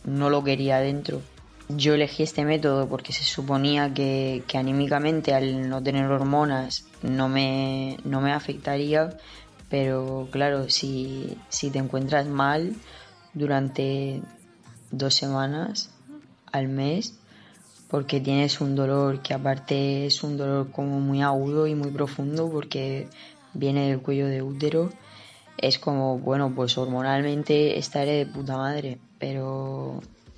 no 0.04 0.30
lo 0.30 0.44
quería 0.44 0.80
dentro. 0.80 1.22
Yo 1.76 1.94
elegí 1.94 2.24
este 2.24 2.44
método 2.44 2.88
porque 2.88 3.14
se 3.14 3.24
suponía 3.24 3.94
que, 3.94 4.44
que 4.48 4.58
anímicamente 4.58 5.34
al 5.34 5.70
no 5.70 5.82
tener 5.82 6.06
hormonas 6.06 6.86
no 7.02 7.30
me, 7.30 7.98
no 8.04 8.20
me 8.22 8.34
afectaría, 8.34 9.18
pero 9.70 10.28
claro, 10.32 10.70
si, 10.70 11.38
si 11.50 11.70
te 11.70 11.80
encuentras 11.80 12.28
mal 12.28 12.76
durante 13.34 14.22
dos 14.92 15.14
semanas 15.14 15.92
al 16.52 16.68
mes, 16.68 17.18
porque 17.90 18.20
tienes 18.20 18.62
un 18.62 18.76
dolor 18.76 19.22
que 19.22 19.34
aparte 19.34 20.06
es 20.06 20.24
un 20.24 20.38
dolor 20.38 20.72
como 20.72 21.00
muy 21.00 21.22
agudo 21.22 21.68
y 21.68 21.76
muy 21.76 21.92
profundo 21.92 22.50
porque 22.50 23.08
viene 23.54 23.90
del 23.90 24.02
cuello 24.02 24.28
de 24.28 24.42
útero, 24.42 24.90
es 25.58 25.78
como, 25.78 26.18
bueno, 26.18 26.54
pues 26.56 26.78
hormonalmente 26.78 27.78
estaré 27.78 28.14
de 28.14 28.26
puta 28.26 28.58
madre, 28.58 28.98
pero 29.20 30.02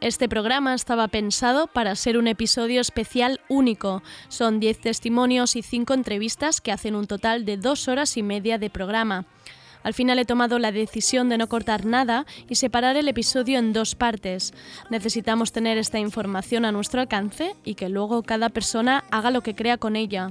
Este 0.00 0.28
programa 0.28 0.74
estaba 0.74 1.08
pensado 1.08 1.66
para 1.66 1.96
ser 1.96 2.18
un 2.18 2.28
episodio 2.28 2.80
especial 2.80 3.40
único. 3.48 4.04
Son 4.28 4.60
10 4.60 4.80
testimonios 4.80 5.56
y 5.56 5.62
5 5.62 5.92
entrevistas 5.92 6.60
que 6.60 6.70
hacen 6.70 6.94
un 6.94 7.08
total 7.08 7.44
de 7.44 7.56
2 7.56 7.88
horas 7.88 8.16
y 8.16 8.22
media 8.22 8.58
de 8.58 8.70
programa. 8.70 9.26
Al 9.82 9.94
final 9.94 10.20
he 10.20 10.24
tomado 10.24 10.60
la 10.60 10.70
decisión 10.70 11.28
de 11.28 11.36
no 11.36 11.48
cortar 11.48 11.84
nada 11.84 12.26
y 12.48 12.54
separar 12.54 12.96
el 12.96 13.08
episodio 13.08 13.58
en 13.58 13.72
dos 13.72 13.96
partes. 13.96 14.54
Necesitamos 14.88 15.50
tener 15.50 15.78
esta 15.78 15.98
información 15.98 16.64
a 16.64 16.70
nuestro 16.70 17.00
alcance 17.00 17.56
y 17.64 17.74
que 17.74 17.88
luego 17.88 18.22
cada 18.22 18.50
persona 18.50 19.02
haga 19.10 19.32
lo 19.32 19.40
que 19.40 19.56
crea 19.56 19.78
con 19.78 19.96
ella. 19.96 20.30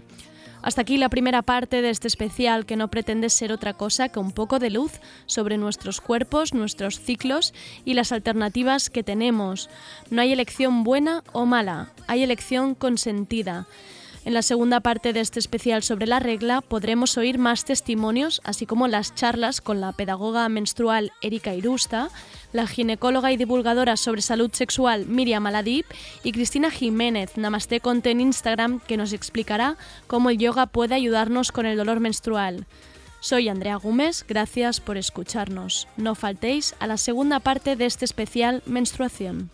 Hasta 0.67 0.81
aquí 0.81 0.97
la 0.97 1.07
primera 1.07 1.43
parte 1.43 1.81
de 1.81 1.89
este 1.89 2.09
especial 2.09 2.65
que 2.65 2.75
no 2.75 2.89
pretende 2.89 3.29
ser 3.29 3.53
otra 3.53 3.73
cosa 3.73 4.09
que 4.09 4.19
un 4.19 4.33
poco 4.33 4.59
de 4.59 4.69
luz 4.69 4.99
sobre 5.25 5.57
nuestros 5.57 6.01
cuerpos, 6.01 6.53
nuestros 6.53 6.99
ciclos 6.99 7.53
y 7.85 7.93
las 7.93 8.11
alternativas 8.11 8.89
que 8.89 9.01
tenemos. 9.01 9.69
No 10.09 10.21
hay 10.21 10.33
elección 10.33 10.83
buena 10.83 11.23
o 11.31 11.45
mala, 11.45 11.93
hay 12.07 12.21
elección 12.21 12.75
consentida. 12.75 13.65
En 14.25 14.33
la 14.33 14.41
segunda 14.41 14.81
parte 14.81 15.13
de 15.13 15.21
este 15.21 15.39
especial 15.39 15.83
sobre 15.83 16.05
la 16.05 16.19
regla 16.19 16.59
podremos 16.59 17.17
oír 17.17 17.37
más 17.37 17.63
testimonios, 17.63 18.41
así 18.43 18.65
como 18.65 18.89
las 18.89 19.15
charlas 19.15 19.61
con 19.61 19.79
la 19.79 19.93
pedagoga 19.93 20.49
menstrual 20.49 21.13
Erika 21.21 21.53
Irusta, 21.53 22.09
la 22.57 22.65
ginecóloga 22.65 23.31
y 23.31 23.37
divulgadora 23.37 23.97
sobre 23.97 24.23
salud 24.23 24.49
sexual 24.51 25.05
Miriam 25.05 25.45
Aladip 25.45 25.85
y 26.23 26.31
Cristina 26.31 26.71
Jiménez, 26.71 27.37
Namaste 27.37 27.81
Conte 27.81 28.09
en 28.09 28.19
Instagram, 28.19 28.79
que 28.79 28.97
nos 28.97 29.13
explicará 29.13 29.77
cómo 30.07 30.31
el 30.31 30.39
yoga 30.39 30.65
puede 30.65 30.95
ayudarnos 30.95 31.51
con 31.51 31.67
el 31.67 31.77
dolor 31.77 31.99
menstrual. 31.99 32.65
Soy 33.19 33.47
Andrea 33.47 33.75
Gómez, 33.75 34.25
gracias 34.27 34.79
por 34.79 34.97
escucharnos. 34.97 35.87
No 35.97 36.15
faltéis 36.15 36.73
a 36.79 36.87
la 36.87 36.97
segunda 36.97 37.39
parte 37.39 37.75
de 37.75 37.85
este 37.85 38.05
especial 38.05 38.63
Menstruación. 38.65 39.51